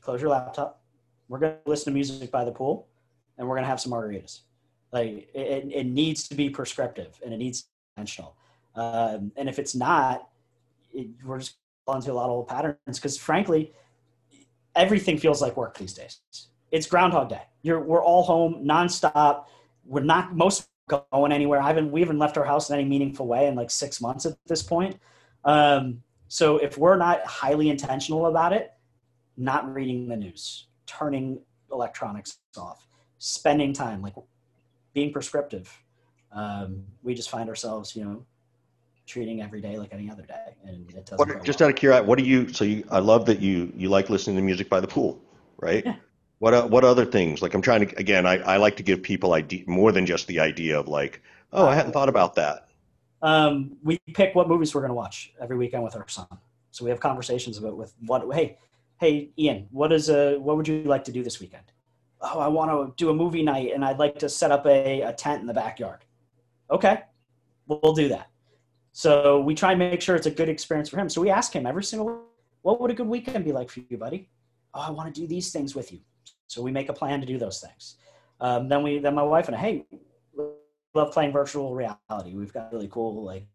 close 0.00 0.20
your 0.20 0.30
laptop. 0.30 0.82
We're 1.28 1.38
going 1.38 1.54
to 1.54 1.70
listen 1.70 1.92
to 1.92 1.94
music 1.94 2.30
by 2.30 2.44
the 2.44 2.52
pool, 2.52 2.88
and 3.38 3.46
we're 3.46 3.54
going 3.54 3.64
to 3.64 3.68
have 3.68 3.80
some 3.80 3.92
margaritas." 3.92 4.40
Like 4.96 5.28
it, 5.34 5.68
it 5.70 5.86
needs 5.86 6.26
to 6.28 6.34
be 6.34 6.48
prescriptive 6.48 7.20
and 7.22 7.34
it 7.34 7.36
needs 7.36 7.62
to 7.62 7.68
be 7.68 8.00
intentional. 8.00 8.34
Um, 8.74 9.30
and 9.36 9.46
if 9.46 9.58
it's 9.58 9.74
not, 9.74 10.28
it, 10.94 11.08
we're 11.22 11.38
just 11.38 11.56
falling 11.84 12.00
into 12.00 12.12
a 12.12 12.14
lot 12.14 12.24
of 12.24 12.30
old 12.30 12.48
patterns 12.48 12.78
because 12.86 13.18
frankly, 13.18 13.74
everything 14.74 15.18
feels 15.18 15.42
like 15.42 15.54
work 15.54 15.76
these 15.76 15.92
days. 15.92 16.20
It's 16.70 16.86
Groundhog 16.86 17.28
Day. 17.28 17.42
You're, 17.60 17.80
we're 17.80 18.02
all 18.02 18.22
home 18.22 18.64
nonstop. 18.64 19.44
We're 19.84 20.02
not 20.02 20.34
most 20.34 20.66
going 20.88 21.30
anywhere. 21.30 21.60
I 21.60 21.66
haven't 21.66 21.92
we 21.92 22.00
haven't 22.00 22.18
left 22.18 22.38
our 22.38 22.44
house 22.44 22.70
in 22.70 22.78
any 22.78 22.88
meaningful 22.88 23.26
way 23.26 23.48
in 23.48 23.54
like 23.54 23.70
six 23.70 24.00
months 24.00 24.24
at 24.24 24.38
this 24.46 24.62
point. 24.62 24.98
Um, 25.44 26.02
so 26.28 26.56
if 26.56 26.78
we're 26.78 26.96
not 26.96 27.22
highly 27.26 27.68
intentional 27.68 28.26
about 28.26 28.54
it, 28.54 28.72
not 29.36 29.72
reading 29.74 30.08
the 30.08 30.16
news, 30.16 30.68
turning 30.86 31.40
electronics 31.70 32.38
off, 32.56 32.88
spending 33.18 33.74
time 33.74 34.00
like 34.00 34.14
being 34.96 35.12
prescriptive, 35.12 35.70
um, 36.32 36.82
we 37.02 37.14
just 37.14 37.28
find 37.28 37.50
ourselves, 37.50 37.94
you 37.94 38.02
know, 38.02 38.24
treating 39.04 39.42
every 39.42 39.60
day 39.60 39.76
like 39.78 39.92
any 39.92 40.10
other 40.10 40.22
day, 40.22 40.56
and 40.64 40.88
it 40.88 41.04
doesn't. 41.04 41.18
What, 41.18 41.44
just 41.44 41.60
well. 41.60 41.68
out 41.68 41.70
of 41.74 41.76
curiosity, 41.76 42.08
what 42.08 42.18
do 42.18 42.24
you? 42.24 42.48
So 42.48 42.64
you, 42.64 42.82
I 42.90 42.98
love 42.98 43.26
that 43.26 43.38
you 43.38 43.70
you 43.76 43.90
like 43.90 44.08
listening 44.08 44.36
to 44.36 44.42
music 44.42 44.70
by 44.70 44.80
the 44.80 44.88
pool, 44.88 45.22
right? 45.60 45.84
Yeah. 45.86 45.96
What 46.38 46.52
uh, 46.52 46.66
what 46.66 46.84
other 46.84 47.06
things? 47.06 47.40
Like 47.40 47.54
I'm 47.54 47.62
trying 47.62 47.88
to 47.88 47.96
again, 47.96 48.26
I, 48.26 48.36
I 48.40 48.58
like 48.58 48.76
to 48.76 48.82
give 48.82 49.02
people 49.02 49.32
idea 49.32 49.64
more 49.66 49.90
than 49.90 50.04
just 50.04 50.26
the 50.26 50.38
idea 50.38 50.78
of 50.78 50.86
like, 50.86 51.22
oh, 51.50 51.66
I 51.66 51.74
hadn't 51.74 51.92
thought 51.92 52.10
about 52.10 52.34
that. 52.34 52.68
Um, 53.22 53.78
we 53.82 53.98
pick 54.12 54.34
what 54.34 54.46
movies 54.46 54.74
we're 54.74 54.82
going 54.82 54.90
to 54.90 54.94
watch 54.94 55.32
every 55.40 55.56
weekend 55.56 55.82
with 55.82 55.96
our 55.96 56.06
son, 56.08 56.26
so 56.72 56.84
we 56.84 56.90
have 56.90 57.00
conversations 57.00 57.56
about 57.56 57.78
with 57.78 57.94
what. 58.04 58.22
Hey, 58.34 58.58
hey, 59.00 59.30
Ian, 59.38 59.66
what 59.70 59.94
is 59.94 60.10
a 60.10 60.36
what 60.36 60.58
would 60.58 60.68
you 60.68 60.82
like 60.82 61.04
to 61.04 61.10
do 61.10 61.22
this 61.22 61.40
weekend? 61.40 61.72
Oh, 62.20 62.40
I 62.40 62.48
want 62.48 62.70
to 62.70 63.04
do 63.04 63.10
a 63.10 63.14
movie 63.14 63.42
night, 63.42 63.72
and 63.74 63.84
I'd 63.84 63.98
like 63.98 64.18
to 64.20 64.28
set 64.28 64.50
up 64.50 64.66
a, 64.66 65.02
a 65.02 65.12
tent 65.12 65.40
in 65.40 65.46
the 65.46 65.54
backyard. 65.54 66.04
Okay, 66.70 67.02
we'll 67.66 67.92
do 67.92 68.08
that. 68.08 68.30
So 68.92 69.40
we 69.40 69.54
try 69.54 69.72
and 69.72 69.78
make 69.78 70.00
sure 70.00 70.16
it's 70.16 70.26
a 70.26 70.30
good 70.30 70.48
experience 70.48 70.88
for 70.88 70.98
him. 70.98 71.10
So 71.10 71.20
we 71.20 71.28
ask 71.28 71.52
him 71.52 71.66
every 71.66 71.84
single, 71.84 72.22
what 72.62 72.80
would 72.80 72.90
a 72.90 72.94
good 72.94 73.06
weekend 73.06 73.44
be 73.44 73.52
like 73.52 73.68
for 73.68 73.80
you, 73.80 73.98
buddy? 73.98 74.30
Oh, 74.72 74.80
I 74.80 74.90
want 74.90 75.14
to 75.14 75.20
do 75.20 75.26
these 75.26 75.52
things 75.52 75.74
with 75.74 75.92
you. 75.92 76.00
So 76.46 76.62
we 76.62 76.72
make 76.72 76.88
a 76.88 76.94
plan 76.94 77.20
to 77.20 77.26
do 77.26 77.36
those 77.36 77.60
things. 77.60 77.96
Um, 78.40 78.68
then 78.68 78.82
we, 78.82 78.98
then 78.98 79.14
my 79.14 79.22
wife 79.22 79.48
and 79.48 79.56
I, 79.56 79.60
hey, 79.60 79.86
love 80.94 81.12
playing 81.12 81.32
virtual 81.32 81.74
reality. 81.74 82.34
We've 82.34 82.52
got 82.52 82.72
really 82.72 82.88
cool 82.88 83.22
like 83.22 83.46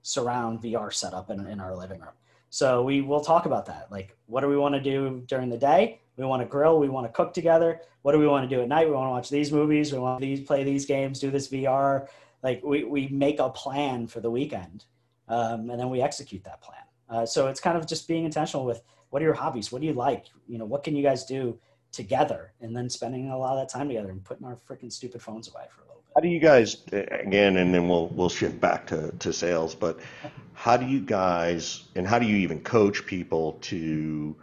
surround 0.00 0.62
VR 0.62 0.92
setup 0.92 1.30
in, 1.30 1.46
in 1.46 1.60
our 1.60 1.76
living 1.76 2.00
room. 2.00 2.14
So 2.50 2.82
we 2.82 3.02
will 3.02 3.20
talk 3.20 3.44
about 3.44 3.66
that. 3.66 3.88
Like, 3.90 4.16
what 4.26 4.40
do 4.40 4.48
we 4.48 4.56
want 4.56 4.74
to 4.74 4.80
do 4.80 5.22
during 5.26 5.50
the 5.50 5.58
day? 5.58 6.00
We 6.18 6.26
want 6.26 6.42
to 6.42 6.46
grill. 6.46 6.78
We 6.78 6.90
want 6.90 7.06
to 7.06 7.12
cook 7.12 7.32
together. 7.32 7.80
What 8.02 8.12
do 8.12 8.18
we 8.18 8.26
want 8.26 8.48
to 8.48 8.54
do 8.54 8.60
at 8.60 8.68
night? 8.68 8.86
We 8.86 8.92
want 8.92 9.06
to 9.06 9.12
watch 9.12 9.30
these 9.30 9.50
movies. 9.50 9.92
We 9.92 9.98
want 9.98 10.20
to 10.20 10.36
play 10.42 10.64
these 10.64 10.84
games, 10.84 11.20
do 11.20 11.30
this 11.30 11.48
VR 11.48 12.08
like 12.42 12.62
we, 12.62 12.84
we 12.84 13.08
make 13.08 13.40
a 13.40 13.50
plan 13.50 14.06
for 14.06 14.20
the 14.20 14.30
weekend 14.30 14.84
um, 15.28 15.70
and 15.70 15.78
then 15.78 15.90
we 15.90 16.00
execute 16.00 16.44
that 16.44 16.60
plan 16.60 16.82
uh, 17.10 17.26
so 17.26 17.48
it's 17.48 17.60
kind 17.60 17.76
of 17.76 17.86
just 17.86 18.06
being 18.08 18.24
intentional 18.24 18.64
with 18.64 18.82
what 19.10 19.22
are 19.22 19.24
your 19.24 19.34
hobbies 19.34 19.72
what 19.72 19.80
do 19.80 19.86
you 19.86 19.92
like 19.92 20.26
you 20.46 20.58
know 20.58 20.64
what 20.64 20.84
can 20.84 20.94
you 20.94 21.02
guys 21.02 21.24
do 21.24 21.58
together 21.90 22.52
and 22.60 22.76
then 22.76 22.88
spending 22.88 23.30
a 23.30 23.38
lot 23.38 23.56
of 23.56 23.58
that 23.58 23.72
time 23.72 23.88
together 23.88 24.10
and 24.10 24.22
putting 24.24 24.46
our 24.46 24.56
freaking 24.56 24.92
stupid 24.92 25.22
phones 25.22 25.48
away 25.48 25.64
for 25.70 25.82
a 25.82 25.84
little 25.84 26.02
bit 26.02 26.12
how 26.14 26.20
do 26.20 26.28
you 26.28 26.38
guys 26.38 26.84
again 26.92 27.56
and 27.56 27.74
then 27.74 27.88
we'll 27.88 28.08
we'll 28.08 28.28
shift 28.28 28.60
back 28.60 28.86
to, 28.86 29.10
to 29.18 29.32
sales 29.32 29.74
but 29.74 29.98
how 30.52 30.76
do 30.76 30.86
you 30.86 31.00
guys 31.00 31.84
and 31.94 32.06
how 32.06 32.18
do 32.18 32.26
you 32.26 32.36
even 32.36 32.60
coach 32.60 33.06
people 33.06 33.52
to 33.62 34.36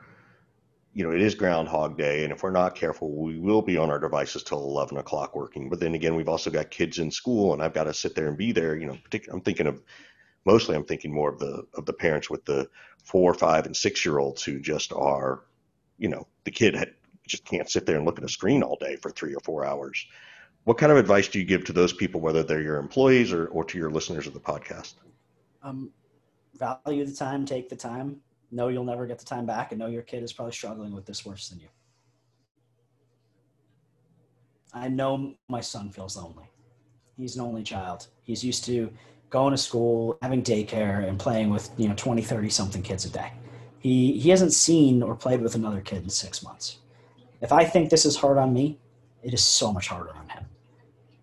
you 0.96 1.04
know, 1.04 1.12
it 1.12 1.20
is 1.20 1.36
Groundhog 1.36 1.98
Day, 1.98 2.24
and 2.24 2.32
if 2.32 2.42
we're 2.42 2.52
not 2.52 2.74
careful, 2.74 3.12
we 3.12 3.38
will 3.38 3.62
be 3.62 3.78
on 3.78 3.90
our 3.90 4.00
devices 4.00 4.44
till 4.44 4.60
11 4.60 4.98
o'clock 4.98 5.36
working. 5.36 5.70
But 5.70 5.82
then 5.82 5.94
again, 5.94 6.16
we've 6.16 6.30
also 6.30 6.50
got 6.50 6.72
kids 6.72 7.00
in 7.00 7.12
school, 7.12 7.52
and 7.52 7.62
I've 7.62 7.74
got 7.74 7.84
to 7.84 7.94
sit 7.94 8.16
there 8.16 8.30
and 8.30 8.38
be 8.38 8.54
there. 8.54 8.78
You 8.78 8.88
know, 8.88 8.98
I'm 9.30 9.42
thinking 9.42 9.68
of 9.68 9.84
mostly, 10.46 10.74
I'm 10.74 10.86
thinking 10.86 11.14
more 11.14 11.30
of 11.30 11.38
the 11.38 11.68
of 11.74 11.86
the 11.86 11.92
parents 11.92 12.30
with 12.30 12.46
the 12.46 12.70
four, 13.04 13.34
five, 13.34 13.66
and 13.66 13.76
six 13.76 14.06
year 14.06 14.20
olds 14.20 14.42
who 14.42 14.58
just 14.62 14.94
are, 14.94 15.42
you 15.98 16.08
know, 16.08 16.28
the 16.46 16.52
kid 16.52 16.76
had, 16.76 16.94
just 17.28 17.44
can't 17.44 17.70
sit 17.70 17.86
there 17.86 17.98
and 17.98 18.06
look 18.06 18.18
at 18.18 18.24
a 18.24 18.30
screen 18.30 18.64
all 18.64 18.78
day 18.78 18.96
for 18.96 19.12
three 19.12 19.36
or 19.36 19.42
four 19.42 19.66
hours. 19.66 20.08
What 20.64 20.78
kind 20.78 20.94
of 20.94 20.98
advice 20.98 21.28
do 21.28 21.40
you 21.40 21.46
give 21.46 21.66
to 21.66 21.74
those 21.74 21.92
people, 21.92 22.22
whether 22.22 22.42
they're 22.42 22.62
your 22.62 22.78
employees 22.78 23.34
or, 23.34 23.48
or 23.48 23.66
to 23.66 23.78
your 23.78 23.92
listeners 23.92 24.28
of 24.28 24.34
the 24.34 24.40
podcast? 24.40 24.94
Um, 25.62 25.92
value 26.58 27.06
the 27.06 27.14
time, 27.14 27.46
take 27.46 27.68
the 27.68 27.76
time 27.76 28.22
know 28.52 28.68
you'll 28.68 28.84
never 28.84 29.06
get 29.06 29.20
the 29.20 29.26
time 29.26 29.46
back 29.46 29.72
and 29.72 29.80
know 29.80 29.88
your 29.88 30.02
kid 30.02 30.24
is 30.24 30.34
probably 30.34 30.54
struggling 30.54 30.94
with 30.94 31.06
this 31.06 31.26
worse 31.26 31.50
than 31.50 31.60
you. 31.60 31.68
I 34.74 34.90
know 34.90 35.34
my 35.48 35.62
son 35.62 35.90
feels 35.90 36.18
lonely. 36.18 36.46
He's 37.18 37.36
an 37.36 37.42
only 37.42 37.64
child. 37.64 38.08
He's 38.24 38.44
used 38.44 38.66
to 38.66 38.92
going 39.30 39.52
to 39.52 39.58
school, 39.58 40.18
having 40.22 40.44
daycare, 40.44 41.08
and 41.08 41.18
playing 41.18 41.50
with, 41.50 41.70
you 41.78 41.88
know, 41.88 41.96
20, 41.96 42.22
30 42.22 42.50
something 42.50 42.82
kids 42.82 43.06
a 43.06 43.10
day. 43.10 43.32
He, 43.80 44.20
he 44.20 44.30
hasn't 44.30 44.54
seen 44.54 45.02
or 45.02 45.16
played 45.16 45.42
with 45.42 45.56
another 45.56 45.82
kid 45.82 46.04
in 46.04 46.10
six 46.10 46.44
months. 46.44 46.80
If 47.42 47.52
I 47.52 47.64
think 47.64 47.90
this 47.90 48.06
is 48.06 48.16
hard 48.16 48.38
on 48.38 48.54
me, 48.54 48.80
it 49.24 49.34
is 49.34 49.44
so 49.44 49.72
much 49.72 49.88
harder 49.88 50.16
on 50.16 50.28
him. 50.30 50.46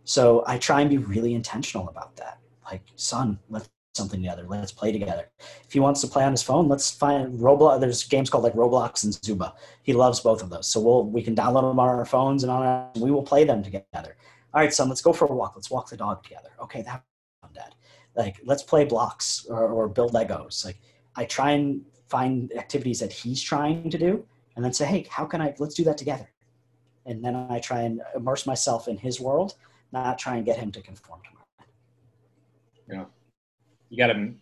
So 0.04 0.44
I 0.46 0.58
try 0.58 0.80
and 0.80 0.90
be 0.90 0.98
really 0.98 1.34
intentional 1.34 1.88
about 1.88 2.16
that. 2.16 2.38
Like, 2.64 2.82
son, 2.96 3.38
let's 3.50 3.68
something 3.94 4.20
together. 4.20 4.46
Let's 4.48 4.72
play 4.72 4.92
together. 4.92 5.28
If 5.64 5.72
he 5.72 5.80
wants 5.80 6.00
to 6.00 6.06
play 6.06 6.24
on 6.24 6.32
his 6.32 6.42
phone, 6.42 6.68
let's 6.68 6.90
find 6.90 7.38
Roblox. 7.38 7.80
There's 7.80 8.04
games 8.04 8.30
called 8.30 8.44
like 8.44 8.54
Roblox 8.54 9.04
and 9.04 9.12
Zooba. 9.12 9.52
He 9.82 9.92
loves 9.92 10.20
both 10.20 10.42
of 10.42 10.50
those. 10.50 10.66
So 10.66 10.80
we'll 10.80 11.04
we 11.04 11.22
can 11.22 11.36
download 11.36 11.68
them 11.68 11.78
on 11.78 11.88
our 11.88 12.04
phones 12.04 12.42
and 12.42 12.50
on 12.50 12.62
our, 12.62 12.90
we 12.96 13.10
will 13.10 13.22
play 13.22 13.44
them 13.44 13.62
together. 13.62 14.16
All 14.54 14.60
right, 14.60 14.72
son, 14.72 14.88
let's 14.88 15.02
go 15.02 15.12
for 15.12 15.26
a 15.26 15.34
walk. 15.34 15.52
Let's 15.56 15.70
walk 15.70 15.90
the 15.90 15.96
dog 15.96 16.22
together. 16.22 16.50
Okay, 16.62 16.82
that 16.82 17.02
fun, 17.42 17.50
dad. 17.54 17.74
Like 18.16 18.40
let's 18.44 18.62
play 18.62 18.84
blocks 18.84 19.46
or, 19.48 19.68
or 19.68 19.88
build 19.88 20.12
Legos. 20.12 20.64
Like 20.64 20.80
I 21.16 21.24
try 21.24 21.52
and 21.52 21.82
find 22.08 22.52
activities 22.56 23.00
that 23.00 23.12
he's 23.12 23.42
trying 23.42 23.90
to 23.90 23.98
do 23.98 24.24
and 24.56 24.64
then 24.64 24.72
say, 24.72 24.86
hey, 24.86 25.06
how 25.10 25.24
can 25.26 25.40
I 25.40 25.54
let's 25.58 25.74
do 25.74 25.84
that 25.84 25.98
together. 25.98 26.30
And 27.04 27.22
then 27.22 27.34
I 27.50 27.58
try 27.58 27.82
and 27.82 28.00
immerse 28.14 28.46
myself 28.46 28.86
in 28.88 28.96
his 28.96 29.20
world, 29.20 29.56
not 29.92 30.18
try 30.18 30.36
and 30.36 30.46
get 30.46 30.56
him 30.56 30.70
to 30.72 30.80
conform 30.80 31.20
to 31.24 31.30
mine. 31.34 31.68
Yeah 32.88 33.04
you 33.92 33.98
got 33.98 34.06
to 34.06 34.32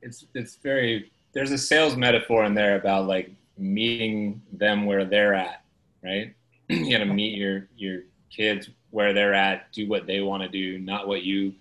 it's 0.00 0.24
it's 0.34 0.56
very 0.56 1.12
there's 1.34 1.52
a 1.52 1.58
sales 1.58 1.94
metaphor 1.94 2.44
in 2.44 2.54
there 2.54 2.76
about 2.76 3.06
like 3.06 3.30
meeting 3.58 4.40
them 4.52 4.86
where 4.86 5.04
they're 5.04 5.34
at 5.34 5.62
right? 6.02 6.34
You 6.68 6.90
got 6.90 7.04
to 7.04 7.06
meet 7.06 7.36
your 7.36 7.68
your 7.76 8.02
kids 8.30 8.70
where 8.90 9.12
they're 9.12 9.34
at 9.34 9.70
do 9.72 9.86
what 9.88 10.06
they 10.06 10.22
want 10.22 10.42
to 10.42 10.48
do 10.48 10.78
not 10.78 11.06
what 11.06 11.22
you 11.22 11.54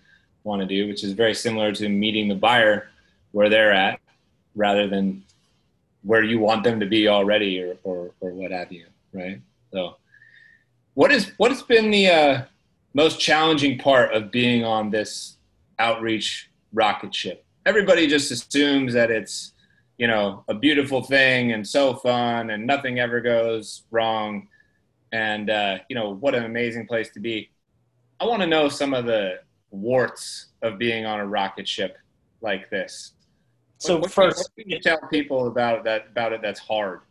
want 0.45 0.61
to 0.61 0.65
do 0.65 0.87
which 0.87 1.03
is 1.03 1.11
very 1.11 1.33
similar 1.33 1.73
to 1.73 1.89
meeting 1.89 2.29
the 2.29 2.35
buyer 2.35 2.87
where 3.33 3.49
they're 3.49 3.73
at 3.73 3.99
rather 4.55 4.87
than 4.87 5.21
where 6.03 6.23
you 6.23 6.39
want 6.39 6.63
them 6.63 6.79
to 6.79 6.85
be 6.85 7.09
already 7.09 7.61
or 7.61 7.75
or, 7.83 8.11
or 8.21 8.31
what 8.31 8.51
have 8.51 8.71
you 8.71 8.85
right? 9.13 9.41
So 9.71 9.97
what 10.93 11.11
is 11.11 11.31
what 11.37 11.51
has 11.51 11.61
been 11.61 11.91
the 11.91 12.07
uh, 12.07 12.41
most 12.93 13.19
challenging 13.19 13.77
part 13.77 14.13
of 14.13 14.31
being 14.31 14.63
on 14.63 14.89
this 14.89 15.35
outreach 15.79 16.49
rocket 16.73 17.13
ship. 17.13 17.45
Everybody 17.65 18.07
just 18.07 18.31
assumes 18.31 18.93
that 18.93 19.11
it's, 19.11 19.53
you 19.97 20.07
know, 20.07 20.43
a 20.47 20.53
beautiful 20.53 21.01
thing 21.01 21.51
and 21.51 21.67
so 21.67 21.95
fun 21.95 22.49
and 22.51 22.65
nothing 22.65 22.99
ever 22.99 23.19
goes 23.19 23.83
wrong. 23.91 24.47
And, 25.11 25.49
uh, 25.49 25.79
you 25.89 25.95
know, 25.95 26.11
what 26.15 26.35
an 26.35 26.45
amazing 26.45 26.87
place 26.87 27.09
to 27.11 27.19
be. 27.19 27.49
I 28.19 28.25
want 28.25 28.41
to 28.41 28.47
know 28.47 28.69
some 28.69 28.93
of 28.93 29.05
the 29.05 29.39
warts 29.71 30.47
of 30.61 30.77
being 30.77 31.05
on 31.05 31.19
a 31.19 31.25
rocket 31.25 31.67
ship 31.67 31.97
like 32.41 32.69
this. 32.69 33.13
So 33.79 33.93
what, 33.93 34.03
what 34.03 34.11
first, 34.11 34.37
what 34.37 34.63
can 34.63 34.71
you 34.71 34.79
tell 34.79 34.99
people 35.11 35.47
about 35.47 35.83
that 35.83 36.07
about 36.11 36.33
it 36.33 36.41
that's 36.41 36.59
hard? 36.59 37.01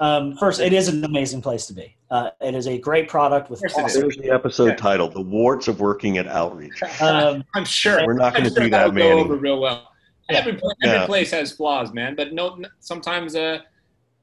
Um, 0.00 0.36
first, 0.36 0.60
it 0.60 0.72
is 0.72 0.88
an 0.88 1.04
amazing 1.04 1.42
place 1.42 1.66
to 1.66 1.72
be. 1.72 1.96
Uh, 2.10 2.30
it 2.40 2.54
is 2.54 2.66
a 2.66 2.78
great 2.78 3.08
product 3.08 3.50
with. 3.50 3.62
Awesome. 3.64 4.02
There's 4.02 4.16
the 4.16 4.30
episode 4.30 4.68
yeah. 4.68 4.76
title: 4.76 5.08
"The 5.08 5.20
Warts 5.20 5.68
of 5.68 5.80
Working 5.80 6.18
at 6.18 6.26
Outreach." 6.26 6.82
Um, 7.00 7.44
I'm 7.54 7.64
sure 7.64 8.04
we're 8.06 8.14
not 8.14 8.32
going 8.32 8.44
to 8.44 8.50
sure 8.50 8.64
do 8.64 8.70
that, 8.70 8.92
man. 8.94 9.18
over 9.18 9.36
real 9.36 9.60
well. 9.60 9.92
Yeah. 10.30 10.38
Every, 10.38 10.52
every 10.52 10.72
yeah. 10.82 11.06
place 11.06 11.30
has 11.30 11.52
flaws, 11.52 11.92
man. 11.92 12.14
But 12.14 12.32
no, 12.32 12.62
sometimes 12.80 13.34
uh, 13.34 13.60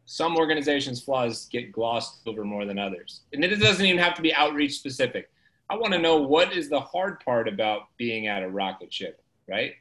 some 0.05 0.37
organizations' 0.37 1.01
flaws 1.01 1.47
get 1.51 1.71
glossed 1.71 2.21
over 2.27 2.43
more 2.43 2.65
than 2.65 2.77
others, 2.77 3.21
and 3.33 3.43
it 3.43 3.55
doesn't 3.55 3.85
even 3.85 4.01
have 4.01 4.13
to 4.15 4.21
be 4.21 4.33
outreach 4.33 4.73
specific. 4.73 5.29
I 5.69 5.75
want 5.75 5.93
to 5.93 5.99
know 5.99 6.17
what 6.17 6.53
is 6.53 6.69
the 6.69 6.79
hard 6.79 7.19
part 7.21 7.47
about 7.47 7.83
being 7.97 8.27
at 8.27 8.43
a 8.43 8.49
rocket 8.49 8.93
ship, 8.93 9.21
right? 9.47 9.73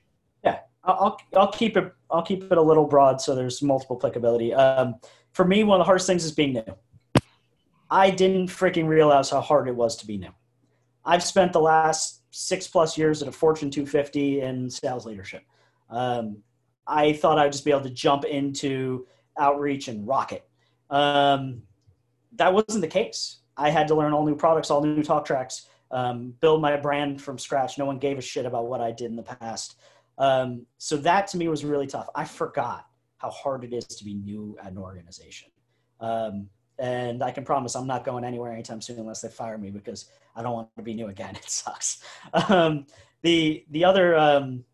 Yeah, 0.45 0.61
I'll 0.85 1.19
I'll 1.37 1.53
keep 1.53 1.77
it 1.77 1.93
I'll 2.11 2.23
keep 2.23 2.51
it 2.51 2.59
a 2.59 2.63
little 2.63 2.87
broad 2.87 3.21
so 3.21 3.35
there's 3.35 3.63
multiple 3.63 3.97
applicability. 3.97 4.55
Um, 4.55 4.97
for 5.35 5.45
me, 5.45 5.65
one 5.65 5.81
of 5.81 5.85
the 5.85 5.85
hardest 5.85 6.07
things 6.07 6.25
is 6.25 6.33
being 6.33 6.55
new. 6.55 7.23
I 7.91 8.11
didn't 8.11 8.49
freaking 8.49 8.87
realize 8.87 9.31
how 9.31 9.41
hard 9.41 9.69
it 9.69 9.75
was 9.75 9.97
to 9.97 10.07
be 10.07 10.17
new. 10.17 10.31
I've 11.05 11.25
spent 11.25 11.53
the 11.53 11.61
last 11.61 12.23
six 12.31 12.67
plus 12.67 12.97
years 12.97 13.21
at 13.21 13.29
a 13.29 13.33
Fortune 13.33 13.71
250 13.71 14.41
in 14.41 14.71
sales 14.71 15.05
leadership. 15.05 15.43
Um, 15.91 16.39
I 16.87 17.13
thought 17.13 17.39
I'd 17.39 17.53
just 17.53 17.65
be 17.65 17.73
able 17.73 17.83
to 17.83 17.91
jump 17.91 18.25
into 18.25 19.07
outreach 19.39 19.89
and 19.89 20.07
rocket. 20.07 20.49
Um, 20.89 21.63
that 22.37 22.55
wasn't 22.55 22.83
the 22.83 22.89
case. 22.89 23.39
I 23.57 23.71
had 23.71 23.89
to 23.89 23.95
learn 23.95 24.13
all 24.13 24.25
new 24.25 24.37
products, 24.37 24.71
all 24.71 24.85
new 24.85 25.03
talk 25.03 25.25
tracks, 25.25 25.67
um, 25.91 26.35
build 26.41 26.63
my 26.63 26.77
brand 26.77 27.21
from 27.21 27.39
scratch. 27.39 27.77
No 27.77 27.87
one 27.87 27.99
gave 27.99 28.19
a 28.19 28.23
shit 28.23 28.47
about 28.47 28.67
what 28.67 28.81
I 28.81 28.93
did 28.93 29.11
in 29.11 29.17
the 29.17 29.23
past. 29.23 29.79
Um, 30.17 30.67
so 30.79 30.97
that 30.99 31.27
to 31.29 31.37
me 31.37 31.49
was 31.49 31.65
really 31.65 31.89
tough. 31.89 32.09
I 32.15 32.25
forgot 32.25 32.87
how 33.25 33.31
hard 33.31 33.65
it 33.65 33.73
is 33.73 33.87
to 33.87 34.05
be 34.05 34.15
new 34.15 34.57
at 34.63 34.73
an 34.73 34.79
organization. 34.79 35.49
Um, 36.01 36.49
and 36.79 37.23
I 37.23 37.31
can 37.31 37.45
promise 37.45 37.75
I'm 37.75 37.87
not 37.87 38.05
going 38.05 38.25
anywhere 38.25 38.53
anytime 38.53 38.81
soon 38.81 38.99
unless 38.99 39.21
they 39.23 39.29
fire 39.29 39.57
me 39.57 39.71
because 39.71 40.11
I 40.37 40.43
don't 40.43 40.53
want 40.53 40.69
to 40.77 40.83
be 40.83 40.95
new 40.95 41.09
again. 41.09 41.35
It 41.43 41.49
sucks. 41.49 42.03
Um, 42.49 42.87
the 43.23 43.65
the 43.71 43.85
other 43.85 44.17
um, 44.17 44.65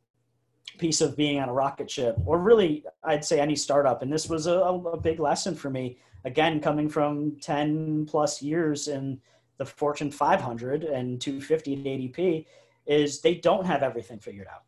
piece 0.78 1.00
of 1.00 1.16
being 1.16 1.38
on 1.40 1.48
a 1.48 1.52
rocket 1.52 1.90
ship, 1.90 2.16
or 2.24 2.38
really 2.38 2.84
I'd 3.04 3.24
say 3.24 3.38
any 3.38 3.54
startup, 3.54 4.02
and 4.02 4.12
this 4.12 4.28
was 4.28 4.46
a, 4.46 4.58
a 4.58 5.00
big 5.00 5.20
lesson 5.20 5.54
for 5.54 5.70
me. 5.70 5.98
Again, 6.24 6.60
coming 6.60 6.88
from 6.88 7.36
10 7.40 8.06
plus 8.06 8.42
years 8.42 8.88
in 8.88 9.20
the 9.58 9.64
Fortune 9.64 10.10
500 10.10 10.84
and 10.84 11.20
250 11.20 11.72
at 11.72 11.84
ADP, 11.84 12.46
is 12.86 13.20
they 13.20 13.36
don't 13.36 13.66
have 13.66 13.82
everything 13.82 14.18
figured 14.18 14.48
out. 14.48 14.64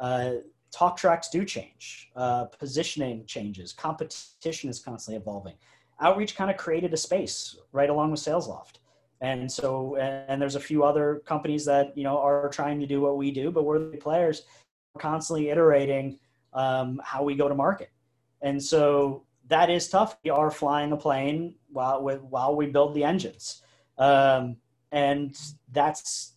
Uh, 0.00 0.32
talk 0.70 0.96
tracks 0.96 1.28
do 1.28 1.44
change, 1.44 2.10
uh, 2.16 2.44
positioning 2.44 3.24
changes, 3.26 3.72
competition 3.72 4.70
is 4.70 4.80
constantly 4.80 5.20
evolving. 5.20 5.54
Outreach 6.00 6.36
kind 6.36 6.50
of 6.50 6.56
created 6.56 6.92
a 6.92 6.96
space 6.96 7.56
right 7.72 7.90
along 7.90 8.10
with 8.10 8.20
SalesLoft. 8.20 8.74
And 9.20 9.50
so, 9.50 9.96
and 9.96 10.40
there's 10.40 10.54
a 10.54 10.60
few 10.60 10.84
other 10.84 11.22
companies 11.26 11.64
that, 11.64 11.96
you 11.96 12.04
know, 12.04 12.18
are 12.18 12.48
trying 12.50 12.78
to 12.80 12.86
do 12.86 13.00
what 13.00 13.16
we 13.16 13.32
do, 13.32 13.50
but 13.50 13.64
we're 13.64 13.78
the 13.90 13.96
players 13.96 14.42
constantly 14.96 15.48
iterating 15.48 16.18
um, 16.52 17.00
how 17.04 17.24
we 17.24 17.34
go 17.34 17.48
to 17.48 17.54
market. 17.54 17.90
And 18.42 18.62
so 18.62 19.24
that 19.48 19.70
is 19.70 19.88
tough. 19.88 20.16
We 20.22 20.30
are 20.30 20.50
flying 20.50 20.92
a 20.92 20.96
plane 20.96 21.56
while, 21.72 22.00
with, 22.02 22.20
while 22.22 22.54
we 22.54 22.66
build 22.66 22.94
the 22.94 23.02
engines. 23.02 23.62
Um, 23.96 24.56
and 24.92 25.36
that's 25.72 26.34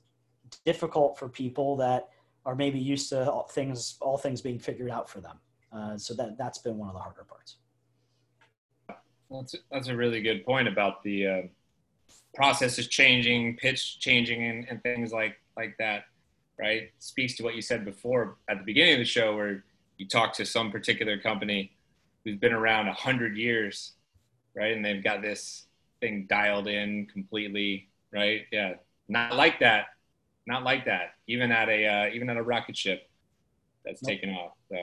difficult 0.65 1.19
for 1.19 1.29
people 1.29 1.77
that 1.77 2.09
are 2.45 2.55
maybe 2.55 2.79
used 2.79 3.09
to 3.09 3.29
all 3.29 3.47
things 3.47 3.97
all 4.01 4.17
things 4.17 4.41
being 4.41 4.59
figured 4.59 4.89
out 4.89 5.09
for 5.09 5.21
them. 5.21 5.37
Uh, 5.71 5.97
so 5.97 6.13
that 6.13 6.37
that's 6.37 6.57
been 6.57 6.77
one 6.77 6.89
of 6.89 6.95
the 6.95 6.99
harder 6.99 7.23
parts. 7.23 7.57
That's 9.29 9.55
that's 9.71 9.87
a 9.87 9.95
really 9.95 10.21
good 10.21 10.45
point 10.45 10.67
about 10.67 11.03
the 11.03 11.27
uh, 11.27 11.41
processes 12.33 12.87
changing, 12.87 13.57
pitch 13.57 13.99
changing, 13.99 14.43
and, 14.43 14.65
and 14.69 14.83
things 14.83 15.11
like 15.11 15.35
like 15.55 15.75
that. 15.79 16.05
Right, 16.59 16.91
speaks 16.99 17.35
to 17.37 17.43
what 17.43 17.55
you 17.55 17.61
said 17.61 17.85
before 17.85 18.37
at 18.47 18.59
the 18.59 18.63
beginning 18.63 18.93
of 18.93 18.99
the 18.99 19.05
show, 19.05 19.35
where 19.35 19.63
you 19.97 20.07
talk 20.07 20.33
to 20.33 20.45
some 20.45 20.69
particular 20.71 21.17
company 21.17 21.71
who's 22.23 22.35
been 22.35 22.53
around 22.53 22.87
a 22.87 22.93
hundred 22.93 23.35
years, 23.35 23.93
right, 24.55 24.75
and 24.75 24.85
they've 24.85 25.03
got 25.03 25.23
this 25.23 25.65
thing 26.01 26.27
dialed 26.29 26.67
in 26.67 27.07
completely, 27.07 27.89
right? 28.13 28.41
Yeah, 28.51 28.73
not 29.07 29.35
like 29.35 29.59
that 29.61 29.85
not 30.51 30.63
like 30.63 30.85
that. 30.85 31.15
Even 31.27 31.51
at 31.51 31.69
a 31.69 31.87
uh, 31.87 32.13
even 32.13 32.29
at 32.29 32.37
a 32.37 32.43
rocket 32.43 32.77
ship 32.77 33.09
that's 33.83 34.03
nope. 34.03 34.09
taken 34.09 34.29
off. 34.31 34.51
So 34.69 34.77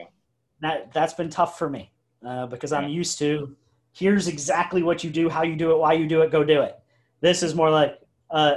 that 0.61 0.91
that's 0.93 1.13
been 1.13 1.29
tough 1.29 1.57
for 1.57 1.69
me 1.69 1.91
uh, 2.25 2.47
because 2.47 2.73
I'm 2.73 2.89
used 2.89 3.19
to 3.19 3.55
here's 3.93 4.27
exactly 4.27 4.83
what 4.83 5.03
you 5.03 5.09
do, 5.09 5.29
how 5.29 5.43
you 5.43 5.55
do 5.55 5.71
it, 5.71 5.77
why 5.77 5.93
you 5.93 6.07
do 6.07 6.21
it, 6.21 6.31
go 6.31 6.43
do 6.43 6.61
it. 6.61 6.79
This 7.21 7.43
is 7.43 7.55
more 7.55 7.69
like, 7.69 7.99
uh, 8.31 8.55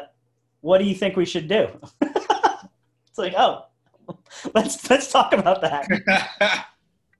what 0.60 0.78
do 0.78 0.84
you 0.84 0.94
think 0.94 1.16
we 1.16 1.24
should 1.24 1.48
do? 1.48 1.68
it's 2.02 3.18
like, 3.18 3.34
oh, 3.36 3.66
let's 4.54 4.88
let's 4.88 5.10
talk 5.10 5.32
about 5.32 5.60
that. 5.62 5.86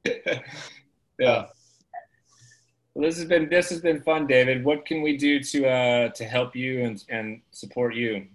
yeah. 1.19 1.47
Well, 2.95 3.09
this 3.09 3.17
has 3.17 3.25
been 3.27 3.49
this 3.49 3.71
has 3.71 3.81
been 3.81 4.03
fun, 4.03 4.27
David. 4.27 4.65
What 4.65 4.85
can 4.85 5.03
we 5.03 5.17
do 5.17 5.41
to 5.41 5.67
uh, 5.67 6.09
to 6.11 6.25
help 6.25 6.55
you 6.55 6.85
and 6.85 7.03
and 7.09 7.41
support 7.51 7.95
you? 7.95 8.27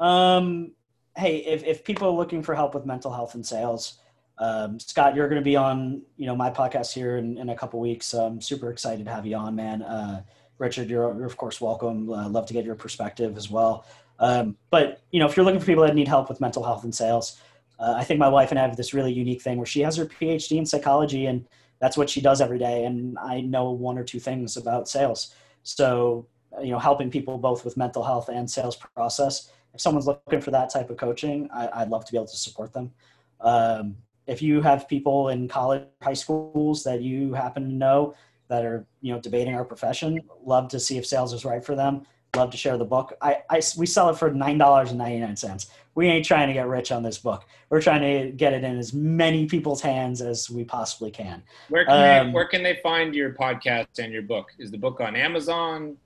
Um, 0.00 0.72
hey, 1.16 1.38
if, 1.38 1.62
if 1.64 1.84
people 1.84 2.08
are 2.08 2.12
looking 2.12 2.42
for 2.42 2.54
help 2.54 2.74
with 2.74 2.86
mental 2.86 3.12
health 3.12 3.34
and 3.34 3.46
sales, 3.46 3.98
um, 4.38 4.80
Scott, 4.80 5.14
you're 5.14 5.28
going 5.28 5.40
to 5.40 5.44
be 5.44 5.56
on, 5.56 6.02
you 6.16 6.26
know, 6.26 6.34
my 6.34 6.50
podcast 6.50 6.92
here 6.92 7.18
in, 7.18 7.36
in 7.36 7.50
a 7.50 7.54
couple 7.54 7.78
weeks. 7.78 8.14
I'm 8.14 8.40
super 8.40 8.70
excited 8.70 9.04
to 9.04 9.12
have 9.12 9.26
you 9.26 9.36
on, 9.36 9.54
man. 9.54 9.82
Uh, 9.82 10.22
Richard, 10.58 10.88
you're, 10.88 11.14
you're 11.14 11.26
of 11.26 11.36
course 11.36 11.60
welcome. 11.60 12.10
Uh, 12.10 12.28
love 12.28 12.46
to 12.46 12.54
get 12.54 12.64
your 12.64 12.74
perspective 12.74 13.36
as 13.36 13.50
well. 13.50 13.84
Um, 14.18 14.56
but 14.70 15.02
you 15.10 15.20
know, 15.20 15.26
if 15.26 15.36
you're 15.36 15.44
looking 15.44 15.60
for 15.60 15.66
people 15.66 15.84
that 15.84 15.94
need 15.94 16.08
help 16.08 16.28
with 16.28 16.40
mental 16.40 16.62
health 16.62 16.84
and 16.84 16.94
sales, 16.94 17.38
uh, 17.78 17.94
I 17.96 18.04
think 18.04 18.18
my 18.18 18.28
wife 18.28 18.50
and 18.50 18.58
I 18.58 18.62
have 18.62 18.76
this 18.76 18.94
really 18.94 19.12
unique 19.12 19.42
thing 19.42 19.58
where 19.58 19.66
she 19.66 19.80
has 19.80 19.96
her 19.96 20.06
PhD 20.06 20.58
in 20.58 20.66
psychology 20.66 21.26
and 21.26 21.46
that's 21.78 21.96
what 21.96 22.10
she 22.10 22.20
does 22.20 22.40
every 22.40 22.58
day. 22.58 22.84
And 22.84 23.18
I 23.18 23.40
know 23.40 23.70
one 23.70 23.98
or 23.98 24.04
two 24.04 24.20
things 24.20 24.56
about 24.56 24.88
sales. 24.88 25.34
So, 25.62 26.26
you 26.62 26.70
know, 26.70 26.78
helping 26.78 27.10
people 27.10 27.38
both 27.38 27.64
with 27.64 27.76
mental 27.76 28.02
health 28.02 28.28
and 28.28 28.50
sales 28.50 28.76
process 28.76 29.50
if 29.74 29.80
someone's 29.80 30.06
looking 30.06 30.40
for 30.40 30.50
that 30.50 30.70
type 30.70 30.90
of 30.90 30.96
coaching, 30.96 31.48
I, 31.52 31.80
would 31.80 31.90
love 31.90 32.04
to 32.04 32.12
be 32.12 32.18
able 32.18 32.26
to 32.26 32.36
support 32.36 32.72
them. 32.72 32.92
Um, 33.40 33.96
if 34.26 34.42
you 34.42 34.60
have 34.62 34.88
people 34.88 35.28
in 35.28 35.48
college, 35.48 35.84
high 36.02 36.14
schools 36.14 36.84
that 36.84 37.02
you 37.02 37.34
happen 37.34 37.64
to 37.64 37.74
know 37.74 38.14
that 38.48 38.64
are 38.64 38.86
you 39.00 39.12
know 39.12 39.20
debating 39.20 39.54
our 39.54 39.64
profession, 39.64 40.20
love 40.44 40.68
to 40.68 40.80
see 40.80 40.98
if 40.98 41.06
sales 41.06 41.32
is 41.32 41.44
right 41.44 41.64
for 41.64 41.74
them. 41.74 42.06
Love 42.36 42.50
to 42.50 42.56
share 42.56 42.78
the 42.78 42.84
book. 42.84 43.12
I, 43.20 43.38
I 43.50 43.60
we 43.76 43.86
sell 43.86 44.08
it 44.08 44.16
for 44.16 44.30
nine 44.30 44.56
dollars 44.56 44.90
and 44.90 44.98
ninety 44.98 45.18
nine 45.18 45.36
cents. 45.36 45.70
We 45.96 46.06
ain't 46.06 46.24
trying 46.24 46.46
to 46.46 46.54
get 46.54 46.68
rich 46.68 46.92
on 46.92 47.02
this 47.02 47.18
book. 47.18 47.44
We're 47.70 47.82
trying 47.82 48.02
to 48.02 48.30
get 48.30 48.52
it 48.52 48.62
in 48.62 48.78
as 48.78 48.92
many 48.92 49.46
people's 49.46 49.80
hands 49.80 50.20
as 50.20 50.48
we 50.48 50.62
possibly 50.62 51.10
can. 51.10 51.42
Where 51.68 51.84
can 51.84 51.94
um, 52.20 52.26
they, 52.28 52.32
where 52.32 52.46
can 52.46 52.62
they 52.62 52.78
find 52.82 53.14
your 53.14 53.34
podcast 53.34 53.98
and 53.98 54.12
your 54.12 54.22
book? 54.22 54.52
Is 54.58 54.70
the 54.70 54.78
book 54.78 55.00
on 55.00 55.16
Amazon? 55.16 55.96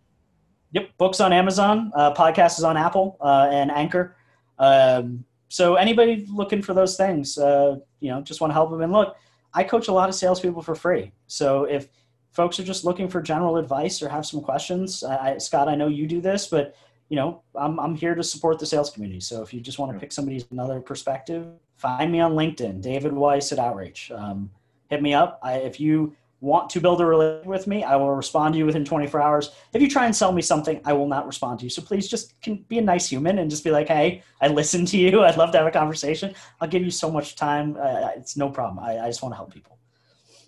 Yep, 0.75 0.91
books 0.99 1.21
on 1.21 1.33
Amazon, 1.33 1.93
uh, 1.95 2.13
podcast 2.13 2.59
is 2.59 2.65
on 2.65 2.77
Apple 2.77 3.17
uh, 3.21 3.49
and 3.51 3.71
Anchor. 3.71 4.17
Um, 4.59 5.25
so 5.49 5.77
anybody 5.77 6.27
looking 6.29 6.63
for 6.63 6.75
those 6.75 6.97
things, 6.97 7.39
uh, 7.39 7.77
you 8.01 8.11
know, 8.11 8.21
just 8.21 8.41
want 8.41 8.51
to 8.51 8.55
help 8.55 8.73
them. 8.73 8.83
And 8.83 8.93
look, 8.93 9.17
I 9.53 9.63
coach 9.63 9.87
a 9.87 9.93
lot 9.93 10.09
of 10.09 10.17
salespeople 10.17 10.63
for 10.63 10.75
free. 10.75 11.13
So 11.29 11.63
if 11.63 11.87
folks 12.33 12.59
are 12.59 12.65
just 12.65 12.85
looking 12.85 13.09
for 13.09 13.23
general 13.23 13.57
advice 13.57 14.03
or 14.03 14.09
have 14.09 14.27
some 14.27 14.41
questions, 14.41 15.05
I, 15.05 15.39
Scott, 15.39 15.69
I 15.69 15.77
know 15.77 15.87
you 15.87 16.09
do 16.09 16.21
this, 16.21 16.49
but 16.49 16.75
you 17.09 17.15
know, 17.17 17.43
I'm 17.55 17.79
I'm 17.79 17.95
here 17.95 18.17
to 18.17 18.25
support 18.25 18.59
the 18.59 18.67
sales 18.67 18.91
community. 18.91 19.21
So 19.21 19.43
if 19.43 19.55
you 19.55 19.61
just 19.61 19.79
want 19.79 19.93
to 19.93 19.99
pick 20.01 20.11
somebody's 20.11 20.47
another 20.51 20.81
perspective, 20.81 21.47
find 21.77 22.11
me 22.11 22.19
on 22.19 22.33
LinkedIn, 22.33 22.81
David 22.81 23.13
Weiss 23.13 23.53
at 23.53 23.61
Outreach. 23.61 24.11
Um, 24.11 24.51
hit 24.89 25.03
me 25.03 25.15
up. 25.15 25.39
I, 25.41 25.59
if 25.59 25.79
you 25.79 26.17
want 26.45 26.69
to 26.71 26.81
build 26.81 27.01
a 27.01 27.07
relationship 27.07 27.47
with 27.47 27.67
me, 27.67 27.83
I 27.83 27.97
will 27.97 28.15
respond 28.15 28.53
to 28.53 28.59
you 28.59 28.67
within 28.67 28.85
24 28.85 29.21
hours. 29.21 29.51
If 29.73 29.81
you 29.81 29.89
try 29.89 30.05
and 30.05 30.15
sell 30.15 30.31
me 30.31 30.43
something, 30.43 30.81
I 30.85 30.93
will 30.93 31.09
not 31.09 31.27
respond 31.27 31.59
to 31.61 31.65
you. 31.65 31.71
So 31.71 31.81
please 31.81 32.07
just 32.07 32.39
can 32.43 32.65
be 32.69 32.79
a 32.79 32.83
nice 32.83 33.09
human 33.09 33.39
and 33.39 33.51
just 33.51 33.65
be 33.65 33.71
like, 33.71 33.89
hey, 33.89 34.23
I 34.43 34.49
listened 34.49 34.89
to 34.89 34.99
you. 34.99 35.23
I'd 35.25 35.39
love 35.39 35.53
to 35.53 35.59
have 35.59 35.67
a 35.67 35.71
conversation. 35.71 36.35
I'll 36.61 36.69
give 36.69 36.83
you 36.83 36.91
so 36.91 37.11
much 37.11 37.35
time. 37.35 37.77
Uh, 37.81 38.11
it's 38.17 38.37
no 38.37 38.51
problem. 38.51 38.85
I, 38.85 38.99
I 38.99 39.07
just 39.07 39.23
want 39.23 39.33
to 39.33 39.37
help 39.37 39.53
people. 39.55 39.79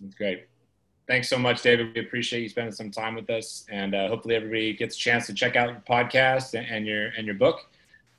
That's 0.01 0.15
great. 0.15 0.47
Thanks 1.09 1.29
so 1.29 1.39
much, 1.39 1.63
David. 1.63 1.95
We 1.95 2.01
appreciate 2.01 2.43
you 2.43 2.49
spending 2.49 2.73
some 2.73 2.91
time 2.91 3.15
with 3.15 3.31
us, 3.31 3.65
and 3.71 3.95
uh, 3.95 4.09
hopefully 4.09 4.35
everybody 4.35 4.75
gets 4.75 4.97
a 4.97 4.99
chance 4.99 5.27
to 5.27 5.35
check 5.35 5.55
out 5.55 5.69
your 5.69 5.83
podcast 5.89 6.55
and, 6.55 6.67
and 6.67 6.85
your 6.85 7.07
and 7.17 7.25
your 7.27 7.37
book. 7.37 7.61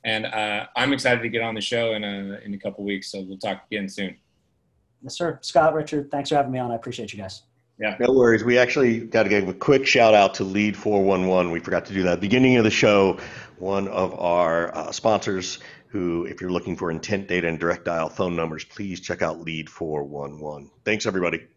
And 0.04 0.24
uh, 0.24 0.66
I'm 0.74 0.94
excited 0.94 1.20
to 1.20 1.28
get 1.28 1.42
on 1.42 1.54
the 1.54 1.60
show 1.60 1.92
in 1.92 2.02
a 2.02 2.40
in 2.44 2.54
a 2.54 2.58
couple 2.58 2.84
weeks. 2.84 3.12
So 3.12 3.20
we'll 3.20 3.36
talk 3.36 3.64
again 3.70 3.90
soon. 3.90 4.16
Yes, 5.02 5.16
sir. 5.16 5.38
Scott, 5.42 5.74
Richard, 5.74 6.10
thanks 6.10 6.30
for 6.30 6.36
having 6.36 6.50
me 6.50 6.58
on. 6.58 6.70
I 6.70 6.76
appreciate 6.76 7.12
you 7.12 7.20
guys. 7.20 7.42
Yeah. 7.78 7.96
No 8.00 8.12
worries. 8.12 8.42
We 8.42 8.58
actually 8.58 9.00
got 9.00 9.22
to 9.24 9.28
give 9.28 9.48
a 9.48 9.54
quick 9.54 9.86
shout 9.86 10.14
out 10.14 10.34
to 10.34 10.44
Lead 10.44 10.76
411. 10.76 11.52
We 11.52 11.60
forgot 11.60 11.86
to 11.86 11.92
do 11.92 12.02
that. 12.04 12.20
Beginning 12.20 12.56
of 12.56 12.64
the 12.64 12.70
show, 12.70 13.18
one 13.58 13.88
of 13.88 14.18
our 14.18 14.74
uh, 14.74 14.92
sponsors 14.92 15.58
who, 15.88 16.24
if 16.26 16.40
you're 16.40 16.52
looking 16.52 16.76
for 16.76 16.90
intent 16.90 17.28
data 17.28 17.48
and 17.48 17.58
direct 17.58 17.84
dial 17.84 18.08
phone 18.08 18.36
numbers, 18.36 18.64
please 18.64 19.00
check 19.00 19.22
out 19.22 19.40
Lead 19.40 19.70
411. 19.70 20.70
Thanks, 20.84 21.06
everybody. 21.06 21.48